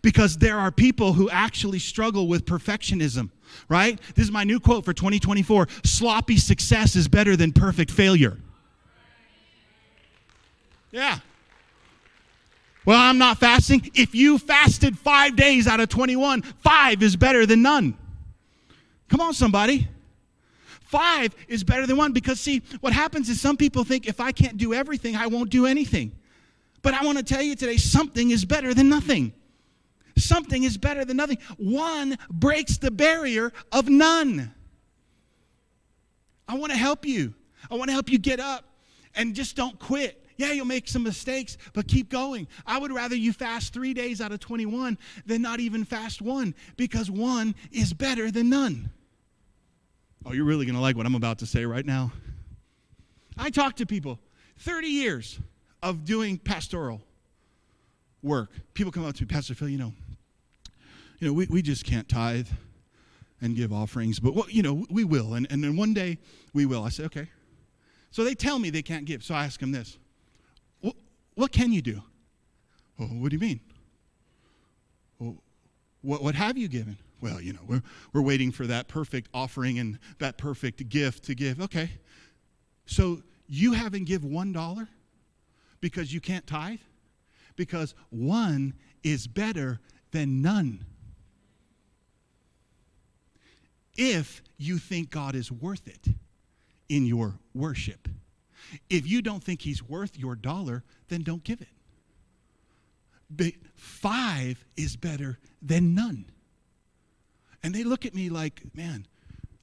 Because 0.00 0.38
there 0.38 0.58
are 0.58 0.70
people 0.70 1.12
who 1.12 1.28
actually 1.28 1.78
struggle 1.78 2.28
with 2.28 2.46
perfectionism 2.46 3.30
right? 3.68 4.00
This 4.14 4.26
is 4.26 4.30
my 4.30 4.44
new 4.44 4.60
quote 4.60 4.84
for 4.84 4.92
2024 4.92 5.68
sloppy 5.84 6.36
success 6.36 6.96
is 6.96 7.08
better 7.08 7.36
than 7.36 7.52
perfect 7.52 7.90
failure. 7.90 8.38
Yeah. 10.90 11.18
Well, 12.84 12.98
I'm 12.98 13.18
not 13.18 13.38
fasting. 13.38 13.90
If 13.94 14.14
you 14.14 14.38
fasted 14.38 14.98
five 14.98 15.36
days 15.36 15.66
out 15.66 15.80
of 15.80 15.88
21, 15.88 16.42
five 16.42 17.02
is 17.02 17.16
better 17.16 17.46
than 17.46 17.62
none. 17.62 17.96
Come 19.08 19.20
on, 19.20 19.34
somebody. 19.34 19.88
Five 20.80 21.34
is 21.48 21.64
better 21.64 21.86
than 21.86 21.96
one 21.96 22.12
because, 22.12 22.40
see, 22.40 22.62
what 22.80 22.92
happens 22.92 23.28
is 23.28 23.40
some 23.40 23.56
people 23.56 23.84
think 23.84 24.06
if 24.06 24.20
I 24.20 24.32
can't 24.32 24.58
do 24.58 24.74
everything, 24.74 25.16
I 25.16 25.26
won't 25.26 25.48
do 25.48 25.64
anything. 25.64 26.12
But 26.82 26.94
I 26.94 27.04
want 27.04 27.18
to 27.18 27.24
tell 27.24 27.42
you 27.42 27.54
today 27.54 27.76
something 27.76 28.30
is 28.30 28.44
better 28.44 28.74
than 28.74 28.88
nothing. 28.88 29.32
Something 30.16 30.64
is 30.64 30.76
better 30.76 31.04
than 31.04 31.16
nothing. 31.16 31.38
One 31.56 32.16
breaks 32.30 32.78
the 32.78 32.90
barrier 32.90 33.52
of 33.70 33.88
none. 33.88 34.52
I 36.48 36.56
want 36.56 36.72
to 36.72 36.78
help 36.78 37.06
you. 37.06 37.34
I 37.70 37.76
want 37.76 37.88
to 37.88 37.92
help 37.92 38.10
you 38.10 38.18
get 38.18 38.40
up 38.40 38.64
and 39.14 39.34
just 39.34 39.56
don't 39.56 39.78
quit. 39.78 40.18
Yeah, 40.36 40.52
you'll 40.52 40.66
make 40.66 40.88
some 40.88 41.02
mistakes, 41.02 41.56
but 41.72 41.86
keep 41.86 42.08
going. 42.08 42.48
I 42.66 42.78
would 42.78 42.92
rather 42.92 43.14
you 43.14 43.32
fast 43.32 43.72
three 43.72 43.94
days 43.94 44.20
out 44.20 44.32
of 44.32 44.40
21 44.40 44.98
than 45.26 45.42
not 45.42 45.60
even 45.60 45.84
fast 45.84 46.20
one 46.20 46.54
because 46.76 47.10
one 47.10 47.54
is 47.70 47.92
better 47.92 48.30
than 48.30 48.48
none. 48.48 48.90
Oh, 50.24 50.32
you're 50.32 50.44
really 50.44 50.66
going 50.66 50.74
to 50.74 50.80
like 50.80 50.96
what 50.96 51.06
I'm 51.06 51.14
about 51.14 51.38
to 51.40 51.46
say 51.46 51.64
right 51.64 51.84
now. 51.84 52.12
I 53.36 53.50
talk 53.50 53.76
to 53.76 53.86
people 53.86 54.18
30 54.58 54.86
years 54.88 55.38
of 55.82 56.04
doing 56.04 56.38
pastoral 56.38 57.02
work. 58.22 58.50
People 58.74 58.92
come 58.92 59.04
up 59.04 59.14
to 59.16 59.22
me, 59.22 59.26
Pastor 59.26 59.54
Phil, 59.54 59.68
you 59.68 59.78
know, 59.78 59.92
you 61.18 61.26
know, 61.28 61.32
we, 61.32 61.46
we 61.46 61.62
just 61.62 61.84
can't 61.84 62.08
tithe 62.08 62.48
and 63.40 63.56
give 63.56 63.72
offerings, 63.72 64.20
but 64.20 64.34
well, 64.34 64.46
you 64.48 64.62
know, 64.62 64.86
we 64.90 65.04
will. 65.04 65.34
And, 65.34 65.46
and 65.50 65.62
then 65.62 65.76
one 65.76 65.94
day 65.94 66.18
we 66.52 66.66
will. 66.66 66.84
I 66.84 66.88
say, 66.88 67.04
okay. 67.04 67.28
So 68.10 68.24
they 68.24 68.34
tell 68.34 68.58
me 68.58 68.70
they 68.70 68.82
can't 68.82 69.04
give. 69.04 69.24
So 69.24 69.34
I 69.34 69.44
ask 69.44 69.58
them 69.58 69.72
this 69.72 69.98
What, 70.80 70.94
what 71.34 71.52
can 71.52 71.72
you 71.72 71.82
do? 71.82 72.02
Well, 72.98 73.08
what 73.08 73.30
do 73.30 73.36
you 73.36 73.40
mean? 73.40 73.60
Well, 75.18 75.36
what, 76.02 76.22
what 76.22 76.34
have 76.34 76.56
you 76.56 76.68
given? 76.68 76.98
Well, 77.20 77.40
you 77.40 77.52
know, 77.52 77.60
we're, 77.66 77.82
we're 78.12 78.22
waiting 78.22 78.50
for 78.50 78.66
that 78.66 78.88
perfect 78.88 79.28
offering 79.32 79.78
and 79.78 79.98
that 80.18 80.38
perfect 80.38 80.88
gift 80.88 81.24
to 81.24 81.34
give. 81.34 81.60
Okay. 81.60 81.90
So 82.86 83.22
you 83.46 83.72
haven't 83.72 84.04
give 84.04 84.24
one 84.24 84.52
dollar 84.52 84.88
because 85.80 86.12
you 86.12 86.20
can't 86.20 86.46
tithe? 86.46 86.80
Because 87.56 87.94
one 88.10 88.74
is 89.02 89.26
better 89.26 89.80
than 90.10 90.42
none. 90.42 90.84
If 93.96 94.42
you 94.56 94.78
think 94.78 95.10
God 95.10 95.34
is 95.34 95.52
worth 95.52 95.86
it 95.86 96.14
in 96.88 97.06
your 97.06 97.34
worship. 97.54 98.08
If 98.88 99.06
you 99.06 99.22
don't 99.22 99.42
think 99.42 99.62
he's 99.62 99.82
worth 99.82 100.18
your 100.18 100.34
dollar, 100.34 100.84
then 101.08 101.22
don't 101.22 101.42
give 101.42 101.60
it. 101.60 101.68
But 103.30 103.52
five 103.74 104.64
is 104.76 104.96
better 104.96 105.38
than 105.60 105.94
none. 105.94 106.26
And 107.62 107.74
they 107.74 107.84
look 107.84 108.04
at 108.04 108.14
me 108.14 108.28
like, 108.28 108.62
man, 108.74 109.06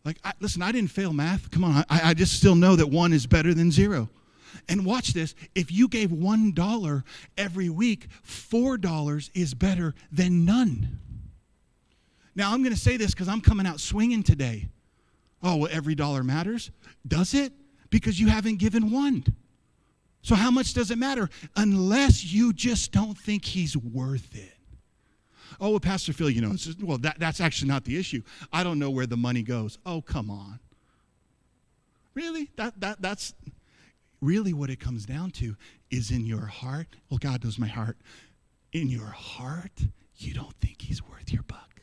like, 0.05 0.17
I, 0.23 0.33
listen, 0.39 0.61
I 0.61 0.71
didn't 0.71 0.91
fail 0.91 1.13
math. 1.13 1.51
Come 1.51 1.63
on, 1.63 1.85
I, 1.89 2.09
I 2.09 2.13
just 2.13 2.33
still 2.33 2.55
know 2.55 2.75
that 2.75 2.87
one 2.87 3.13
is 3.13 3.27
better 3.27 3.53
than 3.53 3.71
zero. 3.71 4.09
And 4.67 4.85
watch 4.85 5.13
this 5.13 5.35
if 5.55 5.71
you 5.71 5.87
gave 5.87 6.09
$1 6.09 7.03
every 7.37 7.69
week, 7.69 8.07
$4 8.25 9.29
is 9.33 9.53
better 9.53 9.93
than 10.11 10.45
none. 10.45 10.99
Now, 12.35 12.53
I'm 12.53 12.63
going 12.63 12.73
to 12.73 12.79
say 12.79 12.97
this 12.97 13.11
because 13.11 13.27
I'm 13.27 13.41
coming 13.41 13.65
out 13.65 13.79
swinging 13.79 14.23
today. 14.23 14.69
Oh, 15.41 15.57
well, 15.57 15.69
every 15.71 15.95
dollar 15.95 16.23
matters. 16.23 16.71
Does 17.07 17.33
it? 17.33 17.53
Because 17.89 18.19
you 18.19 18.27
haven't 18.27 18.57
given 18.59 18.91
one. 18.91 19.25
So, 20.21 20.35
how 20.35 20.51
much 20.51 20.73
does 20.73 20.91
it 20.91 20.97
matter? 20.97 21.29
Unless 21.55 22.25
you 22.25 22.53
just 22.53 22.91
don't 22.91 23.17
think 23.17 23.45
he's 23.45 23.75
worth 23.75 24.35
it. 24.35 24.53
Oh, 25.59 25.71
well, 25.71 25.79
Pastor 25.79 26.13
Phil, 26.13 26.29
you 26.29 26.41
know, 26.41 26.53
just, 26.53 26.83
well, 26.83 26.97
that, 26.99 27.19
that's 27.19 27.41
actually 27.41 27.69
not 27.69 27.83
the 27.83 27.97
issue. 27.97 28.21
I 28.53 28.63
don't 28.63 28.79
know 28.79 28.89
where 28.89 29.07
the 29.07 29.17
money 29.17 29.41
goes. 29.41 29.77
Oh, 29.85 30.01
come 30.01 30.29
on. 30.29 30.59
Really? 32.13 32.49
That, 32.55 32.79
that, 32.81 33.01
that's 33.01 33.33
really 34.21 34.53
what 34.53 34.69
it 34.69 34.79
comes 34.79 35.05
down 35.05 35.31
to 35.31 35.55
is 35.91 36.11
in 36.11 36.25
your 36.25 36.45
heart. 36.45 36.87
Well, 37.09 37.17
God 37.17 37.43
knows 37.43 37.57
my 37.57 37.67
heart. 37.67 37.97
In 38.71 38.89
your 38.89 39.07
heart, 39.07 39.81
you 40.17 40.33
don't 40.33 40.53
think 40.55 40.81
he's 40.81 41.01
worth 41.03 41.31
your 41.31 41.43
buck. 41.43 41.81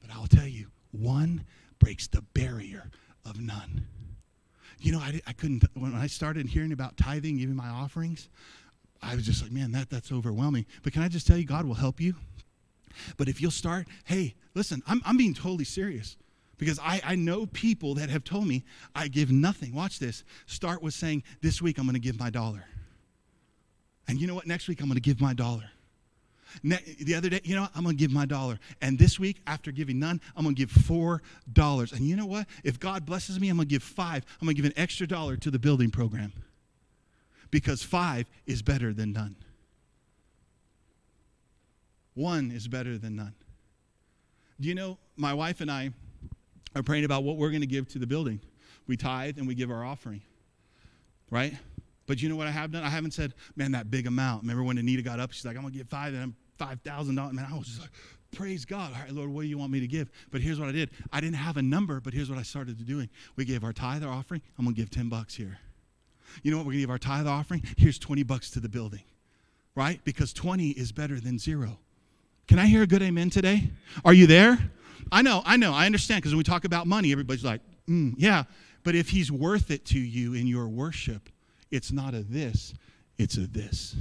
But 0.00 0.10
I'll 0.14 0.26
tell 0.26 0.46
you, 0.46 0.68
one 0.92 1.44
breaks 1.78 2.08
the 2.08 2.22
barrier 2.34 2.90
of 3.24 3.40
none. 3.40 3.86
You 4.80 4.92
know, 4.92 4.98
I, 4.98 5.20
I 5.26 5.32
couldn't, 5.32 5.64
when 5.74 5.94
I 5.94 6.06
started 6.06 6.46
hearing 6.46 6.72
about 6.72 6.96
tithing, 6.96 7.38
giving 7.38 7.56
my 7.56 7.68
offerings, 7.68 8.28
I 9.02 9.14
was 9.14 9.24
just 9.24 9.42
like, 9.42 9.52
man, 9.52 9.72
that, 9.72 9.90
that's 9.90 10.12
overwhelming. 10.12 10.66
But 10.82 10.92
can 10.92 11.02
I 11.02 11.08
just 11.08 11.26
tell 11.26 11.36
you, 11.36 11.44
God 11.44 11.64
will 11.66 11.74
help 11.74 12.00
you? 12.00 12.14
But 13.16 13.28
if 13.28 13.40
you'll 13.40 13.50
start, 13.50 13.86
hey, 14.04 14.34
listen, 14.54 14.82
I'm, 14.86 15.00
I'm 15.04 15.16
being 15.16 15.34
totally 15.34 15.64
serious 15.64 16.16
because 16.60 16.78
I, 16.78 17.00
I 17.02 17.14
know 17.16 17.46
people 17.46 17.94
that 17.94 18.10
have 18.10 18.22
told 18.22 18.46
me 18.46 18.64
I 18.94 19.08
give 19.08 19.32
nothing. 19.32 19.74
Watch 19.74 19.98
this. 19.98 20.24
Start 20.44 20.82
with 20.82 20.92
saying, 20.92 21.24
this 21.40 21.60
week 21.62 21.78
I'm 21.78 21.86
going 21.86 21.94
to 21.94 22.00
give 22.00 22.20
my 22.20 22.28
dollar. 22.28 22.64
And 24.06 24.20
you 24.20 24.26
know 24.26 24.34
what? 24.34 24.46
Next 24.46 24.68
week 24.68 24.80
I'm 24.80 24.86
going 24.86 24.96
to 24.96 25.00
give 25.00 25.20
my 25.20 25.32
dollar. 25.32 25.64
Ne- 26.62 26.96
the 27.00 27.14
other 27.14 27.30
day, 27.30 27.40
you 27.44 27.54
know, 27.54 27.62
what? 27.62 27.70
I'm 27.74 27.82
going 27.82 27.96
to 27.96 27.98
give 28.00 28.12
my 28.12 28.26
dollar. 28.26 28.58
And 28.82 28.98
this 28.98 29.18
week, 29.18 29.40
after 29.46 29.72
giving 29.72 29.98
none, 29.98 30.20
I'm 30.36 30.44
going 30.44 30.54
to 30.54 30.58
give 30.58 30.70
four 30.70 31.22
dollars. 31.50 31.92
And 31.92 32.02
you 32.02 32.14
know 32.14 32.26
what? 32.26 32.46
If 32.62 32.78
God 32.78 33.06
blesses 33.06 33.40
me, 33.40 33.48
I'm 33.48 33.56
going 33.56 33.68
to 33.68 33.72
give 33.72 33.82
five. 33.82 34.26
I'm 34.40 34.46
going 34.46 34.54
to 34.54 34.62
give 34.62 34.70
an 34.70 34.78
extra 34.78 35.06
dollar 35.06 35.36
to 35.38 35.50
the 35.50 35.58
building 35.58 35.90
program 35.90 36.32
because 37.50 37.82
five 37.82 38.28
is 38.46 38.60
better 38.60 38.92
than 38.92 39.12
none. 39.12 39.36
One 42.14 42.50
is 42.50 42.68
better 42.68 42.98
than 42.98 43.16
none. 43.16 43.34
Do 44.60 44.68
you 44.68 44.74
know, 44.74 44.98
my 45.16 45.32
wife 45.32 45.62
and 45.62 45.70
I 45.70 45.92
are 46.74 46.82
praying 46.82 47.04
about 47.04 47.24
what 47.24 47.36
we're 47.36 47.50
going 47.50 47.62
to 47.62 47.66
give 47.66 47.88
to 47.88 47.98
the 47.98 48.06
building. 48.06 48.40
We 48.86 48.96
tithe 48.96 49.38
and 49.38 49.46
we 49.46 49.54
give 49.54 49.70
our 49.70 49.84
offering, 49.84 50.22
right? 51.30 51.54
But 52.06 52.20
you 52.20 52.28
know 52.28 52.36
what 52.36 52.46
I 52.46 52.50
have 52.50 52.72
done? 52.72 52.82
I 52.82 52.88
haven't 52.88 53.12
said, 53.12 53.34
man, 53.54 53.72
that 53.72 53.90
big 53.90 54.06
amount. 54.06 54.42
Remember 54.42 54.64
when 54.64 54.78
Anita 54.78 55.02
got 55.02 55.20
up? 55.20 55.32
She's 55.32 55.44
like, 55.44 55.56
I'm 55.56 55.62
going 55.62 55.72
to 55.72 55.78
give 55.78 55.88
five 55.88 56.12
and 56.12 56.22
I'm 56.22 56.36
$5,000. 56.58 57.32
Man, 57.32 57.46
I 57.48 57.56
was 57.56 57.68
just 57.68 57.80
like, 57.80 57.90
praise 58.32 58.64
God. 58.64 58.92
All 58.94 59.00
right, 59.00 59.12
Lord, 59.12 59.30
what 59.30 59.42
do 59.42 59.48
you 59.48 59.58
want 59.58 59.70
me 59.70 59.80
to 59.80 59.86
give? 59.86 60.10
But 60.30 60.40
here's 60.40 60.58
what 60.58 60.68
I 60.68 60.72
did. 60.72 60.90
I 61.12 61.20
didn't 61.20 61.36
have 61.36 61.56
a 61.56 61.62
number, 61.62 62.00
but 62.00 62.12
here's 62.12 62.28
what 62.28 62.38
I 62.38 62.42
started 62.42 62.84
doing. 62.84 63.08
We 63.36 63.44
gave 63.44 63.64
our 63.64 63.72
tithe, 63.72 64.02
our 64.04 64.12
offering. 64.12 64.42
I'm 64.58 64.64
going 64.64 64.74
to 64.74 64.80
give 64.80 64.90
10 64.90 65.08
bucks 65.08 65.34
here. 65.34 65.58
You 66.42 66.50
know 66.50 66.58
what? 66.58 66.66
We're 66.66 66.72
going 66.72 66.78
to 66.78 66.82
give 66.82 66.90
our 66.90 66.98
tithe 66.98 67.26
offering. 67.26 67.62
Here's 67.76 67.98
20 67.98 68.22
bucks 68.24 68.50
to 68.52 68.60
the 68.60 68.68
building, 68.68 69.02
right? 69.74 70.00
Because 70.04 70.32
20 70.32 70.70
is 70.70 70.92
better 70.92 71.20
than 71.20 71.38
zero. 71.38 71.78
Can 72.46 72.58
I 72.58 72.66
hear 72.66 72.82
a 72.82 72.86
good 72.86 73.02
amen 73.02 73.30
today? 73.30 73.70
Are 74.04 74.12
you 74.12 74.26
there? 74.26 74.58
I 75.12 75.22
know, 75.22 75.42
I 75.44 75.56
know, 75.56 75.72
I 75.72 75.86
understand 75.86 76.22
because 76.22 76.32
when 76.32 76.38
we 76.38 76.44
talk 76.44 76.64
about 76.64 76.86
money, 76.86 77.12
everybody's 77.12 77.44
like, 77.44 77.60
mm, 77.88 78.14
yeah. 78.16 78.44
But 78.82 78.94
if 78.94 79.10
he's 79.10 79.30
worth 79.30 79.70
it 79.70 79.84
to 79.86 79.98
you 79.98 80.34
in 80.34 80.46
your 80.46 80.68
worship, 80.68 81.28
it's 81.70 81.92
not 81.92 82.14
a 82.14 82.22
this, 82.22 82.74
it's 83.18 83.36
a 83.36 83.46
this. 83.46 83.94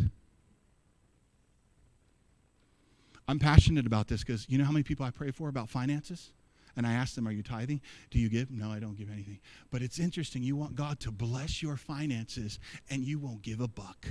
I'm 3.27 3.37
passionate 3.37 3.85
about 3.85 4.07
this 4.07 4.23
because 4.23 4.47
you 4.49 4.57
know 4.57 4.65
how 4.65 4.71
many 4.71 4.83
people 4.83 5.05
I 5.05 5.11
pray 5.11 5.29
for 5.29 5.49
about 5.49 5.69
finances? 5.69 6.31
And 6.75 6.87
I 6.87 6.93
ask 6.93 7.13
them, 7.13 7.27
Are 7.27 7.31
you 7.31 7.43
tithing? 7.43 7.81
Do 8.09 8.19
you 8.19 8.29
give? 8.29 8.49
No, 8.49 8.71
I 8.71 8.79
don't 8.79 8.97
give 8.97 9.11
anything. 9.11 9.39
But 9.69 9.81
it's 9.81 9.99
interesting. 9.99 10.41
You 10.43 10.55
want 10.55 10.75
God 10.75 10.99
to 11.01 11.11
bless 11.11 11.61
your 11.61 11.75
finances 11.77 12.57
and 12.89 13.03
you 13.03 13.19
won't 13.19 13.41
give 13.41 13.59
a 13.59 13.67
buck. 13.67 14.07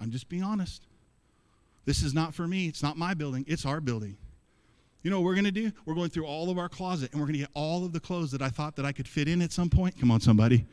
I'm 0.00 0.10
just 0.10 0.28
being 0.28 0.42
honest. 0.42 0.86
This 1.84 2.02
is 2.02 2.14
not 2.14 2.32
for 2.32 2.46
me. 2.46 2.66
It's 2.68 2.82
not 2.82 2.96
my 2.96 3.14
building. 3.14 3.44
It's 3.48 3.66
our 3.66 3.80
building. 3.80 4.16
You 5.02 5.10
know 5.10 5.20
what 5.20 5.26
we're 5.26 5.34
going 5.34 5.44
to 5.44 5.50
do? 5.50 5.70
We're 5.86 5.94
going 5.94 6.10
through 6.10 6.26
all 6.26 6.50
of 6.50 6.58
our 6.58 6.68
closet 6.68 7.12
and 7.12 7.20
we're 7.20 7.26
going 7.26 7.34
to 7.34 7.40
get 7.40 7.50
all 7.54 7.84
of 7.84 7.92
the 7.92 8.00
clothes 8.00 8.32
that 8.32 8.42
I 8.42 8.48
thought 8.48 8.76
that 8.76 8.84
I 8.84 8.92
could 8.92 9.06
fit 9.06 9.28
in 9.28 9.40
at 9.42 9.52
some 9.52 9.70
point. 9.70 9.98
Come 9.98 10.10
on, 10.10 10.20
somebody. 10.20 10.66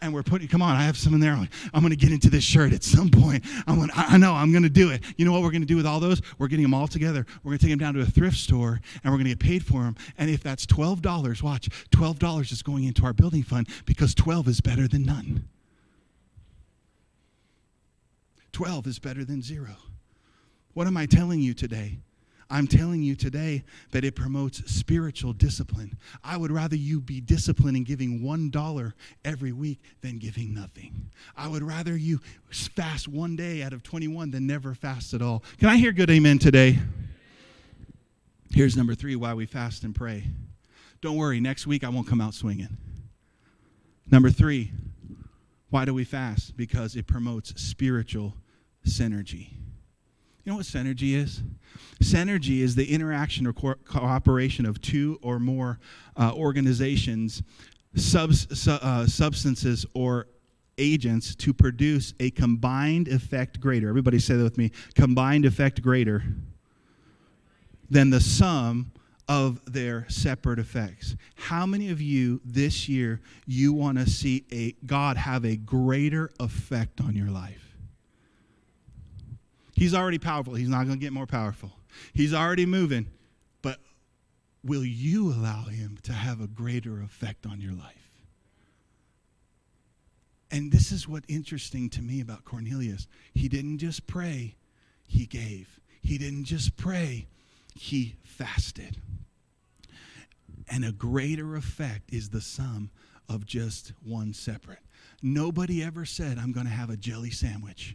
And 0.00 0.14
we're 0.14 0.22
putting, 0.22 0.46
come 0.46 0.62
on, 0.62 0.76
I 0.76 0.82
have 0.82 0.96
some 0.96 1.14
in 1.14 1.20
there. 1.20 1.32
I'm, 1.32 1.48
I'm 1.74 1.80
going 1.80 1.90
to 1.90 1.96
get 1.96 2.12
into 2.12 2.30
this 2.30 2.44
shirt 2.44 2.72
at 2.72 2.84
some 2.84 3.10
point. 3.10 3.44
I'm 3.66 3.76
going 3.76 3.90
I 3.94 4.16
know, 4.16 4.32
I'm 4.32 4.52
going 4.52 4.62
to 4.62 4.68
do 4.68 4.90
it. 4.90 5.02
You 5.16 5.24
know 5.24 5.32
what 5.32 5.42
we're 5.42 5.50
going 5.50 5.62
to 5.62 5.66
do 5.66 5.76
with 5.76 5.86
all 5.86 5.98
those? 5.98 6.20
We're 6.38 6.48
getting 6.48 6.64
them 6.64 6.74
all 6.74 6.86
together. 6.86 7.26
We're 7.42 7.50
going 7.50 7.58
to 7.58 7.64
take 7.64 7.72
them 7.72 7.78
down 7.78 7.94
to 7.94 8.00
a 8.00 8.06
thrift 8.06 8.36
store 8.36 8.80
and 9.02 9.12
we're 9.12 9.18
going 9.18 9.24
to 9.24 9.30
get 9.30 9.40
paid 9.40 9.64
for 9.64 9.82
them. 9.82 9.96
And 10.16 10.30
if 10.30 10.42
that's 10.42 10.66
$12, 10.66 11.42
watch, 11.42 11.68
$12 11.90 12.52
is 12.52 12.62
going 12.62 12.84
into 12.84 13.04
our 13.04 13.12
building 13.12 13.42
fund 13.42 13.68
because 13.86 14.14
12 14.14 14.48
is 14.48 14.60
better 14.60 14.86
than 14.86 15.04
none. 15.04 15.48
12 18.52 18.86
is 18.88 18.98
better 18.98 19.24
than 19.24 19.42
zero. 19.42 19.76
What 20.74 20.86
am 20.86 20.96
I 20.96 21.06
telling 21.06 21.40
you 21.40 21.54
today? 21.54 21.98
I'm 22.50 22.66
telling 22.66 23.02
you 23.02 23.14
today 23.14 23.62
that 23.90 24.04
it 24.04 24.16
promotes 24.16 24.58
spiritual 24.72 25.34
discipline. 25.34 25.98
I 26.24 26.38
would 26.38 26.50
rather 26.50 26.76
you 26.76 27.00
be 27.00 27.20
disciplined 27.20 27.76
in 27.76 27.84
giving 27.84 28.20
$1 28.20 28.92
every 29.24 29.52
week 29.52 29.80
than 30.00 30.18
giving 30.18 30.54
nothing. 30.54 31.10
I 31.36 31.48
would 31.48 31.62
rather 31.62 31.94
you 31.94 32.20
fast 32.50 33.06
one 33.06 33.36
day 33.36 33.62
out 33.62 33.74
of 33.74 33.82
21 33.82 34.30
than 34.30 34.46
never 34.46 34.74
fast 34.74 35.12
at 35.12 35.20
all. 35.20 35.44
Can 35.58 35.68
I 35.68 35.76
hear 35.76 35.92
good 35.92 36.08
amen 36.08 36.38
today? 36.38 36.78
Here's 38.50 38.76
number 38.76 38.94
three 38.94 39.14
why 39.14 39.34
we 39.34 39.44
fast 39.44 39.84
and 39.84 39.94
pray. 39.94 40.24
Don't 41.02 41.16
worry, 41.16 41.40
next 41.40 41.66
week 41.66 41.84
I 41.84 41.90
won't 41.90 42.08
come 42.08 42.20
out 42.20 42.32
swinging. 42.32 42.76
Number 44.10 44.30
three, 44.30 44.72
why 45.68 45.84
do 45.84 45.92
we 45.92 46.04
fast? 46.04 46.56
Because 46.56 46.96
it 46.96 47.06
promotes 47.06 47.60
spiritual 47.60 48.34
synergy. 48.86 49.50
You 50.44 50.52
know 50.52 50.56
what 50.56 50.64
synergy 50.64 51.14
is? 51.14 51.42
Synergy 52.02 52.60
is 52.60 52.74
the 52.74 52.92
interaction 52.92 53.46
or 53.46 53.52
co- 53.52 53.74
cooperation 53.84 54.66
of 54.66 54.80
two 54.80 55.18
or 55.22 55.38
more 55.38 55.78
uh, 56.16 56.32
organizations, 56.34 57.42
subs, 57.94 58.46
su- 58.58 58.70
uh, 58.70 59.06
substances, 59.06 59.84
or 59.94 60.26
agents 60.78 61.34
to 61.34 61.52
produce 61.52 62.14
a 62.20 62.30
combined 62.30 63.08
effect 63.08 63.60
greater. 63.60 63.88
Everybody 63.88 64.18
say 64.18 64.36
that 64.36 64.44
with 64.44 64.58
me 64.58 64.70
combined 64.94 65.44
effect 65.44 65.82
greater 65.82 66.22
than 67.90 68.10
the 68.10 68.20
sum 68.20 68.92
of 69.28 69.60
their 69.70 70.06
separate 70.08 70.58
effects. 70.58 71.14
How 71.34 71.66
many 71.66 71.90
of 71.90 72.00
you 72.00 72.40
this 72.44 72.88
year 72.88 73.20
you 73.46 73.72
want 73.72 73.98
to 73.98 74.08
see 74.08 74.44
a 74.52 74.72
God 74.86 75.16
have 75.16 75.44
a 75.44 75.56
greater 75.56 76.30
effect 76.40 77.00
on 77.00 77.14
your 77.14 77.28
life? 77.28 77.67
He's 79.78 79.94
already 79.94 80.18
powerful. 80.18 80.54
He's 80.54 80.68
not 80.68 80.86
going 80.86 80.98
to 80.98 81.04
get 81.04 81.12
more 81.12 81.26
powerful. 81.26 81.70
He's 82.12 82.34
already 82.34 82.66
moving. 82.66 83.06
But 83.62 83.78
will 84.64 84.84
you 84.84 85.28
allow 85.32 85.66
him 85.66 86.00
to 86.02 86.12
have 86.12 86.40
a 86.40 86.48
greater 86.48 87.00
effect 87.00 87.46
on 87.46 87.60
your 87.60 87.74
life? 87.74 87.94
And 90.50 90.72
this 90.72 90.90
is 90.90 91.06
what 91.06 91.22
interesting 91.28 91.90
to 91.90 92.02
me 92.02 92.20
about 92.20 92.44
Cornelius. 92.44 93.06
He 93.34 93.48
didn't 93.48 93.78
just 93.78 94.08
pray, 94.08 94.56
he 95.06 95.26
gave. 95.26 95.78
He 96.02 96.18
didn't 96.18 96.44
just 96.46 96.76
pray, 96.76 97.28
he 97.76 98.16
fasted. 98.24 98.96
And 100.68 100.84
a 100.84 100.90
greater 100.90 101.54
effect 101.54 102.12
is 102.12 102.30
the 102.30 102.40
sum 102.40 102.90
of 103.28 103.46
just 103.46 103.92
one 104.02 104.32
separate. 104.32 104.80
Nobody 105.22 105.84
ever 105.84 106.04
said, 106.04 106.36
I'm 106.36 106.50
going 106.50 106.66
to 106.66 106.72
have 106.72 106.90
a 106.90 106.96
jelly 106.96 107.30
sandwich. 107.30 107.94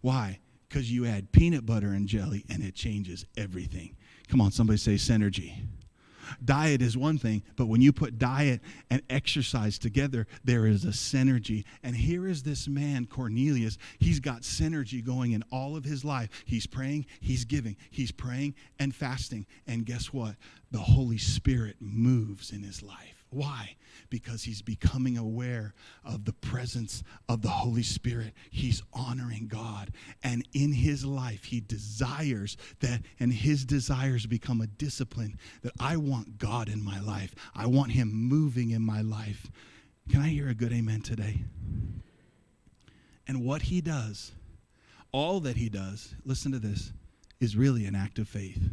Why? 0.00 0.38
Because 0.68 0.90
you 0.90 1.06
add 1.06 1.32
peanut 1.32 1.66
butter 1.66 1.88
and 1.88 2.08
jelly 2.08 2.44
and 2.48 2.62
it 2.62 2.74
changes 2.74 3.24
everything. 3.36 3.96
Come 4.28 4.40
on, 4.40 4.50
somebody 4.50 4.78
say 4.78 4.94
synergy. 4.94 5.54
Diet 6.44 6.82
is 6.82 6.96
one 6.96 7.18
thing, 7.18 7.42
but 7.56 7.66
when 7.66 7.80
you 7.80 7.92
put 7.92 8.18
diet 8.18 8.60
and 8.90 9.02
exercise 9.10 9.78
together, 9.78 10.26
there 10.42 10.66
is 10.66 10.84
a 10.84 10.88
synergy. 10.88 11.64
And 11.82 11.94
here 11.94 12.26
is 12.26 12.42
this 12.42 12.68
man, 12.68 13.06
Cornelius. 13.06 13.78
He's 13.98 14.20
got 14.20 14.42
synergy 14.42 15.04
going 15.04 15.32
in 15.32 15.44
all 15.50 15.76
of 15.76 15.84
his 15.84 16.04
life. 16.04 16.30
He's 16.44 16.66
praying, 16.66 17.06
he's 17.20 17.44
giving, 17.44 17.76
he's 17.90 18.12
praying 18.12 18.54
and 18.78 18.94
fasting. 18.94 19.46
And 19.66 19.86
guess 19.86 20.12
what? 20.12 20.36
The 20.70 20.78
Holy 20.78 21.18
Spirit 21.18 21.76
moves 21.80 22.50
in 22.50 22.62
his 22.62 22.82
life. 22.82 23.13
Why? 23.34 23.76
Because 24.10 24.44
he's 24.44 24.62
becoming 24.62 25.18
aware 25.18 25.74
of 26.04 26.24
the 26.24 26.32
presence 26.32 27.02
of 27.28 27.42
the 27.42 27.48
Holy 27.48 27.82
Spirit. 27.82 28.32
He's 28.50 28.82
honoring 28.92 29.48
God. 29.48 29.90
And 30.22 30.46
in 30.52 30.72
his 30.72 31.04
life, 31.04 31.44
he 31.44 31.60
desires 31.60 32.56
that, 32.80 33.02
and 33.18 33.32
his 33.32 33.64
desires 33.64 34.26
become 34.26 34.60
a 34.60 34.66
discipline 34.66 35.38
that 35.62 35.72
I 35.80 35.96
want 35.96 36.38
God 36.38 36.68
in 36.68 36.84
my 36.84 37.00
life. 37.00 37.34
I 37.54 37.66
want 37.66 37.92
him 37.92 38.12
moving 38.12 38.70
in 38.70 38.82
my 38.82 39.02
life. 39.02 39.50
Can 40.10 40.20
I 40.20 40.28
hear 40.28 40.48
a 40.48 40.54
good 40.54 40.72
amen 40.72 41.02
today? 41.02 41.42
And 43.26 43.44
what 43.44 43.62
he 43.62 43.80
does, 43.80 44.32
all 45.12 45.40
that 45.40 45.56
he 45.56 45.68
does, 45.68 46.14
listen 46.24 46.52
to 46.52 46.58
this, 46.58 46.92
is 47.40 47.56
really 47.56 47.86
an 47.86 47.94
act 47.94 48.18
of 48.18 48.28
faith. 48.28 48.70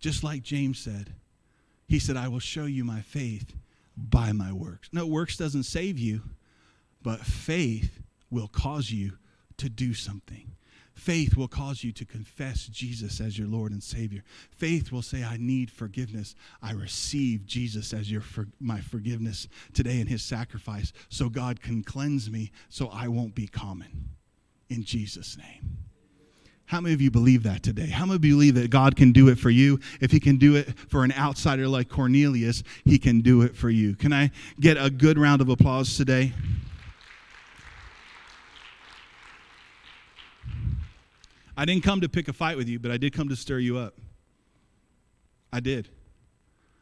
Just 0.00 0.24
like 0.24 0.42
James 0.42 0.78
said, 0.78 1.14
he 1.86 1.98
said, 1.98 2.16
I 2.16 2.28
will 2.28 2.40
show 2.40 2.64
you 2.64 2.84
my 2.84 3.00
faith 3.00 3.54
by 3.96 4.32
my 4.32 4.52
works. 4.52 4.88
No, 4.92 5.06
works 5.06 5.36
doesn't 5.36 5.64
save 5.64 5.98
you, 5.98 6.22
but 7.02 7.20
faith 7.20 8.00
will 8.30 8.48
cause 8.48 8.90
you 8.90 9.18
to 9.58 9.68
do 9.68 9.94
something. 9.94 10.52
Faith 10.94 11.36
will 11.36 11.48
cause 11.48 11.82
you 11.82 11.90
to 11.92 12.04
confess 12.04 12.66
Jesus 12.66 13.20
as 13.20 13.38
your 13.38 13.48
Lord 13.48 13.72
and 13.72 13.82
Savior. 13.82 14.22
Faith 14.50 14.92
will 14.92 15.02
say, 15.02 15.24
I 15.24 15.36
need 15.38 15.70
forgiveness. 15.70 16.34
I 16.62 16.72
receive 16.72 17.46
Jesus 17.46 17.92
as 17.94 18.10
your 18.10 18.20
for, 18.20 18.48
my 18.60 18.80
forgiveness 18.80 19.48
today 19.72 20.00
in 20.00 20.06
his 20.06 20.22
sacrifice 20.22 20.92
so 21.08 21.28
God 21.28 21.62
can 21.62 21.82
cleanse 21.82 22.30
me 22.30 22.52
so 22.68 22.88
I 22.88 23.08
won't 23.08 23.34
be 23.34 23.46
common. 23.46 24.10
In 24.68 24.84
Jesus' 24.84 25.36
name. 25.36 25.78
How 26.72 26.80
many 26.80 26.94
of 26.94 27.02
you 27.02 27.10
believe 27.10 27.42
that 27.42 27.62
today? 27.62 27.88
How 27.88 28.06
many 28.06 28.16
of 28.16 28.24
you 28.24 28.32
believe 28.32 28.54
that 28.54 28.70
God 28.70 28.96
can 28.96 29.12
do 29.12 29.28
it 29.28 29.38
for 29.38 29.50
you? 29.50 29.78
If 30.00 30.10
He 30.10 30.18
can 30.18 30.38
do 30.38 30.56
it 30.56 30.72
for 30.88 31.04
an 31.04 31.12
outsider 31.12 31.68
like 31.68 31.90
Cornelius, 31.90 32.62
He 32.86 32.98
can 32.98 33.20
do 33.20 33.42
it 33.42 33.54
for 33.54 33.68
you. 33.68 33.94
Can 33.94 34.10
I 34.10 34.30
get 34.58 34.78
a 34.78 34.88
good 34.88 35.18
round 35.18 35.42
of 35.42 35.50
applause 35.50 35.98
today? 35.98 36.32
I 41.58 41.66
didn't 41.66 41.84
come 41.84 42.00
to 42.00 42.08
pick 42.08 42.28
a 42.28 42.32
fight 42.32 42.56
with 42.56 42.70
you, 42.70 42.78
but 42.78 42.90
I 42.90 42.96
did 42.96 43.12
come 43.12 43.28
to 43.28 43.36
stir 43.36 43.58
you 43.58 43.76
up. 43.76 43.98
I 45.52 45.60
did. 45.60 45.90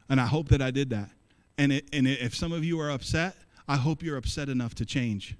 And 0.09 0.20
I 0.20 0.26
hope 0.26 0.51
that 0.51 0.62
I 0.62 0.70
did 0.70 0.91
that. 0.91 1.11
And, 1.59 1.72
it, 1.72 1.88
and 1.93 2.07
it, 2.07 2.20
if 2.20 2.36
some 2.36 2.53
of 2.53 2.64
you 2.64 2.78
are 2.78 2.93
upset, 2.93 3.34
I 3.66 3.74
hope 3.74 4.05
you're 4.05 4.16
upset 4.16 4.49
enough 4.49 4.76
to 4.76 4.86
change. 4.86 5.36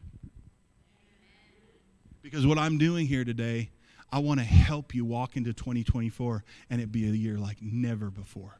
Because 2.21 2.45
what 2.45 2.59
I'm 2.59 2.79
doing 2.79 3.07
here 3.07 3.25
today 3.25 3.71
I 4.13 4.19
want 4.19 4.41
to 4.41 4.47
help 4.47 4.95
you 4.95 5.05
walk 5.05 5.37
into 5.37 5.53
2024 5.53 6.45
and 6.69 6.81
it 6.81 6.91
be 6.91 7.09
a 7.09 7.13
year 7.13 7.39
like 7.39 7.59
never 7.61 8.11
before. 8.11 8.59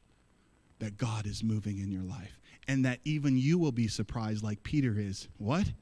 That 0.79 0.97
God 0.97 1.27
is 1.27 1.43
moving 1.43 1.79
in 1.79 1.91
your 1.91 2.03
life. 2.03 2.39
And 2.69 2.85
that 2.85 3.01
even 3.05 3.37
you 3.37 3.59
will 3.59 3.73
be 3.73 3.89
surprised, 3.89 4.43
like 4.43 4.63
Peter 4.63 4.95
is. 4.97 5.29
What? 5.39 5.73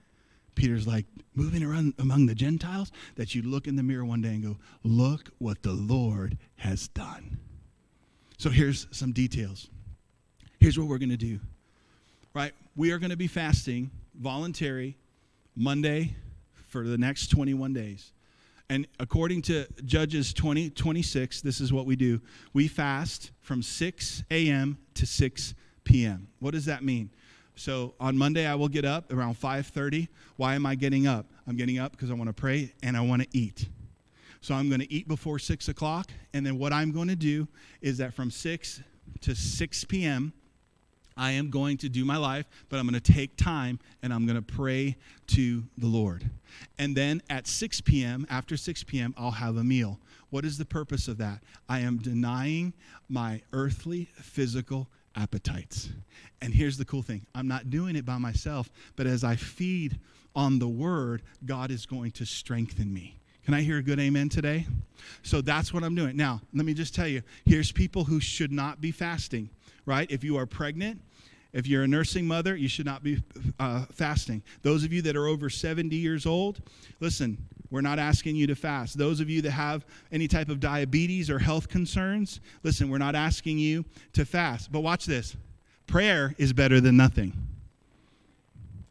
Peter's 0.54 0.86
like 0.86 1.06
moving 1.34 1.62
around 1.62 1.94
among 1.98 2.26
the 2.26 2.34
Gentiles, 2.34 2.90
that 3.14 3.34
you 3.34 3.42
look 3.42 3.68
in 3.68 3.76
the 3.76 3.82
mirror 3.82 4.04
one 4.04 4.20
day 4.20 4.30
and 4.30 4.42
go, 4.42 4.56
Look 4.82 5.30
what 5.38 5.62
the 5.62 5.72
Lord 5.72 6.36
has 6.56 6.88
done. 6.88 7.38
So 8.38 8.50
here's 8.50 8.88
some 8.90 9.12
details. 9.12 9.68
Here's 10.58 10.78
what 10.78 10.88
we're 10.88 10.98
going 10.98 11.10
to 11.10 11.16
do. 11.16 11.38
Right? 12.34 12.52
We 12.74 12.90
are 12.90 12.98
going 12.98 13.10
to 13.10 13.16
be 13.16 13.28
fasting, 13.28 13.90
voluntary, 14.14 14.96
Monday 15.54 16.14
for 16.68 16.84
the 16.84 16.98
next 16.98 17.28
21 17.28 17.72
days. 17.72 18.12
And 18.70 18.86
according 19.00 19.42
to 19.42 19.66
Judges 19.84 20.34
20, 20.34 20.70
26, 20.70 21.40
this 21.40 21.60
is 21.60 21.72
what 21.72 21.86
we 21.86 21.96
do. 21.96 22.20
We 22.52 22.68
fast 22.68 23.30
from 23.40 23.62
6 23.62 24.24
a.m. 24.30 24.76
to 24.94 25.06
6 25.06 25.54
p.m. 25.84 26.28
What 26.40 26.52
does 26.52 26.66
that 26.66 26.84
mean? 26.84 27.10
So 27.56 27.94
on 27.98 28.16
Monday 28.16 28.46
I 28.46 28.54
will 28.54 28.68
get 28.68 28.84
up 28.84 29.12
around 29.12 29.40
5:30. 29.40 30.08
Why 30.36 30.54
am 30.54 30.66
I 30.66 30.74
getting 30.74 31.06
up? 31.06 31.26
I'm 31.46 31.56
getting 31.56 31.78
up 31.78 31.92
because 31.92 32.10
I 32.10 32.14
want 32.14 32.28
to 32.28 32.34
pray 32.34 32.72
and 32.82 32.96
I 32.96 33.00
want 33.00 33.22
to 33.22 33.28
eat. 33.32 33.68
So 34.40 34.54
I'm 34.54 34.68
going 34.68 34.80
to 34.80 34.92
eat 34.92 35.08
before 35.08 35.38
6 35.40 35.68
o'clock, 35.68 36.10
and 36.32 36.46
then 36.46 36.58
what 36.58 36.72
I'm 36.72 36.92
going 36.92 37.08
to 37.08 37.16
do 37.16 37.48
is 37.80 37.98
that 37.98 38.14
from 38.14 38.30
6 38.30 38.82
to 39.22 39.34
6 39.34 39.84
p.m. 39.84 40.32
I 41.18 41.32
am 41.32 41.50
going 41.50 41.76
to 41.78 41.88
do 41.88 42.04
my 42.04 42.16
life, 42.16 42.46
but 42.68 42.78
I'm 42.78 42.88
going 42.88 43.00
to 43.00 43.12
take 43.12 43.36
time 43.36 43.78
and 44.02 44.12
I'm 44.12 44.24
going 44.24 44.36
to 44.36 44.42
pray 44.42 44.96
to 45.28 45.64
the 45.76 45.86
Lord. 45.86 46.30
And 46.78 46.96
then 46.96 47.20
at 47.28 47.46
6 47.46 47.80
p.m., 47.82 48.26
after 48.30 48.56
6 48.56 48.84
p.m., 48.84 49.14
I'll 49.18 49.32
have 49.32 49.56
a 49.56 49.64
meal. 49.64 49.98
What 50.30 50.44
is 50.44 50.58
the 50.58 50.64
purpose 50.64 51.08
of 51.08 51.18
that? 51.18 51.40
I 51.68 51.80
am 51.80 51.98
denying 51.98 52.72
my 53.08 53.42
earthly, 53.52 54.08
physical 54.14 54.88
appetites. 55.16 55.90
And 56.40 56.54
here's 56.54 56.78
the 56.78 56.84
cool 56.84 57.02
thing 57.02 57.26
I'm 57.34 57.48
not 57.48 57.70
doing 57.70 57.96
it 57.96 58.04
by 58.06 58.18
myself, 58.18 58.70
but 58.96 59.06
as 59.06 59.24
I 59.24 59.36
feed 59.36 59.98
on 60.34 60.58
the 60.58 60.68
word, 60.68 61.22
God 61.44 61.70
is 61.70 61.86
going 61.86 62.12
to 62.12 62.24
strengthen 62.26 62.92
me. 62.92 63.18
Can 63.44 63.54
I 63.54 63.62
hear 63.62 63.78
a 63.78 63.82
good 63.82 63.98
amen 63.98 64.28
today? 64.28 64.66
So 65.22 65.40
that's 65.40 65.72
what 65.72 65.82
I'm 65.82 65.94
doing. 65.94 66.16
Now, 66.16 66.42
let 66.52 66.66
me 66.66 66.74
just 66.74 66.94
tell 66.94 67.08
you 67.08 67.22
here's 67.46 67.72
people 67.72 68.04
who 68.04 68.20
should 68.20 68.52
not 68.52 68.80
be 68.80 68.90
fasting, 68.90 69.48
right? 69.86 70.08
If 70.10 70.22
you 70.22 70.36
are 70.36 70.44
pregnant, 70.44 71.00
if 71.58 71.66
you're 71.66 71.82
a 71.82 71.88
nursing 71.88 72.24
mother, 72.24 72.54
you 72.54 72.68
should 72.68 72.86
not 72.86 73.02
be 73.02 73.20
uh, 73.58 73.84
fasting. 73.90 74.44
Those 74.62 74.84
of 74.84 74.92
you 74.92 75.02
that 75.02 75.16
are 75.16 75.26
over 75.26 75.50
70 75.50 75.96
years 75.96 76.24
old, 76.24 76.60
listen, 77.00 77.36
we're 77.68 77.80
not 77.80 77.98
asking 77.98 78.36
you 78.36 78.46
to 78.46 78.54
fast. 78.54 78.96
Those 78.96 79.18
of 79.18 79.28
you 79.28 79.42
that 79.42 79.50
have 79.50 79.84
any 80.12 80.28
type 80.28 80.50
of 80.50 80.60
diabetes 80.60 81.28
or 81.28 81.40
health 81.40 81.68
concerns, 81.68 82.38
listen, 82.62 82.88
we're 82.88 82.98
not 82.98 83.16
asking 83.16 83.58
you 83.58 83.84
to 84.12 84.24
fast. 84.24 84.70
But 84.70 84.80
watch 84.80 85.04
this 85.04 85.36
prayer 85.88 86.32
is 86.38 86.52
better 86.52 86.80
than 86.80 86.96
nothing. 86.96 87.32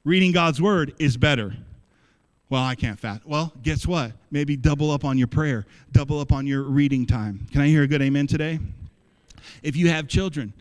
Reading 0.03 0.33
God's 0.33 0.61
word 0.61 0.93
is 0.99 1.15
better. 1.15 1.55
Well, 2.49 2.63
I 2.63 2.75
can't 2.75 2.99
fast. 2.99 3.25
Well, 3.25 3.53
guess 3.63 3.87
what? 3.87 4.11
Maybe 4.29 4.57
double 4.57 4.91
up 4.91 5.05
on 5.05 5.17
your 5.17 5.27
prayer, 5.27 5.65
double 5.93 6.19
up 6.19 6.33
on 6.33 6.45
your 6.45 6.63
reading 6.63 7.05
time. 7.05 7.47
Can 7.53 7.61
I 7.61 7.67
hear 7.67 7.83
a 7.83 7.87
good 7.87 8.01
amen 8.01 8.27
today? 8.27 8.59
If 9.63 9.77
you 9.77 9.87
have 9.87 10.09
children 10.09 10.51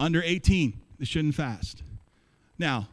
under 0.00 0.22
18, 0.22 0.72
they 1.02 1.06
shouldn't 1.06 1.34
fast. 1.34 1.82
Now, 2.60 2.86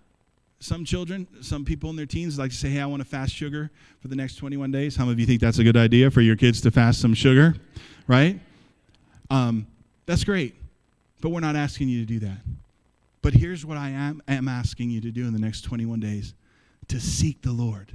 some 0.59 0.83
children, 0.83 1.27
some 1.41 1.63
people 1.63 1.91
in 1.91 1.95
their 1.95 2.07
teens 2.07 2.39
like 2.39 2.49
to 2.49 2.57
say, 2.57 2.69
hey, 2.69 2.81
I 2.81 2.87
want 2.87 3.03
to 3.03 3.07
fast 3.07 3.31
sugar 3.31 3.69
for 4.01 4.07
the 4.07 4.15
next 4.15 4.37
21 4.37 4.71
days. 4.71 4.95
How 4.95 5.03
many 5.03 5.13
of 5.13 5.19
you 5.19 5.27
think 5.27 5.39
that's 5.39 5.59
a 5.59 5.63
good 5.63 5.77
idea 5.77 6.09
for 6.09 6.21
your 6.21 6.35
kids 6.35 6.59
to 6.61 6.71
fast 6.71 7.01
some 7.01 7.13
sugar? 7.13 7.53
Right? 8.07 8.39
Um, 9.29 9.67
that's 10.07 10.23
great. 10.23 10.55
But 11.21 11.29
we're 11.29 11.39
not 11.39 11.55
asking 11.55 11.89
you 11.89 11.99
to 12.03 12.05
do 12.07 12.17
that. 12.21 12.39
But 13.21 13.35
here's 13.35 13.63
what 13.63 13.77
I 13.77 13.89
am, 13.89 14.23
am 14.27 14.47
asking 14.47 14.89
you 14.89 15.01
to 15.01 15.11
do 15.11 15.27
in 15.27 15.33
the 15.33 15.39
next 15.39 15.61
21 15.61 15.99
days 15.99 16.33
to 16.87 16.99
seek 16.99 17.43
the 17.43 17.51
Lord. 17.51 17.91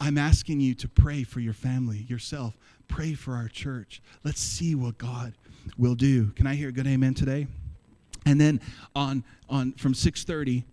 I'm 0.00 0.18
asking 0.18 0.60
you 0.60 0.74
to 0.74 0.88
pray 0.88 1.22
for 1.22 1.38
your 1.38 1.52
family, 1.52 1.98
yourself. 1.98 2.56
Pray 2.88 3.14
for 3.14 3.34
our 3.34 3.46
church. 3.46 4.02
Let's 4.24 4.40
see 4.40 4.74
what 4.74 4.98
God 4.98 5.34
will 5.78 5.94
do. 5.94 6.32
Can 6.32 6.48
I 6.48 6.56
hear 6.56 6.70
a 6.70 6.72
good 6.72 6.88
amen 6.88 7.14
today? 7.14 7.46
And 8.26 8.40
then 8.40 8.60
on, 8.94 9.24
on 9.48 9.72
from 9.72 9.94
6:30 9.94 10.64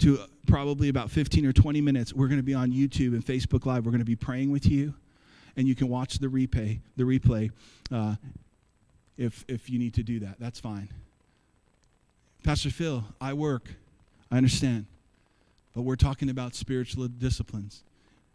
to 0.00 0.18
probably 0.46 0.88
about 0.88 1.10
15 1.10 1.46
or 1.46 1.52
20 1.52 1.80
minutes, 1.80 2.12
we're 2.12 2.28
going 2.28 2.38
to 2.38 2.44
be 2.44 2.54
on 2.54 2.70
YouTube 2.72 3.14
and 3.14 3.24
Facebook 3.24 3.66
Live. 3.66 3.84
We're 3.84 3.92
going 3.92 4.00
to 4.00 4.04
be 4.04 4.16
praying 4.16 4.50
with 4.50 4.66
you, 4.66 4.94
and 5.56 5.68
you 5.68 5.74
can 5.74 5.88
watch 5.88 6.18
the 6.18 6.28
replay. 6.28 6.80
The 6.96 7.04
replay, 7.04 7.50
uh, 7.90 8.16
if 9.16 9.44
if 9.48 9.68
you 9.70 9.78
need 9.78 9.94
to 9.94 10.02
do 10.02 10.20
that, 10.20 10.36
that's 10.38 10.60
fine. 10.60 10.88
Pastor 12.42 12.70
Phil, 12.70 13.04
I 13.20 13.34
work. 13.34 13.74
I 14.30 14.36
understand, 14.36 14.86
but 15.74 15.82
we're 15.82 15.96
talking 15.96 16.30
about 16.30 16.54
spiritual 16.54 17.08
disciplines. 17.08 17.82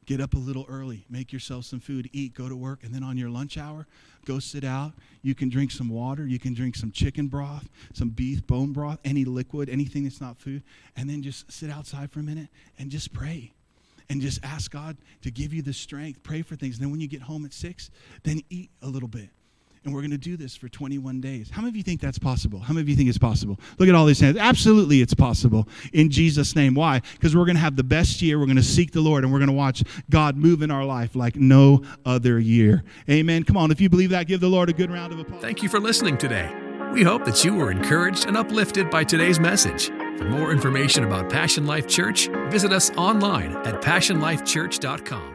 Get 0.05 0.21
up 0.21 0.33
a 0.35 0.37
little 0.37 0.65
early, 0.69 1.05
make 1.09 1.33
yourself 1.33 1.65
some 1.65 1.79
food, 1.79 2.09
eat, 2.13 2.33
go 2.33 2.47
to 2.47 2.55
work, 2.55 2.83
and 2.83 2.93
then 2.93 3.03
on 3.03 3.17
your 3.17 3.29
lunch 3.29 3.57
hour, 3.57 3.87
go 4.25 4.39
sit 4.39 4.63
out. 4.63 4.93
You 5.23 5.33
can 5.33 5.49
drink 5.49 5.71
some 5.71 5.89
water, 5.89 6.27
you 6.27 6.39
can 6.39 6.53
drink 6.53 6.75
some 6.75 6.91
chicken 6.91 7.27
broth, 7.27 7.67
some 7.93 8.09
beef 8.09 8.45
bone 8.45 8.71
broth, 8.71 8.99
any 9.03 9.25
liquid, 9.25 9.69
anything 9.69 10.03
that's 10.03 10.21
not 10.21 10.37
food, 10.37 10.63
and 10.95 11.09
then 11.09 11.23
just 11.23 11.51
sit 11.51 11.69
outside 11.69 12.11
for 12.11 12.19
a 12.19 12.23
minute 12.23 12.49
and 12.77 12.89
just 12.89 13.13
pray. 13.13 13.51
And 14.07 14.21
just 14.21 14.39
ask 14.43 14.69
God 14.69 14.97
to 15.23 15.31
give 15.31 15.51
you 15.51 15.63
the 15.63 15.73
strength. 15.73 16.21
Pray 16.21 16.43
for 16.43 16.55
things. 16.55 16.75
And 16.75 16.83
then 16.83 16.91
when 16.91 17.01
you 17.01 17.07
get 17.07 17.23
home 17.23 17.43
at 17.43 17.53
six, 17.53 17.89
then 18.21 18.39
eat 18.51 18.69
a 18.83 18.87
little 18.87 19.07
bit 19.07 19.29
and 19.85 19.93
we're 19.93 20.01
going 20.01 20.11
to 20.11 20.17
do 20.17 20.35
this 20.35 20.55
for 20.55 20.67
21 20.67 21.21
days. 21.21 21.49
How 21.51 21.61
many 21.61 21.69
of 21.69 21.75
you 21.75 21.83
think 21.83 22.01
that's 22.01 22.17
possible? 22.17 22.59
How 22.59 22.73
many 22.73 22.81
of 22.81 22.89
you 22.89 22.95
think 22.95 23.07
it's 23.07 23.17
possible? 23.17 23.59
Look 23.77 23.87
at 23.87 23.95
all 23.95 24.05
these 24.05 24.19
hands. 24.19 24.37
Absolutely, 24.37 25.01
it's 25.01 25.13
possible 25.13 25.67
in 25.93 26.09
Jesus' 26.09 26.55
name. 26.55 26.73
Why? 26.73 27.01
Because 27.13 27.35
we're 27.35 27.45
going 27.45 27.55
to 27.55 27.61
have 27.61 27.75
the 27.75 27.83
best 27.83 28.21
year. 28.21 28.39
We're 28.39 28.45
going 28.45 28.57
to 28.57 28.63
seek 28.63 28.91
the 28.91 29.01
Lord, 29.01 29.23
and 29.23 29.31
we're 29.31 29.39
going 29.39 29.47
to 29.47 29.53
watch 29.53 29.83
God 30.09 30.35
move 30.35 30.61
in 30.61 30.71
our 30.71 30.83
life 30.83 31.15
like 31.15 31.35
no 31.35 31.83
other 32.05 32.39
year. 32.39 32.83
Amen. 33.09 33.43
Come 33.43 33.57
on, 33.57 33.71
if 33.71 33.79
you 33.79 33.89
believe 33.89 34.09
that, 34.09 34.27
give 34.27 34.41
the 34.41 34.49
Lord 34.49 34.69
a 34.69 34.73
good 34.73 34.91
round 34.91 35.13
of 35.13 35.19
applause. 35.19 35.41
Thank 35.41 35.61
you 35.61 35.69
for 35.69 35.79
listening 35.79 36.17
today. 36.17 36.51
We 36.91 37.03
hope 37.03 37.25
that 37.25 37.43
you 37.43 37.53
were 37.53 37.71
encouraged 37.71 38.25
and 38.25 38.37
uplifted 38.37 38.89
by 38.89 39.03
today's 39.03 39.39
message. 39.39 39.87
For 40.17 40.25
more 40.29 40.51
information 40.51 41.03
about 41.03 41.29
Passion 41.29 41.67
Life 41.67 41.87
Church, 41.87 42.29
visit 42.49 42.71
us 42.71 42.89
online 42.91 43.55
at 43.57 43.81
passionlifechurch.com. 43.81 45.34